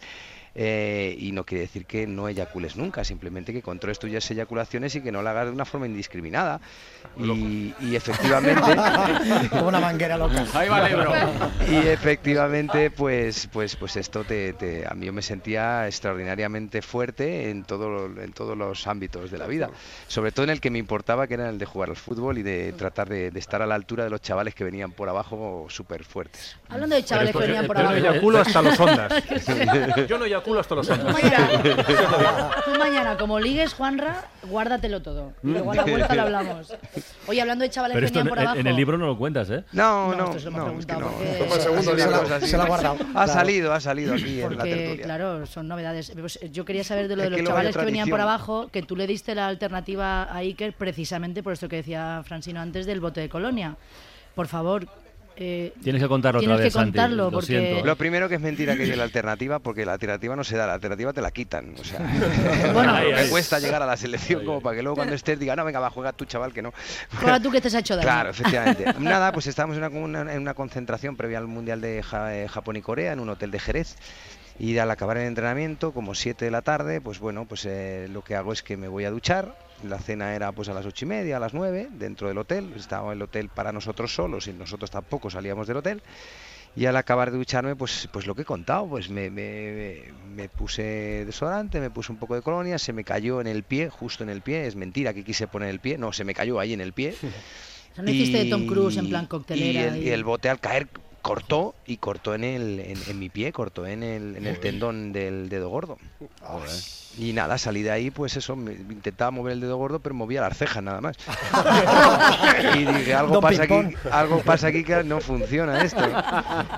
Eh, 0.55 1.15
y 1.19 1.31
no 1.33 1.45
quiere 1.47 1.63
decir 1.63 1.87
que 1.87 2.07
no 2.09 2.27
eyacules 2.29 2.77
nunca, 2.77 3.05
simplemente 3.05 3.53
que 3.53 3.63
controles 3.63 3.99
tuyas 4.01 4.29
eyaculaciones 4.31 4.95
y 4.97 5.01
que 5.01 5.13
no 5.13 5.23
lo 5.23 5.29
hagas 5.31 5.47
de 5.47 5.53
una 5.53 5.65
forma 5.65 5.87
indiscriminada. 5.87 6.61
Y, 7.19 7.73
y 7.81 7.95
efectivamente. 7.97 8.61
Como 9.51 9.69
una 9.69 9.81
manguera 9.81 10.17
loca. 10.19 10.45
Ahí 10.55 10.69
va 10.69 10.87
el 10.87 10.93
Ebro. 10.99 11.13
Y 11.71 11.77
efectivamente, 11.89 12.91
pues, 12.91 13.49
pues, 13.53 13.77
pues 13.77 13.97
esto 13.97 14.25
te, 14.25 14.53
te- 14.55 14.87
a 14.87 14.95
mí 14.95 15.07
yo 15.07 15.13
me 15.13 15.23
sentía 15.23 15.87
extraordinariamente 15.87 16.83
fuerte 16.83 17.51
en, 17.51 17.65
todo, 17.65 18.07
en 18.07 18.33
todos 18.33 18.57
los 18.57 18.87
ámbitos 18.87 19.31
de 19.31 19.39
la 19.39 19.47
vida. 19.47 19.71
Sobre 20.09 20.33
todo 20.33 20.45
en 20.45 20.51
el 20.51 20.61
que 20.61 20.71
me 20.71 20.79
importaba, 20.79 21.27
que 21.27 21.35
era 21.35 21.49
el 21.49 21.59
de 21.59 21.67
jugar 21.67 21.91
al 21.91 21.97
fútbol 21.97 22.39
y 22.39 22.43
de 22.43 22.73
tratar 22.73 23.09
de, 23.09 23.31
de 23.31 23.39
estar 23.39 23.63
a 23.63 23.67
la 23.67 23.75
altura 23.77 24.05
de 24.05 24.11
los 24.11 24.21
chavales 24.21 24.55
que 24.55 24.65
venían 24.65 24.91
por 24.93 25.09
abajo 25.09 25.67
súper 25.69 26.05
fuertes. 26.05 26.57
Hablando 26.69 26.97
de 26.97 27.05
chavales 27.05 27.33
que 27.33 27.39
venían 27.39 27.67
por 27.67 27.77
yo 27.77 27.83
no 27.85 27.89
abajo. 27.91 28.07
eyaculo 28.07 28.39
hasta 28.41 28.63
los 28.63 28.81
ondas. 28.81 29.13
Yo 30.09 30.19
no 30.19 30.25
hasta 30.61 30.75
los 30.75 30.89
ondas. 30.91 31.17
Tú 32.65 32.79
mañana, 32.79 33.17
como 33.17 33.39
ligues, 33.39 33.75
Juanra, 33.75 34.25
guárdatelo 34.45 35.01
todo. 35.03 35.33
Luego 35.43 35.73
a 35.73 35.77
la 35.77 35.83
vuelta 35.85 36.15
lo 36.15 36.23
hablamos. 36.23 36.75
Oye, 37.27 37.41
hablando 37.41 37.63
de 37.63 37.71
chavales 37.71 37.95
Pero 37.95 38.01
que 38.05 38.07
esto 38.07 38.19
venían 38.19 38.27
en, 38.27 38.31
por 38.31 38.39
en- 38.39 38.45
abajo. 38.47 38.61
en 38.61 38.67
el 38.67 38.77
libro 38.77 38.99
no 38.99 39.07
lo 39.07 39.17
cuentas, 39.19 39.51
¿eh? 39.51 39.65
No, 39.73 40.11
No, 40.13 40.17
no, 40.17 40.25
esto 40.27 40.39
se 40.41 40.51
lo 40.51 40.57
hemos 40.57 40.73
no, 40.73 40.79
es 40.81 40.87
que 40.87 40.93
preguntado 40.95 41.01
no. 41.01 41.17
porque- 41.17 41.39
Toma 41.39 41.55
el 41.55 41.61
segundo 41.61 41.83
Se 41.83 41.97
libro, 41.97 42.41
se 42.47 42.57
ha 42.57 42.65
guardado. 42.67 42.95
Ha 43.01 43.13
Claro. 43.13 43.33
salido, 43.33 43.73
ha 43.73 43.81
salido 43.81 44.15
aquí 44.15 44.41
en 44.41 44.51
la 44.51 44.57
Porque, 44.57 44.75
tertulia. 44.77 45.05
claro, 45.05 45.47
son 45.47 45.69
novedades. 45.69 46.13
Pues, 46.19 46.39
yo 46.51 46.65
quería 46.65 46.85
saber 46.85 47.09
de 47.09 47.17
lo 47.17 47.23
Es 47.23 47.27
de 47.27 47.31
los 47.31 47.37
que 47.39 47.43
luego 47.43 47.51
hay 47.59 47.63
chavales 47.63 47.71
otra 47.77 47.83
que 47.83 47.87
venían 47.87 48.09
por 48.09 48.19
edición. 48.21 48.29
abajo, 48.35 48.69
que 48.73 48.83
tú 48.83 48.97
le 48.97 49.07
diste 49.07 49.35
la 49.35 49.47
alternativa 49.49 50.23
a 50.25 50.37
Iker 50.39 50.73
precisamente 50.73 51.43
por 51.43 51.53
esto 51.53 51.69
que 51.69 51.77
decía 51.77 52.23
Francino 52.27 52.61
antes 52.61 52.87
del 52.87 53.01
bote 53.01 53.21
de 53.21 53.29
Colonia. 53.29 53.77
Por 54.35 54.47
favor. 54.47 54.87
Eh, 55.41 55.73
Tienes 55.83 56.03
que 56.03 56.09
contarlo 56.09 56.39
otra 56.41 56.49
tienes 56.57 56.59
vez, 56.65 56.67
que 56.67 56.71
Santi, 56.79 56.91
contarlo, 56.93 57.25
lo 57.25 57.31
porque 57.31 57.47
siento. 57.47 57.85
Lo 57.85 57.97
primero 57.97 58.29
que 58.29 58.35
es 58.37 58.41
mentira 58.41 58.77
que 58.77 58.83
hay 58.83 58.91
de 58.91 58.97
la 58.97 59.05
alternativa, 59.05 59.59
porque 59.59 59.85
la 59.87 59.95
alternativa 59.95 60.37
no 60.37 60.45
se 60.45 60.57
da, 60.57 60.67
la 60.67 60.75
alternativa 60.75 61.13
te 61.13 61.23
la 61.23 61.31
quitan. 61.31 61.75
O 61.81 61.85
sea, 61.85 61.99
Bueno. 62.73 62.93
me 62.93 62.99
Ay, 62.99 63.13
ay. 63.17 63.29
cuesta 63.31 63.59
llegar 63.59 63.83
a 63.83 63.87
la 63.87 63.97
selección 63.97 64.45
como 64.45 64.61
para 64.61 64.77
que 64.77 64.83
luego 64.83 64.97
cuando 64.97 65.15
estés 65.15 65.39
diga, 65.41 65.57
no, 65.57 65.65
venga, 65.65 65.81
va, 65.81 65.91
juega 65.91 66.13
tu 66.13 66.25
chaval 66.27 66.53
que 66.53 66.63
no. 66.63 66.73
Juega 67.21 67.41
tú 67.41 67.51
que 67.51 67.61
te 67.61 67.69
has 67.69 67.75
hecho 67.75 67.97
daño. 67.97 68.07
Claro, 68.07 68.31
efectivamente. 68.31 68.85
Nada, 69.01 69.33
pues 69.33 69.47
estábamos 69.47 69.77
en 69.79 69.85
una, 69.85 70.21
una- 70.23 70.33
en 70.35 70.41
una 70.43 70.55
concentración 70.55 71.17
previa 71.17 71.39
al 71.39 71.47
Mundial 71.47 71.81
de 71.81 72.03
Ja- 72.03 72.35
eh, 72.37 72.47
Japón 72.49 72.77
y 72.77 72.83
Corea 72.83 73.13
en 73.13 73.21
un 73.21 73.31
hotel 73.31 73.51
de 73.51 73.59
Jerez. 73.61 73.97
Y 74.59 74.77
al 74.77 74.91
acabar 74.91 75.17
el 75.17 75.27
entrenamiento, 75.27 75.93
como 75.93 76.15
7 76.15 76.45
de 76.45 76.51
la 76.51 76.61
tarde, 76.61 77.01
pues 77.01 77.19
bueno, 77.19 77.47
pues 77.47 77.65
eh, 77.65 78.09
lo 78.13 78.23
que 78.23 78.35
hago 78.37 78.53
es 78.53 78.63
que 78.63 78.77
me 78.77 78.89
voy 78.89 79.07
a 79.07 79.11
duchar. 79.11 79.55
La 79.85 79.99
cena 79.99 80.35
era 80.35 80.53
pues 80.53 80.69
a 80.69 80.75
las 80.75 80.85
ocho 80.87 81.05
y 81.05 81.09
media, 81.09 81.39
a 81.39 81.41
las 81.41 81.55
9, 81.55 81.89
dentro 81.93 82.29
del 82.29 82.39
hotel. 82.39 82.73
Estaba 82.77 83.13
el 83.13 83.23
hotel 83.23 83.49
para 83.49 83.73
nosotros 83.73 84.15
solos 84.15 84.47
y 84.47 84.53
nosotros 84.53 84.91
tampoco 84.91 85.31
salíamos 85.31 85.67
del 85.67 85.79
hotel. 85.79 86.03
Y 86.77 86.87
al 86.87 86.97
acabar 86.97 87.33
de 87.33 87.39
ducharme, 87.39 87.75
pues, 87.75 88.09
pues 88.13 88.27
lo 88.29 88.35
que 88.37 88.43
he 88.43 88.45
contado, 88.45 88.87
pues 88.89 89.09
me, 89.11 89.29
me- 89.31 90.05
me 90.35 90.49
puse 90.49 91.25
desodorante, 91.27 91.81
me 91.81 91.91
puse 91.91 92.13
un 92.13 92.19
poco 92.19 92.37
de 92.37 92.43
colonia, 92.43 92.79
se 92.79 92.93
me 92.93 93.03
cayó 93.03 93.41
en 93.41 93.49
el 93.49 93.65
pie, 93.65 93.89
justo 93.91 94.23
en 94.23 94.31
el 94.31 94.41
pie, 94.43 94.67
es 94.67 94.77
mentira 94.77 95.13
que 95.13 95.25
quise 95.25 95.49
poner 95.49 95.69
el 95.71 95.81
pie, 95.81 95.99
no, 95.99 96.13
se 96.13 96.23
me 96.25 96.33
cayó 96.35 96.61
ahí 96.61 96.73
en 96.73 96.81
el 96.81 96.93
pie. 96.93 97.15
O 97.91 97.95
sea, 97.97 98.05
no 98.05 98.11
hiciste 98.13 98.39
de 98.39 98.45
Tom 98.49 98.67
Cruise 98.69 98.97
en 98.99 99.09
plan 99.09 99.27
coctelera. 99.27 99.81
Y 99.81 99.85
el, 99.85 99.97
y- 99.97 100.09
y 100.09 100.11
el 100.13 100.23
bote 100.23 100.49
al 100.49 100.61
caer 100.61 100.87
cortó 101.23 101.75
y 101.87 101.97
cortó 101.97 102.37
en 102.37 102.45
el 102.45 102.79
en, 102.79 102.99
en 103.09 103.19
mi 103.19 103.29
pie, 103.31 103.51
cortó 103.51 103.85
en 103.85 104.05
el, 104.05 104.37
en 104.37 104.47
el 104.47 104.61
tendón 104.61 105.13
del 105.13 105.49
dedo 105.49 105.69
gordo. 105.71 105.99
Y 107.19 107.33
nada, 107.33 107.59
salí 107.59 107.83
de 107.83 107.91
ahí, 107.91 108.11
pues 108.11 108.37
eso, 108.37 108.55
me- 108.57 108.73
intentaba 108.73 109.31
mover 109.31 109.55
el 109.55 109.61
dedo 109.61 109.77
gordo, 109.77 109.99
pero 109.99 110.15
movía 110.15 110.41
las 110.41 110.57
cejas 110.57 110.83
nada 110.83 111.01
más. 111.01 111.17
y 112.75 112.85
dije, 112.85 113.15
algo 113.15 113.35
Don 113.35 113.43
pasa 113.43 113.63
aquí, 113.65 113.75
algo 114.11 114.41
pasa 114.43 114.67
aquí 114.69 114.85
que 114.85 115.03
no 115.05 115.21
funciona 115.21 115.83
esto. 115.83 116.03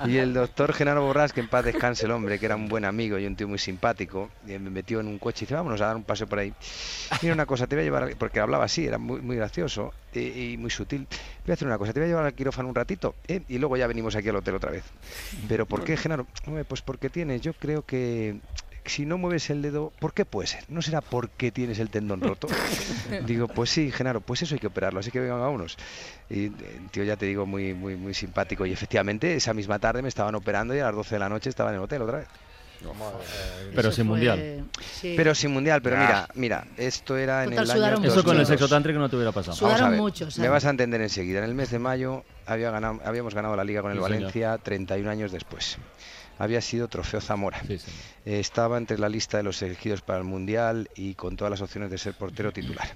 Y 0.05 0.17
el 0.17 0.33
doctor 0.33 0.73
Genaro 0.73 1.03
Borrás, 1.05 1.33
que 1.33 1.39
en 1.41 1.47
paz 1.47 1.65
descanse 1.65 2.05
el 2.05 2.11
hombre, 2.11 2.39
que 2.39 2.45
era 2.47 2.55
un 2.55 2.67
buen 2.67 2.85
amigo 2.85 3.17
y 3.19 3.25
un 3.25 3.35
tío 3.35 3.47
muy 3.47 3.59
simpático, 3.59 4.29
y 4.45 4.51
me 4.57 4.69
metió 4.69 4.99
en 4.99 5.07
un 5.07 5.19
coche 5.19 5.43
y 5.43 5.45
dice, 5.45 5.55
vámonos 5.55 5.79
a 5.81 5.87
dar 5.87 5.95
un 5.95 6.03
paseo 6.03 6.27
por 6.27 6.39
ahí. 6.39 6.53
Mira 7.21 7.33
una 7.35 7.45
cosa, 7.45 7.67
te 7.67 7.75
voy 7.75 7.83
a 7.83 7.85
llevar, 7.85 8.03
al-", 8.03 8.15
porque 8.15 8.39
hablaba 8.39 8.65
así, 8.65 8.85
era 8.85 8.97
muy, 8.97 9.21
muy 9.21 9.35
gracioso 9.35 9.93
y, 10.13 10.53
y 10.53 10.57
muy 10.57 10.69
sutil. 10.71 11.07
Voy 11.45 11.51
a 11.51 11.53
hacer 11.53 11.67
una 11.67 11.77
cosa, 11.77 11.93
te 11.93 11.99
voy 11.99 12.05
a 12.05 12.09
llevar 12.09 12.25
al 12.25 12.33
quirófano 12.33 12.69
un 12.69 12.75
ratito 12.75 13.15
¿eh? 13.27 13.41
y 13.49 13.57
luego 13.59 13.77
ya 13.77 13.85
venimos 13.87 14.15
aquí 14.15 14.29
al 14.29 14.37
hotel 14.37 14.55
otra 14.55 14.71
vez. 14.71 14.83
¿Pero 15.47 15.65
por 15.65 15.83
qué, 15.83 15.97
Genaro? 15.97 16.25
Pues 16.67 16.81
porque 16.81 17.09
tienes, 17.09 17.41
yo 17.41 17.53
creo 17.53 17.83
que 17.85 18.37
si 18.85 19.05
no 19.05 19.17
mueves 19.17 19.49
el 19.49 19.61
dedo, 19.61 19.91
¿por 19.99 20.13
qué 20.13 20.25
puede 20.25 20.47
ser? 20.47 20.63
¿No 20.67 20.81
será 20.81 21.01
porque 21.01 21.51
tienes 21.51 21.79
el 21.79 21.89
tendón 21.89 22.21
roto? 22.21 22.47
Digo, 23.25 23.47
pues 23.47 23.69
sí, 23.69 23.91
Genaro, 23.91 24.21
pues 24.21 24.41
eso 24.41 24.55
hay 24.55 24.59
que 24.59 24.67
operarlo, 24.67 24.99
así 24.99 25.11
que 25.11 25.19
vengan, 25.19 25.39
vámonos. 25.39 25.77
Y 26.29 26.45
eh, 26.47 26.51
el 26.83 26.89
tío, 26.91 27.03
ya 27.03 27.15
te 27.15 27.25
digo, 27.25 27.45
muy, 27.45 27.73
muy, 27.73 27.95
muy 27.95 28.13
simpático. 28.13 28.65
Y 28.65 28.71
efectivamente, 28.73 29.35
esa 29.35 29.53
misma 29.53 29.79
tarde 29.79 30.01
me 30.01 30.09
estaban 30.09 30.35
operando 30.35 30.75
y 30.75 30.79
a 30.79 30.85
las 30.85 30.95
12 30.95 31.15
de 31.15 31.19
la 31.19 31.29
noche 31.29 31.49
estaba 31.49 31.69
en 31.69 31.75
el 31.77 31.81
hotel 31.81 32.01
otra 32.01 32.19
vez. 32.19 32.27
Pero 33.73 33.91
sin 33.93 34.05
fue- 34.07 34.15
mundial. 34.15 34.65
sí. 34.99 35.13
Pero 35.15 35.33
sin 35.33 35.51
mundial, 35.51 35.81
pero 35.81 35.95
mira, 35.97 36.27
mira, 36.35 36.67
esto 36.77 37.15
era 37.17 37.45
en 37.45 37.53
el 37.53 37.59
año. 37.59 38.03
Eso 38.07 38.23
con 38.23 38.35
el 38.35 38.39
2002. 38.43 38.47
sexo 38.47 38.67
tántrico 38.67 38.99
no 38.99 39.09
te 39.09 39.15
hubiera 39.15 39.31
pasado. 39.31 39.55
Vamos 39.61 39.73
a 39.73 39.77
Sudaron 39.77 39.91
ver, 39.91 39.99
mucho, 40.01 40.27
Me 40.37 40.49
vas 40.49 40.65
a 40.65 40.69
entender 40.69 40.99
enseguida. 41.01 41.39
En 41.39 41.45
el 41.45 41.55
mes 41.55 41.71
de 41.71 41.79
mayo 41.79 42.25
había 42.45 42.71
ganado, 42.71 42.99
habíamos 43.05 43.33
ganado 43.33 43.55
la 43.55 43.63
liga 43.63 43.81
con 43.81 43.91
el 43.91 43.97
Sí, 43.99 44.03
señor. 44.03 44.17
Valencia 44.19 44.57
31 44.57 45.09
años 45.09 45.31
después. 45.31 45.77
Había 46.37 46.61
sido 46.61 46.87
trofeo 46.87 47.21
Zamora. 47.21 47.61
Eh, 48.25 48.39
estaba 48.39 48.77
entre 48.77 48.97
la 48.97 49.09
lista 49.09 49.37
de 49.37 49.43
los 49.43 49.61
elegidos 49.61 50.01
para 50.01 50.19
el 50.19 50.25
Mundial 50.25 50.89
y 50.95 51.13
con 51.15 51.35
todas 51.35 51.51
las 51.51 51.61
opciones 51.61 51.89
de 51.91 51.97
ser 51.97 52.13
portero 52.13 52.51
titular. 52.51 52.87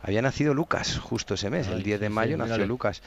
Había 0.00 0.22
nacido 0.22 0.54
Lucas 0.54 0.98
justo 0.98 1.34
ese 1.34 1.50
mes, 1.50 1.68
el 1.68 1.74
Ay, 1.78 1.82
10 1.82 2.00
de 2.00 2.08
mayo 2.10 2.36
nació 2.36 2.54
mírale. 2.54 2.66
Lucas, 2.66 3.02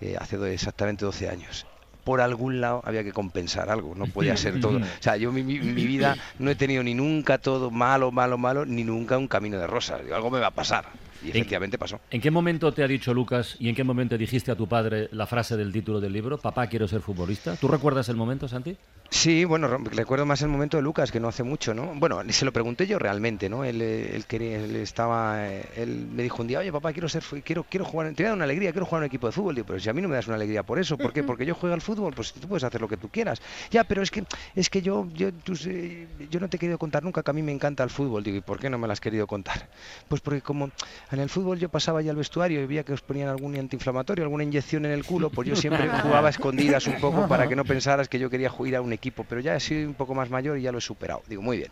eh, 0.00 0.16
hace 0.18 0.36
exactamente 0.52 1.04
12 1.04 1.28
años. 1.28 1.66
Por 2.04 2.20
algún 2.20 2.60
lado 2.60 2.82
había 2.84 3.02
que 3.02 3.12
compensar 3.12 3.68
algo, 3.68 3.94
no 3.96 4.06
podía 4.06 4.36
ser 4.36 4.60
todo. 4.60 4.78
O 4.78 5.02
sea, 5.02 5.16
yo 5.16 5.32
mi, 5.32 5.42
mi- 5.42 5.58
mi 5.58 5.86
vida 5.86 6.16
no 6.38 6.50
he 6.50 6.54
tenido 6.54 6.82
ni 6.84 6.94
nunca 6.94 7.38
todo 7.38 7.70
malo, 7.70 8.12
malo, 8.12 8.38
malo, 8.38 8.64
ni 8.64 8.84
nunca 8.84 9.18
un 9.18 9.26
camino 9.28 9.58
de 9.58 9.66
rosas. 9.66 10.02
Digo, 10.04 10.14
algo 10.14 10.30
me 10.30 10.38
va 10.38 10.46
a 10.48 10.54
pasar. 10.54 10.86
Y 11.24 11.30
efectivamente 11.30 11.78
pasó. 11.78 12.00
¿En 12.10 12.20
qué 12.20 12.30
momento 12.30 12.72
te 12.72 12.82
ha 12.82 12.88
dicho 12.88 13.12
Lucas 13.14 13.56
y 13.58 13.68
en 13.68 13.74
qué 13.74 13.84
momento 13.84 14.16
dijiste 14.18 14.50
a 14.50 14.56
tu 14.56 14.66
padre 14.68 15.08
la 15.12 15.26
frase 15.26 15.56
del 15.56 15.72
título 15.72 16.00
del 16.00 16.12
libro, 16.12 16.38
papá 16.38 16.66
quiero 16.66 16.86
ser 16.88 17.00
futbolista? 17.00 17.56
¿Tú 17.56 17.68
recuerdas 17.68 18.08
el 18.08 18.16
momento, 18.16 18.48
Santi? 18.48 18.76
Sí, 19.08 19.44
bueno, 19.44 19.68
re- 19.68 19.78
recuerdo 19.92 20.26
más 20.26 20.42
el 20.42 20.48
momento 20.48 20.76
de 20.76 20.82
Lucas, 20.82 21.12
que 21.12 21.20
no 21.20 21.28
hace 21.28 21.44
mucho, 21.44 21.72
¿no? 21.74 21.94
Bueno, 21.94 22.20
se 22.28 22.44
lo 22.44 22.52
pregunté 22.52 22.88
yo 22.88 22.98
realmente, 22.98 23.48
¿no? 23.48 23.62
Él, 23.62 23.80
él 23.80 24.24
quería, 24.26 24.58
él 24.58 24.74
estaba, 24.74 25.46
eh, 25.48 25.64
él 25.76 26.08
me 26.12 26.24
dijo 26.24 26.42
un 26.42 26.48
día, 26.48 26.58
oye 26.58 26.72
papá, 26.72 26.92
quiero 26.92 27.08
ser, 27.08 27.22
quiero, 27.44 27.62
quiero 27.70 27.84
jugar, 27.84 28.08
te 28.14 28.24
voy 28.24 28.24
a 28.24 28.28
dar 28.30 28.34
una 28.36 28.44
alegría, 28.44 28.72
quiero 28.72 28.84
jugar 28.84 29.02
en 29.02 29.04
un 29.04 29.06
equipo 29.06 29.28
de 29.28 29.32
fútbol. 29.32 29.54
Digo, 29.54 29.64
pero 29.68 29.78
si 29.78 29.88
a 29.88 29.92
mí 29.92 30.02
no 30.02 30.08
me 30.08 30.16
das 30.16 30.26
una 30.26 30.34
alegría 30.34 30.64
por 30.64 30.80
eso, 30.80 30.98
¿por 30.98 31.12
qué? 31.12 31.22
Porque 31.22 31.46
yo 31.46 31.54
juego 31.54 31.72
al 31.74 31.82
fútbol, 31.82 32.14
pues 32.14 32.32
tú 32.32 32.48
puedes 32.48 32.64
hacer 32.64 32.80
lo 32.80 32.88
que 32.88 32.96
tú 32.96 33.08
quieras. 33.08 33.40
Ya, 33.70 33.84
pero 33.84 34.02
es 34.02 34.10
que, 34.10 34.24
es 34.56 34.68
que 34.68 34.82
yo, 34.82 35.06
yo, 35.14 35.32
tú 35.32 35.54
yo 35.54 36.40
no 36.40 36.48
te 36.48 36.56
he 36.56 36.58
querido 36.58 36.76
contar 36.78 37.04
nunca 37.04 37.22
que 37.22 37.30
a 37.30 37.34
mí 37.34 37.42
me 37.42 37.52
encanta 37.52 37.84
el 37.84 37.90
fútbol. 37.90 38.24
Digo, 38.24 38.38
¿y 38.38 38.40
por 38.40 38.58
qué 38.58 38.68
no 38.70 38.76
me 38.76 38.88
lo 38.88 38.92
has 38.92 39.00
querido 39.00 39.28
contar? 39.28 39.68
Pues 40.08 40.20
porque 40.20 40.40
como 40.40 40.70
en 41.12 41.20
el 41.20 41.28
fútbol 41.28 41.58
yo 41.58 41.68
pasaba 41.68 42.02
ya 42.02 42.10
al 42.10 42.16
vestuario 42.16 42.60
y 42.62 42.66
veía 42.66 42.82
que 42.84 42.92
os 42.92 43.00
ponían 43.00 43.28
algún 43.28 43.56
antiinflamatorio, 43.56 44.24
alguna 44.24 44.42
inyección 44.44 44.84
en 44.86 44.92
el 44.92 45.04
culo, 45.04 45.30
pues 45.30 45.48
yo 45.48 45.54
siempre 45.56 45.88
jugaba 46.02 46.28
a 46.28 46.30
escondidas 46.30 46.86
un 46.86 47.00
poco 47.00 47.28
para 47.28 47.48
que 47.48 47.54
no 47.56 47.64
pensaras 47.64 48.08
que 48.08 48.18
yo 48.18 48.28
quería 48.30 48.50
ir 48.64 48.76
a 48.76 48.80
un 48.80 48.92
equipo, 48.92 49.24
pero 49.24 49.40
ya 49.40 49.54
he 49.56 49.60
sido 49.60 49.88
un 49.88 49.94
poco 49.94 50.14
más 50.14 50.30
mayor 50.30 50.58
y 50.58 50.62
ya 50.62 50.72
lo 50.72 50.78
he 50.78 50.80
superado. 50.80 51.22
Digo, 51.28 51.42
muy 51.42 51.58
bien. 51.58 51.70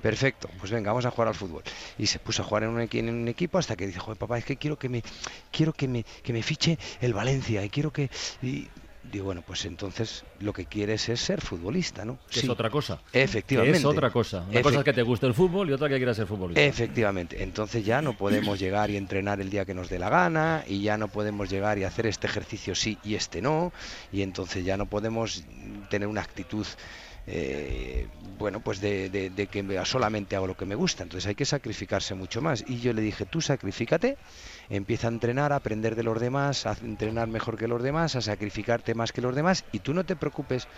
Perfecto, 0.00 0.48
pues 0.58 0.72
venga, 0.72 0.90
vamos 0.90 1.06
a 1.06 1.10
jugar 1.10 1.28
al 1.28 1.34
fútbol. 1.34 1.62
Y 1.96 2.06
se 2.06 2.18
puso 2.18 2.42
a 2.42 2.44
jugar 2.44 2.64
en 2.64 2.70
un, 2.70 2.80
equi- 2.80 2.98
en 2.98 3.08
un 3.10 3.28
equipo 3.28 3.58
hasta 3.58 3.76
que 3.76 3.86
dijo, 3.86 4.00
"Joder, 4.00 4.18
papá, 4.18 4.38
es 4.38 4.44
que 4.44 4.56
quiero 4.56 4.76
que 4.76 4.88
me 4.88 5.02
quiero 5.52 5.72
que 5.72 5.86
me, 5.86 6.04
que 6.22 6.32
me 6.32 6.42
fiche 6.42 6.78
el 7.00 7.14
Valencia 7.14 7.64
y 7.64 7.70
quiero 7.70 7.92
que 7.92 8.10
y 8.42 8.68
digo, 9.10 9.26
bueno, 9.26 9.42
pues 9.46 9.64
entonces 9.64 10.24
lo 10.40 10.52
que 10.52 10.66
quieres 10.66 11.08
es 11.08 11.20
ser 11.20 11.40
futbolista, 11.40 12.04
¿no? 12.04 12.18
Que 12.30 12.40
Sí. 12.40 12.46
es 12.46 12.48
otra 12.48 12.70
cosa. 12.70 13.00
Efectivamente. 13.12 13.72
Que 13.72 13.78
es 13.78 13.84
otra 13.84 14.10
cosa. 14.10 14.44
Una 14.48 14.62
cosa 14.62 14.78
es 14.78 14.84
que 14.84 14.92
te 14.92 15.02
guste 15.02 15.26
el 15.26 15.34
fútbol 15.34 15.68
y 15.70 15.72
otra 15.72 15.88
que 15.88 15.96
quieras 15.96 16.16
ser 16.16 16.26
futbolista. 16.26 16.62
Efectivamente, 16.62 17.42
entonces 17.42 17.84
ya 17.84 18.00
no 18.00 18.16
podemos 18.16 18.58
llegar 18.58 18.90
y 18.90 18.96
entrenar 18.96 19.40
el 19.40 19.50
día 19.50 19.64
que 19.64 19.74
nos 19.74 19.88
dé 19.88 19.98
la 19.98 20.08
gana 20.08 20.64
y 20.66 20.82
ya 20.82 20.96
no 20.96 21.08
podemos 21.08 21.50
llegar 21.50 21.78
y 21.78 21.84
hacer 21.84 22.06
este 22.06 22.26
ejercicio 22.26 22.74
sí 22.74 22.98
y 23.04 23.14
este 23.16 23.42
no 23.42 23.72
y 24.12 24.22
entonces 24.22 24.64
ya 24.64 24.76
no 24.76 24.86
podemos 24.86 25.44
tener 25.90 26.08
una 26.08 26.20
actitud 26.22 26.66
eh, 27.26 28.08
bueno 28.20 28.60
pues 28.60 28.80
de, 28.80 29.10
de- 29.10 29.30
de 29.30 29.48
que 29.48 29.62
me- 29.62 29.84
solamente 29.84 30.36
hago 30.36 30.46
lo 30.46 30.56
que 30.56 30.66
me 30.66 30.74
gusta. 30.74 31.02
Entonces 31.02 31.26
hay 31.28 31.34
que 31.34 31.44
sacrificarse 31.44 32.14
mucho 32.14 32.42
más. 32.42 32.62
Y 32.66 32.80
yo 32.80 32.92
le 32.92 33.02
dije 33.02 33.26
tú 33.26 33.40
sacrifícate 33.40 34.18
empieza 34.68 35.08
a 35.08 35.10
entrenar 35.10 35.52
a 35.52 35.56
aprender 35.56 35.94
de 35.96 36.02
los 36.02 36.20
demás 36.20 36.66
a 36.66 36.76
entrenar 36.82 37.28
mejor 37.28 37.56
que 37.58 37.68
los 37.68 37.82
demás 37.82 38.16
a 38.16 38.22
sacrificarte 38.22 38.94
más 38.94 39.12
que 39.12 39.20
los 39.22 39.34
demás 39.34 39.64
y 39.72 39.80
tú 39.80 39.94
no 39.94 40.04
te 40.04 40.16
preocupes 40.16 40.68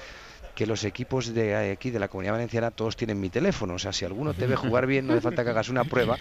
que 0.55 0.67
los 0.67 0.85
equipos 0.85 1.35
de 1.35 1.71
aquí 1.73 1.91
de 1.91 1.99
la 1.99 2.09
Comunidad 2.09 2.35
Valenciana 2.35 2.71
todos 2.71 2.97
tienen 2.97 3.19
mi 3.21 3.29
teléfono, 3.31 3.75
o 3.75 3.79
sea, 3.79 3.93
si 3.93 4.05
alguno 4.05 4.35
te 4.35 4.47
ve 4.47 4.55
jugar 4.57 4.87
bien, 4.87 5.07
no 5.07 5.13
hace 5.15 5.23
falta 5.23 5.43
que 5.45 5.51
hagas 5.51 5.69
una 5.69 5.85
prueba, 5.85 6.19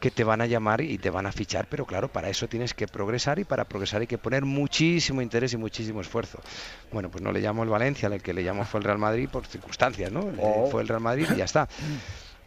que 0.00 0.10
te 0.10 0.24
van 0.24 0.40
a 0.40 0.46
llamar 0.46 0.80
y 0.80 0.98
te 0.98 1.10
van 1.10 1.26
a 1.26 1.32
fichar, 1.32 1.66
pero 1.68 1.86
claro, 1.86 2.08
para 2.08 2.28
eso 2.28 2.48
tienes 2.48 2.74
que 2.74 2.86
progresar 2.88 3.38
y 3.38 3.44
para 3.44 3.64
progresar 3.64 4.00
hay 4.00 4.06
que 4.06 4.18
poner 4.18 4.44
muchísimo 4.44 5.22
interés 5.22 5.52
y 5.52 5.56
muchísimo 5.56 6.00
esfuerzo. 6.00 6.40
Bueno, 6.92 7.08
pues 7.10 7.22
no 7.22 7.30
le 7.32 7.40
llamo 7.40 7.62
el 7.62 7.68
Valencia, 7.68 8.08
el 8.08 8.22
que 8.22 8.32
le 8.34 8.42
llamo 8.42 8.64
fue 8.64 8.78
el 8.80 8.84
Real 8.84 8.98
Madrid 8.98 9.28
por 9.30 9.46
circunstancias, 9.46 10.10
¿no? 10.12 10.30
Le- 10.30 10.42
Fue 10.70 10.82
el 10.82 10.88
Real 10.88 11.00
Madrid 11.00 11.26
y 11.34 11.36
ya 11.38 11.44
está. 11.44 11.68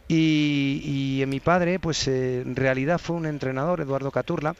Y, 0.08 1.20
y 1.22 1.26
mi 1.26 1.40
padre, 1.40 1.78
pues 1.78 2.06
eh, 2.08 2.42
en 2.42 2.54
realidad 2.54 2.98
fue 2.98 3.16
un 3.16 3.24
entrenador, 3.24 3.80
Eduardo 3.80 4.10
Caturla, 4.10 4.54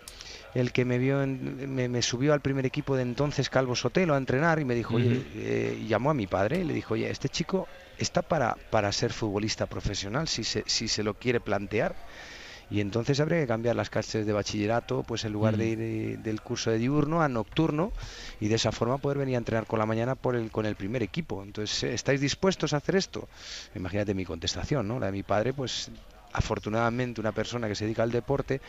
el 0.54 0.72
que 0.72 0.84
me 0.84 0.98
vio, 0.98 1.22
en- 1.22 1.72
me, 1.74 1.88
me 1.88 2.02
subió 2.02 2.32
al 2.32 2.40
primer 2.40 2.66
equipo 2.66 2.96
de 2.96 3.02
entonces 3.02 3.48
Calvo 3.50 3.74
Sotelo 3.76 4.14
a 4.14 4.18
entrenar 4.18 4.58
y 4.58 4.64
me 4.64 4.74
dijo, 4.74 4.96
oye, 4.96 5.26
eh, 5.34 5.84
llamó 5.86 6.10
a 6.10 6.14
mi 6.14 6.26
padre 6.26 6.60
y 6.60 6.64
le 6.64 6.74
dijo, 6.74 6.94
oye, 6.94 7.10
este 7.10 7.28
chico 7.28 7.68
está 7.96 8.22
para, 8.22 8.56
para 8.70 8.90
ser 8.92 9.12
futbolista 9.12 9.66
profesional 9.66 10.28
si 10.28 10.44
se, 10.44 10.64
si 10.66 10.88
se 10.88 11.02
lo 11.02 11.14
quiere 11.14 11.40
plantear. 11.40 11.94
Y 12.70 12.80
entonces 12.80 13.20
habría 13.20 13.40
que 13.40 13.46
cambiar 13.46 13.76
las 13.76 13.90
clases 13.90 14.24
de 14.26 14.32
bachillerato, 14.32 15.02
pues 15.04 15.24
en 15.24 15.32
lugar 15.32 15.56
de 15.56 15.68
ir 15.68 15.80
eh, 15.80 16.16
del 16.18 16.40
curso 16.40 16.70
de 16.70 16.78
diurno 16.78 17.20
a 17.22 17.28
nocturno 17.28 17.92
y 18.40 18.48
de 18.48 18.54
esa 18.54 18.72
forma 18.72 18.98
poder 18.98 19.18
venir 19.18 19.34
a 19.34 19.38
entrenar 19.38 19.66
con 19.66 19.78
la 19.78 19.86
mañana 19.86 20.14
por 20.14 20.36
el, 20.36 20.50
con 20.50 20.64
el 20.66 20.76
primer 20.76 21.02
equipo. 21.02 21.42
Entonces, 21.42 21.82
eh, 21.82 21.94
¿estáis 21.94 22.20
dispuestos 22.20 22.72
a 22.72 22.78
hacer 22.78 22.96
esto? 22.96 23.28
Imagínate 23.74 24.14
mi 24.14 24.24
contestación, 24.24 24.88
¿no? 24.88 24.98
La 24.98 25.06
de 25.06 25.12
mi 25.12 25.22
padre, 25.22 25.52
pues 25.52 25.90
afortunadamente 26.32 27.20
una 27.20 27.32
persona 27.32 27.68
que 27.68 27.74
se 27.74 27.84
dedica 27.84 28.02
al 28.02 28.10
deporte, 28.10 28.62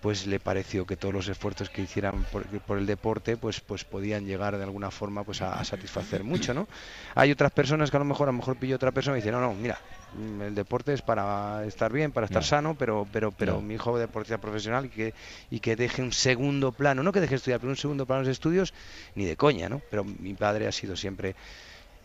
pues 0.00 0.26
le 0.26 0.40
pareció 0.40 0.86
que 0.86 0.96
todos 0.96 1.14
los 1.14 1.28
esfuerzos 1.28 1.70
que 1.70 1.82
hicieran 1.82 2.24
por, 2.26 2.46
por 2.62 2.78
el 2.78 2.86
deporte 2.86 3.36
pues 3.36 3.60
pues 3.60 3.84
podían 3.84 4.26
llegar 4.26 4.56
de 4.56 4.64
alguna 4.64 4.90
forma 4.90 5.24
pues 5.24 5.42
a, 5.42 5.54
a 5.58 5.64
satisfacer 5.64 6.22
mucho 6.22 6.54
no 6.54 6.68
hay 7.14 7.32
otras 7.32 7.50
personas 7.52 7.90
que 7.90 7.96
a 7.96 8.00
lo 8.00 8.04
mejor 8.06 8.28
a 8.28 8.32
lo 8.32 8.38
mejor 8.38 8.56
pillo 8.56 8.76
otra 8.76 8.92
persona 8.92 9.16
y 9.16 9.20
dice 9.20 9.32
no 9.32 9.40
no 9.40 9.54
mira 9.54 9.80
mm, 10.12 10.42
el 10.42 10.54
deporte 10.54 10.92
es 10.92 11.02
para 11.02 11.64
estar 11.66 11.92
bien 11.92 12.12
para 12.12 12.26
estar 12.26 12.44
sano 12.44 12.76
pero 12.76 13.06
pero 13.10 13.32
pero 13.32 13.60
mi 13.62 13.74
hijo 13.74 13.98
deportista 13.98 14.38
profesional 14.38 14.86
y 14.86 14.90
que 14.90 15.14
y 15.50 15.60
que 15.60 15.76
deje 15.76 16.02
un 16.02 16.12
segundo 16.12 16.72
plano 16.72 17.02
no 17.02 17.10
que 17.12 17.20
deje 17.20 17.30
de 17.32 17.36
estudiar 17.36 17.60
pero 17.60 17.70
un 17.70 17.76
segundo 17.76 18.06
plano 18.06 18.24
de 18.24 18.32
estudios 18.32 18.74
ni 19.14 19.24
de 19.24 19.36
coña 19.36 19.68
no 19.68 19.82
pero 19.88 20.04
mi 20.04 20.34
padre 20.34 20.66
ha 20.68 20.72
sido 20.72 20.94
siempre 20.96 21.34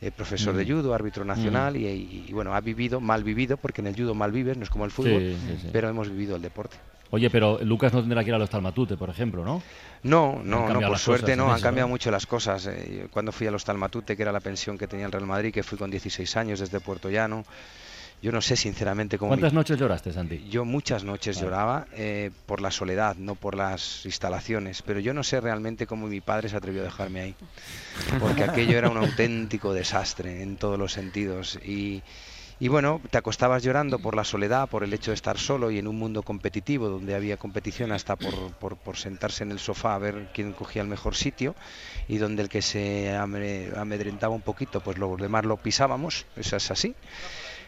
eh, 0.01 0.11
profesor 0.11 0.55
de 0.55 0.65
Mm. 0.65 0.67
judo, 0.67 0.93
árbitro 0.93 1.23
nacional 1.25 1.77
y, 1.77 1.85
y- 1.87 2.25
y, 2.29 2.33
bueno, 2.33 2.55
ha 2.55 2.61
vivido, 2.61 2.99
mal 2.99 3.23
vivido, 3.23 3.57
porque 3.57 3.81
en 3.81 3.87
el 3.87 3.95
judo 3.95 4.15
mal 4.15 4.31
vives, 4.31 4.57
no 4.57 4.63
es 4.63 4.69
como 4.69 4.85
el 4.85 4.91
fútbol, 4.91 5.21
Sí, 5.21 5.37
sí, 5.45 5.57
sí. 5.61 5.67
pero 5.71 5.89
hemos 5.89 6.09
vivido 6.09 6.35
el 6.35 6.41
deporte. 6.41 6.77
Oye, 7.11 7.29
pero 7.29 7.59
Lucas 7.63 7.93
no 7.93 7.99
tendrá 7.99 8.23
que 8.23 8.29
ir 8.29 8.33
a 8.35 8.39
los 8.39 8.49
Talmatute, 8.49 8.95
por 8.97 9.09
ejemplo, 9.09 9.43
¿no? 9.43 9.61
No, 10.03 10.41
no, 10.43 10.69
no, 10.69 10.79
por 10.87 10.97
suerte 10.97 11.35
no, 11.35 11.51
han 11.51 11.57
eso, 11.57 11.63
cambiado 11.63 11.87
¿no? 11.87 11.91
mucho 11.91 12.09
las 12.09 12.25
cosas. 12.25 12.65
eh, 12.67 13.07
Cuando 13.11 13.31
fui 13.31 13.47
a 13.47 13.51
los 13.51 13.63
Talmatute, 13.65 14.15
que 14.15 14.23
era 14.23 14.31
la 14.31 14.39
pensión 14.39 14.77
que 14.77 14.87
tenía 14.87 15.05
el 15.05 15.11
Real 15.11 15.25
Madrid, 15.27 15.53
que 15.53 15.61
fui 15.61 15.77
con 15.77 15.91
16 15.91 16.37
años 16.37 16.59
desde 16.59 16.79
Puerto 16.79 17.09
Llano, 17.09 17.43
yo 18.21 18.31
no 18.31 18.39
sé 18.39 18.55
sinceramente 18.55 19.17
cómo... 19.17 19.29
¿Cuántas 19.29 19.51
mi- 19.51 19.57
noches 19.57 19.77
lloraste, 19.79 20.13
Santi? 20.13 20.47
Yo 20.49 20.63
muchas 20.63 21.03
noches 21.03 21.35
Vale. 21.35 21.45
lloraba 21.47 21.87
eh, 21.93 22.31
por 22.45 22.61
la 22.61 22.71
soledad, 22.71 23.15
no 23.17 23.35
por 23.35 23.55
las 23.55 24.05
instalaciones, 24.05 24.81
pero 24.81 24.99
yo 24.99 25.13
no 25.13 25.23
sé 25.23 25.41
realmente 25.41 25.87
cómo 25.87 26.07
mi 26.07 26.21
padre 26.21 26.47
se 26.47 26.55
atrevió 26.55 26.81
a 26.81 26.85
dejarme 26.85 27.19
ahí, 27.21 27.35
porque 28.19 28.43
aquello 28.43 28.77
era 28.77 28.89
un 28.89 28.97
auténtico 28.97 29.73
desastre 29.73 30.41
en 30.43 30.55
todos 30.57 30.77
los 30.79 30.93
sentidos 30.93 31.59
y, 31.65 32.03
y 32.61 32.67
bueno, 32.67 33.01
te 33.09 33.17
acostabas 33.17 33.63
llorando 33.63 33.97
por 33.99 34.15
la 34.15 34.23
soledad, 34.23 34.69
por 34.69 34.83
el 34.83 34.93
hecho 34.93 35.09
de 35.09 35.15
estar 35.15 35.39
solo 35.39 35.71
y 35.71 35.79
en 35.79 35.87
un 35.87 35.97
mundo 35.97 36.21
competitivo 36.21 36.89
donde 36.89 37.15
había 37.15 37.37
competición 37.37 37.91
hasta 37.91 38.15
por, 38.15 38.53
por- 38.53 38.77
por 38.77 38.97
sentarse 38.97 39.43
en 39.43 39.51
el 39.51 39.59
sofá 39.59 39.95
a 39.95 39.99
ver 39.99 40.29
quién 40.31 40.53
cogía 40.53 40.83
el 40.83 40.87
mejor 40.87 41.15
sitio 41.15 41.55
y 42.07 42.17
donde 42.19 42.43
el 42.43 42.49
que 42.49 42.61
se 42.61 43.15
amedrentaba 43.17 44.35
un 44.35 44.43
poquito, 44.43 44.79
pues 44.81 44.99
los 44.99 45.19
demás 45.19 45.43
lo 45.45 45.57
pisábamos, 45.57 46.27
eso 46.35 46.55
es 46.55 46.69
así. 46.71 46.95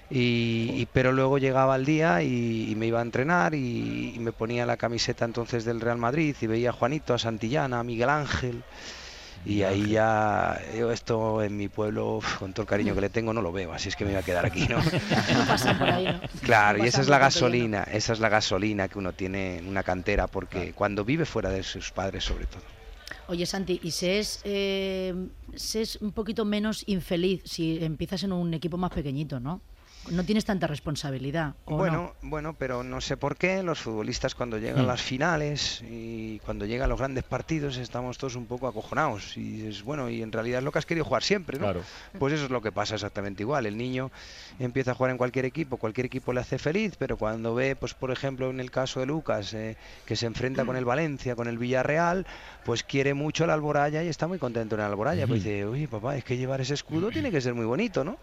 Y, 0.09 0.71
y- 0.75 0.87
pero 0.91 1.11
luego 1.11 1.37
llegaba 1.39 1.75
el 1.75 1.85
día 1.85 2.23
y, 2.23 2.69
y 2.71 2.75
me 2.75 2.87
iba 2.87 2.99
a 2.99 3.03
entrenar 3.03 3.55
y, 3.55 4.13
y 4.15 4.19
me 4.19 4.33
ponía 4.33 4.65
la 4.65 4.77
camiseta 4.77 5.25
entonces 5.25 5.65
del 5.65 5.81
Real 5.81 5.97
Madrid 5.97 6.35
y 6.41 6.47
veía 6.47 6.69
a 6.69 6.73
Juanito, 6.73 7.13
a 7.13 7.19
Santillana, 7.19 7.79
a 7.79 7.83
Miguel 7.83 8.09
Ángel. 8.09 8.65
Y 9.45 9.63
ahí 9.63 9.89
ya, 9.89 10.61
yo 10.77 10.91
esto 10.91 11.43
en 11.43 11.57
mi 11.57 11.67
pueblo, 11.67 12.21
con 12.39 12.53
todo 12.53 12.61
el 12.61 12.67
cariño 12.67 12.95
que 12.95 13.01
le 13.01 13.09
tengo, 13.09 13.33
no 13.33 13.41
lo 13.41 13.51
veo, 13.51 13.73
así 13.73 13.89
es 13.89 13.95
que 13.95 14.05
me 14.05 14.11
voy 14.11 14.19
a 14.19 14.23
quedar 14.23 14.45
aquí, 14.45 14.67
¿no? 14.67 14.77
pasa 15.47 15.77
por 15.77 15.89
ahí, 15.89 16.05
¿no? 16.05 16.21
Claro, 16.41 16.77
No 16.77 16.85
y 16.85 16.87
esa 16.87 17.01
es 17.01 17.09
la 17.09 17.19
gasolina, 17.19 17.83
esa 17.83 18.13
es 18.13 18.19
la 18.19 18.29
gasolina 18.29 18.87
que 18.87 18.97
uno 18.97 19.11
tiene 19.11 19.57
en 19.57 19.67
una 19.67 19.83
cantera, 19.83 20.27
porque 20.27 20.71
cuando 20.73 21.03
vive 21.03 21.25
fuera 21.25 21.49
de 21.49 21.63
sus 21.63 21.91
padres 21.91 22.23
sobre 22.23 22.45
todo. 22.45 22.61
Oye, 23.27 23.45
Santi, 23.45 23.79
¿y 23.83 23.91
se 23.91 24.19
es, 24.19 24.41
eh, 24.43 25.13
se 25.55 25.81
es 25.81 25.97
un 25.97 26.11
poquito 26.11 26.45
menos 26.45 26.83
infeliz 26.87 27.41
si 27.45 27.83
empiezas 27.83 28.23
en 28.23 28.31
un 28.31 28.53
equipo 28.53 28.77
más 28.77 28.91
pequeñito, 28.91 29.39
no? 29.39 29.61
No 30.09 30.23
tienes 30.23 30.45
tanta 30.45 30.67
responsabilidad. 30.67 31.55
¿o 31.65 31.77
Bueno, 31.77 32.13
bueno, 32.21 32.53
pero 32.53 32.83
no 32.83 33.01
sé 33.01 33.17
por 33.17 33.37
qué 33.37 33.63
los 33.63 33.79
futbolistas 33.79 34.35
cuando 34.35 34.57
llegan 34.57 34.85
las 34.85 35.01
finales 35.01 35.83
y 35.89 36.39
cuando 36.39 36.65
llegan 36.65 36.89
los 36.89 36.99
grandes 36.99 37.23
partidos 37.23 37.77
estamos 37.77 38.17
todos 38.17 38.35
un 38.35 38.45
poco 38.45 38.67
acojonados 38.67 39.37
y 39.37 39.65
es 39.67 39.83
bueno 39.83 40.09
y 40.09 40.21
en 40.21 40.31
realidad 40.31 40.59
es 40.59 40.63
lo 40.65 40.71
que 40.71 40.79
has 40.79 40.85
querido 40.85 41.05
jugar 41.05 41.23
siempre, 41.23 41.57
¿no? 41.57 41.65
Claro. 41.65 41.81
Pues 42.19 42.33
eso 42.33 42.45
es 42.45 42.51
lo 42.51 42.61
que 42.61 42.71
pasa 42.71 42.95
exactamente 42.95 43.43
igual. 43.43 43.65
El 43.65 43.77
niño 43.77 44.11
empieza 44.59 44.91
a 44.91 44.95
jugar 44.95 45.11
en 45.11 45.17
cualquier 45.17 45.45
equipo, 45.45 45.77
cualquier 45.77 46.05
equipo 46.07 46.33
le 46.33 46.41
hace 46.41 46.57
feliz, 46.57 46.95
pero 46.97 47.17
cuando 47.17 47.55
ve, 47.55 47.75
pues 47.75 47.93
por 47.93 48.11
ejemplo 48.11 48.49
en 48.49 48.59
el 48.59 48.71
caso 48.71 48.99
de 48.99 49.05
Lucas, 49.05 49.53
eh, 49.53 49.77
que 50.05 50.15
se 50.15 50.25
enfrenta 50.25 50.65
con 50.65 50.75
el 50.75 50.85
Valencia, 50.85 51.35
con 51.35 51.47
el 51.47 51.57
Villarreal, 51.57 52.25
pues 52.65 52.83
quiere 52.83 53.13
mucho 53.13 53.43
el 53.45 53.49
Alboraya 53.49 54.03
y 54.03 54.07
está 54.07 54.27
muy 54.27 54.37
contento 54.37 54.75
en 54.75 54.81
el 54.81 54.87
Alboraya. 54.87 55.27
Pues 55.27 55.43
dice, 55.43 55.65
uy 55.65 55.87
papá, 55.87 56.17
es 56.17 56.23
que 56.23 56.37
llevar 56.37 56.61
ese 56.61 56.73
escudo 56.73 57.09
tiene 57.09 57.31
que 57.31 57.41
ser 57.41 57.53
muy 57.53 57.65
bonito, 57.65 58.03
¿no? 58.03 58.17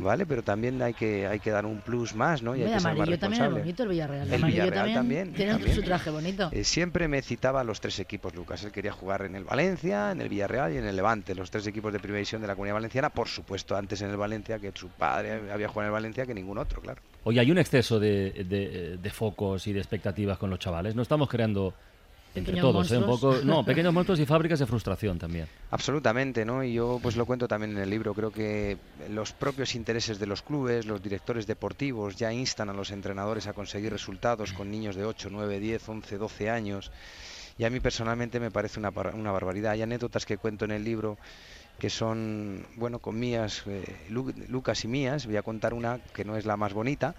¿Vale? 0.00 0.26
Pero 0.26 0.42
también 0.42 0.80
hay 0.82 0.94
que, 0.94 1.13
hay 1.26 1.40
que 1.40 1.50
dar 1.50 1.64
un 1.66 1.80
plus 1.80 2.14
más, 2.14 2.42
¿no? 2.42 2.54
Y 2.56 2.62
hay 2.62 2.72
que 2.72 2.80
ser 2.80 2.82
más 2.82 2.82
también 2.96 3.02
es 3.14 3.20
responsable. 3.20 3.60
bonito 3.60 3.82
el 3.84 3.88
Villarreal. 3.88 4.28
El 4.28 4.34
amarillo 4.34 4.62
Villarreal 4.62 4.94
también, 4.94 4.94
también, 5.28 5.32
tiene 5.36 5.52
también. 5.52 5.74
su 5.76 5.82
traje 5.82 6.10
bonito. 6.10 6.48
Eh, 6.52 6.64
siempre 6.64 7.08
me 7.08 7.22
citaba 7.22 7.60
a 7.60 7.64
los 7.64 7.80
tres 7.80 7.98
equipos, 8.00 8.34
Lucas. 8.34 8.62
Él 8.64 8.72
quería 8.72 8.92
jugar 8.92 9.22
en 9.22 9.36
el 9.36 9.44
Valencia, 9.44 10.10
en 10.12 10.20
el 10.20 10.28
Villarreal 10.28 10.72
y 10.72 10.76
en 10.78 10.86
el 10.86 10.96
Levante, 10.96 11.34
los 11.34 11.50
tres 11.50 11.66
equipos 11.66 11.92
de 11.92 11.98
primera 11.98 12.18
división 12.18 12.40
de 12.42 12.48
la 12.48 12.54
Comunidad 12.54 12.74
Valenciana. 12.74 13.10
Por 13.10 13.28
supuesto, 13.28 13.76
antes 13.76 14.02
en 14.02 14.10
el 14.10 14.16
Valencia, 14.16 14.58
que 14.58 14.72
su 14.74 14.88
padre 14.88 15.50
había 15.52 15.68
jugado 15.68 15.82
en 15.82 15.86
el 15.88 15.92
Valencia 15.92 16.26
que 16.26 16.34
ningún 16.34 16.58
otro, 16.58 16.80
claro. 16.80 17.00
Oye, 17.24 17.40
hay 17.40 17.50
un 17.50 17.58
exceso 17.58 17.98
de, 18.00 18.44
de- 18.48 18.98
de 19.00 19.10
focos 19.10 19.66
y 19.66 19.72
de 19.72 19.80
expectativas 19.80 20.38
con 20.38 20.50
los 20.50 20.58
chavales. 20.58 20.94
No 20.94 21.02
estamos 21.02 21.28
creando 21.28 21.74
entre 22.34 22.54
Pequeños 22.54 22.72
todos, 22.72 22.90
¿eh? 22.92 22.98
un 22.98 23.06
poco, 23.06 23.34
no, 23.44 23.64
pequeños 23.64 23.94
monstruos 23.94 24.18
y 24.20 24.26
fábricas 24.26 24.58
de 24.58 24.66
frustración 24.66 25.18
también. 25.18 25.46
Absolutamente, 25.70 26.44
¿no? 26.44 26.64
Y 26.64 26.74
yo 26.74 26.98
pues 27.02 27.14
lo 27.16 27.26
cuento 27.26 27.46
también 27.46 27.72
en 27.72 27.78
el 27.78 27.88
libro. 27.90 28.12
Creo 28.14 28.30
que 28.32 28.76
los 29.10 29.32
propios 29.32 29.74
intereses 29.74 30.18
de 30.18 30.26
los 30.26 30.42
clubes, 30.42 30.84
los 30.86 31.00
directores 31.00 31.46
deportivos 31.46 32.16
ya 32.16 32.32
instan 32.32 32.68
a 32.70 32.72
los 32.72 32.90
entrenadores 32.90 33.46
a 33.46 33.52
conseguir 33.52 33.92
resultados 33.92 34.52
con 34.52 34.70
niños 34.70 34.96
de 34.96 35.04
8, 35.04 35.28
9, 35.30 35.60
10, 35.60 35.88
11, 35.88 36.18
12 36.18 36.50
años. 36.50 36.90
Y 37.56 37.64
a 37.64 37.70
mí 37.70 37.78
personalmente 37.78 38.40
me 38.40 38.50
parece 38.50 38.80
una, 38.80 38.90
bar- 38.90 39.14
una 39.14 39.30
barbaridad. 39.30 39.72
Hay 39.72 39.82
anécdotas 39.82 40.26
que 40.26 40.36
cuento 40.36 40.64
en 40.64 40.72
el 40.72 40.82
libro 40.82 41.18
que 41.78 41.88
son, 41.90 42.66
bueno, 42.76 42.98
con 43.00 43.18
mías, 43.18 43.62
eh, 43.66 43.84
Lu- 44.08 44.32
Lucas 44.48 44.84
y 44.84 44.88
mías. 44.88 45.26
Voy 45.26 45.36
a 45.36 45.42
contar 45.42 45.72
una 45.74 45.98
que 46.12 46.24
no 46.24 46.36
es 46.36 46.46
la 46.46 46.56
más 46.56 46.72
bonita, 46.72 47.14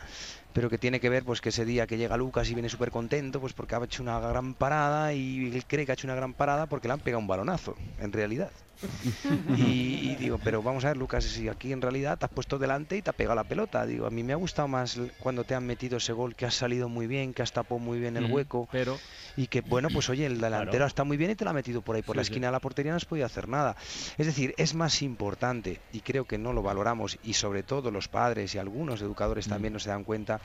pero 0.56 0.70
que 0.70 0.78
tiene 0.78 1.01
que 1.01 1.10
ver 1.10 1.26
pues 1.26 1.41
que 1.41 1.49
ese 1.49 1.66
día 1.66 1.86
que 1.86 1.97
llega 1.97 2.16
Lucas 2.16 2.49
y 2.49 2.53
viene 2.53 2.70
súper 2.70 2.89
contento, 2.89 3.41
pues 3.41 3.51
porque 3.51 3.76
ha 3.76 3.84
hecho 3.84 4.01
una 4.01 4.22
gran 4.22 4.53
parada 4.53 5.12
y 5.12 5.53
él 5.53 5.66
cree 5.68 5.86
que 5.86 5.91
ha 5.91 5.95
hecho 5.95 6.08
una 6.08 6.16
gran 6.16 6.34
parada 6.34 6.66
porque 6.66 6.88
le 6.88 6.93
han 6.93 7.01
pegado 7.01 7.20
un 7.20 7.28
balonazo, 7.28 7.76
en 7.99 8.14
realidad. 8.14 8.49
Y, 9.58 10.12
y 10.12 10.16
digo, 10.16 10.38
pero 10.40 10.62
vamos 10.62 10.84
a 10.86 10.90
ver, 10.90 10.98
Lucas, 10.98 11.24
si 11.24 11.48
aquí 11.48 11.72
en 11.72 11.82
realidad 11.82 12.18
te 12.18 12.26
has 12.26 12.32
puesto 12.32 12.58
delante 12.60 12.98
y 12.98 13.02
te 13.02 13.10
ha 13.10 13.14
pegado 13.14 13.36
la 13.36 13.44
pelota. 13.44 13.86
Digo, 13.86 14.06
a 14.06 14.10
mí 14.10 14.24
me 14.24 14.34
ha 14.34 14.38
gustado 14.38 14.68
más 14.68 15.00
cuando 15.20 15.44
te 15.46 15.56
han 15.56 15.66
metido 15.66 15.98
ese 15.98 16.14
gol, 16.14 16.36
que 16.36 16.46
has 16.46 16.56
salido 16.56 16.90
muy 16.90 17.08
bien, 17.08 17.34
que 17.34 17.42
has 17.42 17.52
tapado 17.52 17.80
muy 17.80 18.00
bien 18.00 18.18
el 18.18 18.26
hueco. 18.26 18.68
pero- 18.72 19.00
Y 19.36 19.48
que, 19.48 19.62
bueno, 19.62 19.90
pues 19.90 20.10
oye, 20.10 20.26
el 20.26 20.40
delantero 20.42 20.72
Claro. 20.78 20.88
está 20.88 21.04
muy 21.04 21.18
bien 21.18 21.32
y 21.32 21.36
te 21.36 21.46
la 21.46 21.52
ha 21.52 21.54
metido 21.54 21.82
por 21.82 21.96
ahí, 21.96 22.02
por 22.02 22.16
Sí, 22.16 22.18
la 22.18 22.24
sí. 22.24 22.32
esquina 22.32 22.48
de 22.48 22.52
la 22.54 22.60
portería, 22.60 22.92
no 22.92 22.98
has 22.98 23.06
podido 23.06 23.26
hacer 23.26 23.48
nada. 23.48 23.76
Es 24.18 24.26
decir, 24.26 24.54
es 24.58 24.74
más 24.74 25.02
importante, 25.02 25.82
y 25.92 26.02
creo 26.02 26.26
que 26.26 26.38
no 26.38 26.54
lo 26.54 26.62
valoramos, 26.62 27.18
y 27.22 27.34
sobre 27.34 27.64
todo 27.64 27.92
los 27.92 28.08
padres 28.08 28.56
y 28.56 28.58
algunos 28.58 29.02
educadores 29.02 29.48
también 29.48 29.74
no 29.74 29.80
se 29.80 29.90
dan 29.90 30.04
cuenta, 30.04 30.42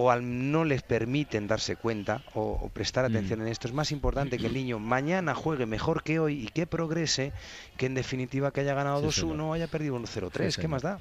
o 0.00 0.10
al 0.12 0.50
no 0.52 0.64
les 0.64 0.82
permiten 0.82 1.48
darse 1.48 1.74
cuenta 1.74 2.22
o, 2.34 2.42
o 2.62 2.68
prestar 2.68 3.04
atención 3.04 3.40
en 3.42 3.48
esto. 3.48 3.66
Es 3.66 3.74
más 3.74 3.90
importante 3.90 4.38
que 4.38 4.46
el 4.46 4.54
niño 4.54 4.78
mañana 4.78 5.34
juegue 5.34 5.66
mejor 5.66 6.02
que 6.04 6.20
hoy 6.20 6.44
y 6.44 6.46
que 6.48 6.66
progrese, 6.66 7.32
que 7.76 7.86
en 7.86 7.94
definitiva 7.94 8.52
que 8.52 8.60
haya 8.60 8.74
ganado 8.74 9.00
Sí, 9.10 9.22
2-1 9.22 9.30
señor. 9.30 9.40
o 9.40 9.52
haya 9.54 9.66
perdido 9.66 9.98
1-0-3. 9.98 10.30
Sí, 10.30 10.38
¿Qué 10.38 10.50
señor. 10.52 10.70
más 10.70 10.82
da? 10.82 10.98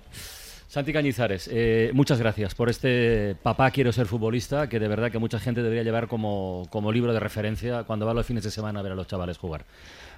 Santi 0.70 0.92
Cañizares, 0.92 1.48
eh, 1.52 1.92
muchas 1.94 2.20
gracias 2.20 2.54
por 2.54 2.70
este 2.70 3.36
Papá 3.42 3.72
quiero 3.72 3.94
ser 3.94 4.06
futbolista, 4.06 4.68
que 4.68 4.80
de 4.80 4.88
verdad 4.90 5.10
que 5.12 5.18
mucha 5.18 5.40
gente 5.40 5.62
debería 5.64 5.84
llevar 5.84 6.08
como, 6.10 6.68
como 6.70 6.92
libro 6.92 7.14
de 7.14 7.20
referencia 7.22 7.84
cuando 7.84 8.06
va 8.06 8.14
los 8.14 8.26
fines 8.26 8.44
de 8.44 8.52
semana 8.52 8.80
a 8.82 8.84
ver 8.84 8.92
a 8.92 8.96
los 8.96 9.08
chavales 9.08 9.38
jugar. 9.38 9.64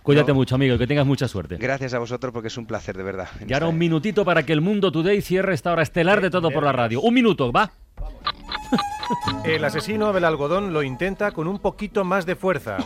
Cuídate 0.01 0.29
No. 0.31 0.35
mucho, 0.35 0.55
amigo, 0.55 0.73
y 0.73 0.77
que 0.79 0.87
tengas 0.87 1.05
mucha 1.05 1.27
suerte. 1.27 1.57
Gracias 1.57 1.93
a 1.93 1.99
vosotros 1.99 2.33
porque 2.33 2.47
es 2.47 2.57
un 2.57 2.65
placer, 2.65 2.97
de 2.97 3.03
verdad. 3.03 3.27
Y 3.47 3.53
ahora 3.53 3.67
un 3.67 3.77
minutito 3.77 4.25
para 4.25 4.43
que 4.43 4.53
el 4.53 4.61
Mundo 4.61 4.91
Today 4.91 5.21
cierre 5.21 5.53
esta 5.53 5.71
hora 5.71 5.83
estelar 5.83 6.19
de 6.21 6.31
todo 6.31 6.49
por 6.49 6.63
la 6.63 6.71
radio. 6.71 7.01
Un 7.01 7.13
minuto, 7.13 7.51
va. 7.51 7.71
El 9.43 9.63
asesino 9.63 10.13
del 10.13 10.25
algodón 10.25 10.73
lo 10.73 10.83
intenta 10.83 11.31
con 11.31 11.47
un 11.47 11.59
poquito 11.59 12.03
más 12.03 12.25
de 12.25 12.35
fuerza. 12.35 12.77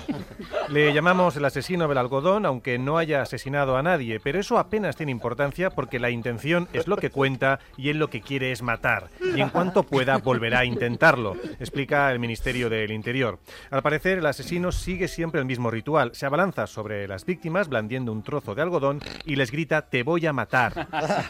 Le 0.69 0.93
llamamos 0.93 1.35
el 1.35 1.45
asesino 1.45 1.87
del 1.87 1.97
algodón, 1.97 2.45
aunque 2.45 2.77
no 2.77 2.97
haya 2.97 3.21
asesinado 3.21 3.75
a 3.75 3.83
nadie, 3.83 4.19
pero 4.19 4.39
eso 4.39 4.57
apenas 4.57 4.95
tiene 4.95 5.11
importancia 5.11 5.69
porque 5.69 5.99
la 5.99 6.09
intención 6.09 6.67
es 6.73 6.87
lo 6.87 6.97
que 6.97 7.09
cuenta 7.09 7.59
y 7.77 7.89
él 7.89 7.99
lo 7.99 8.09
que 8.09 8.21
quiere 8.21 8.51
es 8.51 8.61
matar. 8.61 9.09
Y 9.35 9.41
en 9.41 9.49
cuanto 9.49 9.83
pueda, 9.83 10.17
volverá 10.17 10.59
a 10.59 10.65
intentarlo, 10.65 11.35
explica 11.59 12.11
el 12.11 12.19
Ministerio 12.19 12.69
del 12.69 12.91
Interior. 12.91 13.39
Al 13.71 13.83
parecer, 13.83 14.19
el 14.19 14.25
asesino 14.25 14.71
sigue 14.71 15.07
siempre 15.07 15.41
el 15.41 15.45
mismo 15.45 15.69
ritual. 15.69 16.11
Se 16.13 16.25
abalanza 16.25 16.67
sobre 16.67 17.07
las 17.07 17.25
víctimas 17.25 17.67
blandiendo 17.67 18.11
un 18.11 18.23
trozo 18.23 18.55
de 18.55 18.61
algodón 18.61 19.01
y 19.25 19.35
les 19.35 19.51
grita, 19.51 19.89
te 19.89 20.03
voy 20.03 20.25
a 20.25 20.33
matar. 20.33 20.87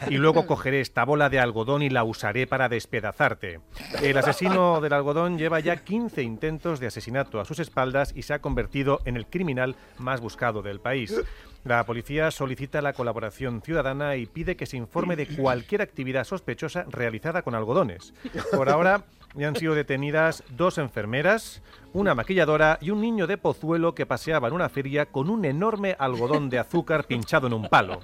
Y 0.08 0.16
luego 0.16 0.46
cogeré 0.46 0.80
esta 0.80 1.04
bola 1.04 1.28
de 1.28 1.40
algodón 1.40 1.82
y 1.82 1.90
la 1.90 2.04
usaré 2.04 2.46
para 2.46 2.68
despedazarte. 2.68 3.60
El 4.02 4.16
asesino 4.16 4.80
del 4.84 4.92
algodón 4.92 5.38
lleva 5.38 5.58
ya 5.58 5.76
15 5.76 6.22
intentos 6.22 6.78
de 6.78 6.86
asesinato 6.86 7.40
a 7.40 7.44
sus 7.44 7.58
espaldas 7.58 8.12
y 8.14 8.22
se 8.22 8.34
ha 8.34 8.38
convertido 8.38 9.00
en 9.04 9.16
el 9.16 9.26
criminal 9.26 9.74
más 9.98 10.20
buscado 10.20 10.62
del 10.62 10.78
país. 10.78 11.20
La 11.64 11.84
policía 11.84 12.30
solicita 12.30 12.82
la 12.82 12.92
colaboración 12.92 13.62
ciudadana 13.62 14.16
y 14.16 14.26
pide 14.26 14.54
que 14.54 14.66
se 14.66 14.76
informe 14.76 15.16
de 15.16 15.26
cualquier 15.26 15.82
actividad 15.82 16.24
sospechosa 16.24 16.84
realizada 16.88 17.42
con 17.42 17.54
algodones. 17.54 18.12
Por 18.54 18.68
ahora 18.68 19.04
ya 19.34 19.48
han 19.48 19.56
sido 19.56 19.74
detenidas 19.74 20.44
dos 20.50 20.78
enfermeras, 20.78 21.62
una 21.92 22.14
maquilladora 22.14 22.78
y 22.80 22.90
un 22.90 23.00
niño 23.00 23.26
de 23.26 23.38
Pozuelo 23.38 23.94
que 23.94 24.06
paseaba 24.06 24.48
en 24.48 24.54
una 24.54 24.68
feria 24.68 25.06
con 25.06 25.30
un 25.30 25.44
enorme 25.44 25.96
algodón 25.98 26.50
de 26.50 26.58
azúcar 26.58 27.04
pinchado 27.04 27.46
en 27.46 27.52
un 27.52 27.68
palo. 27.68 28.00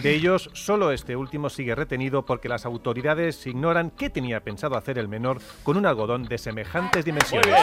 De 0.00 0.14
ellos, 0.14 0.50
solo 0.52 0.92
este 0.92 1.16
último 1.16 1.50
sigue 1.50 1.74
retenido 1.74 2.24
porque 2.24 2.48
las 2.48 2.66
autoridades 2.66 3.46
ignoran 3.46 3.90
qué 3.90 4.10
tenía 4.10 4.40
pensado 4.40 4.76
hacer 4.76 4.98
el 4.98 5.08
menor 5.08 5.40
con 5.62 5.76
un 5.76 5.86
algodón 5.86 6.24
de 6.24 6.38
semejantes 6.38 7.04
dimensiones. 7.04 7.54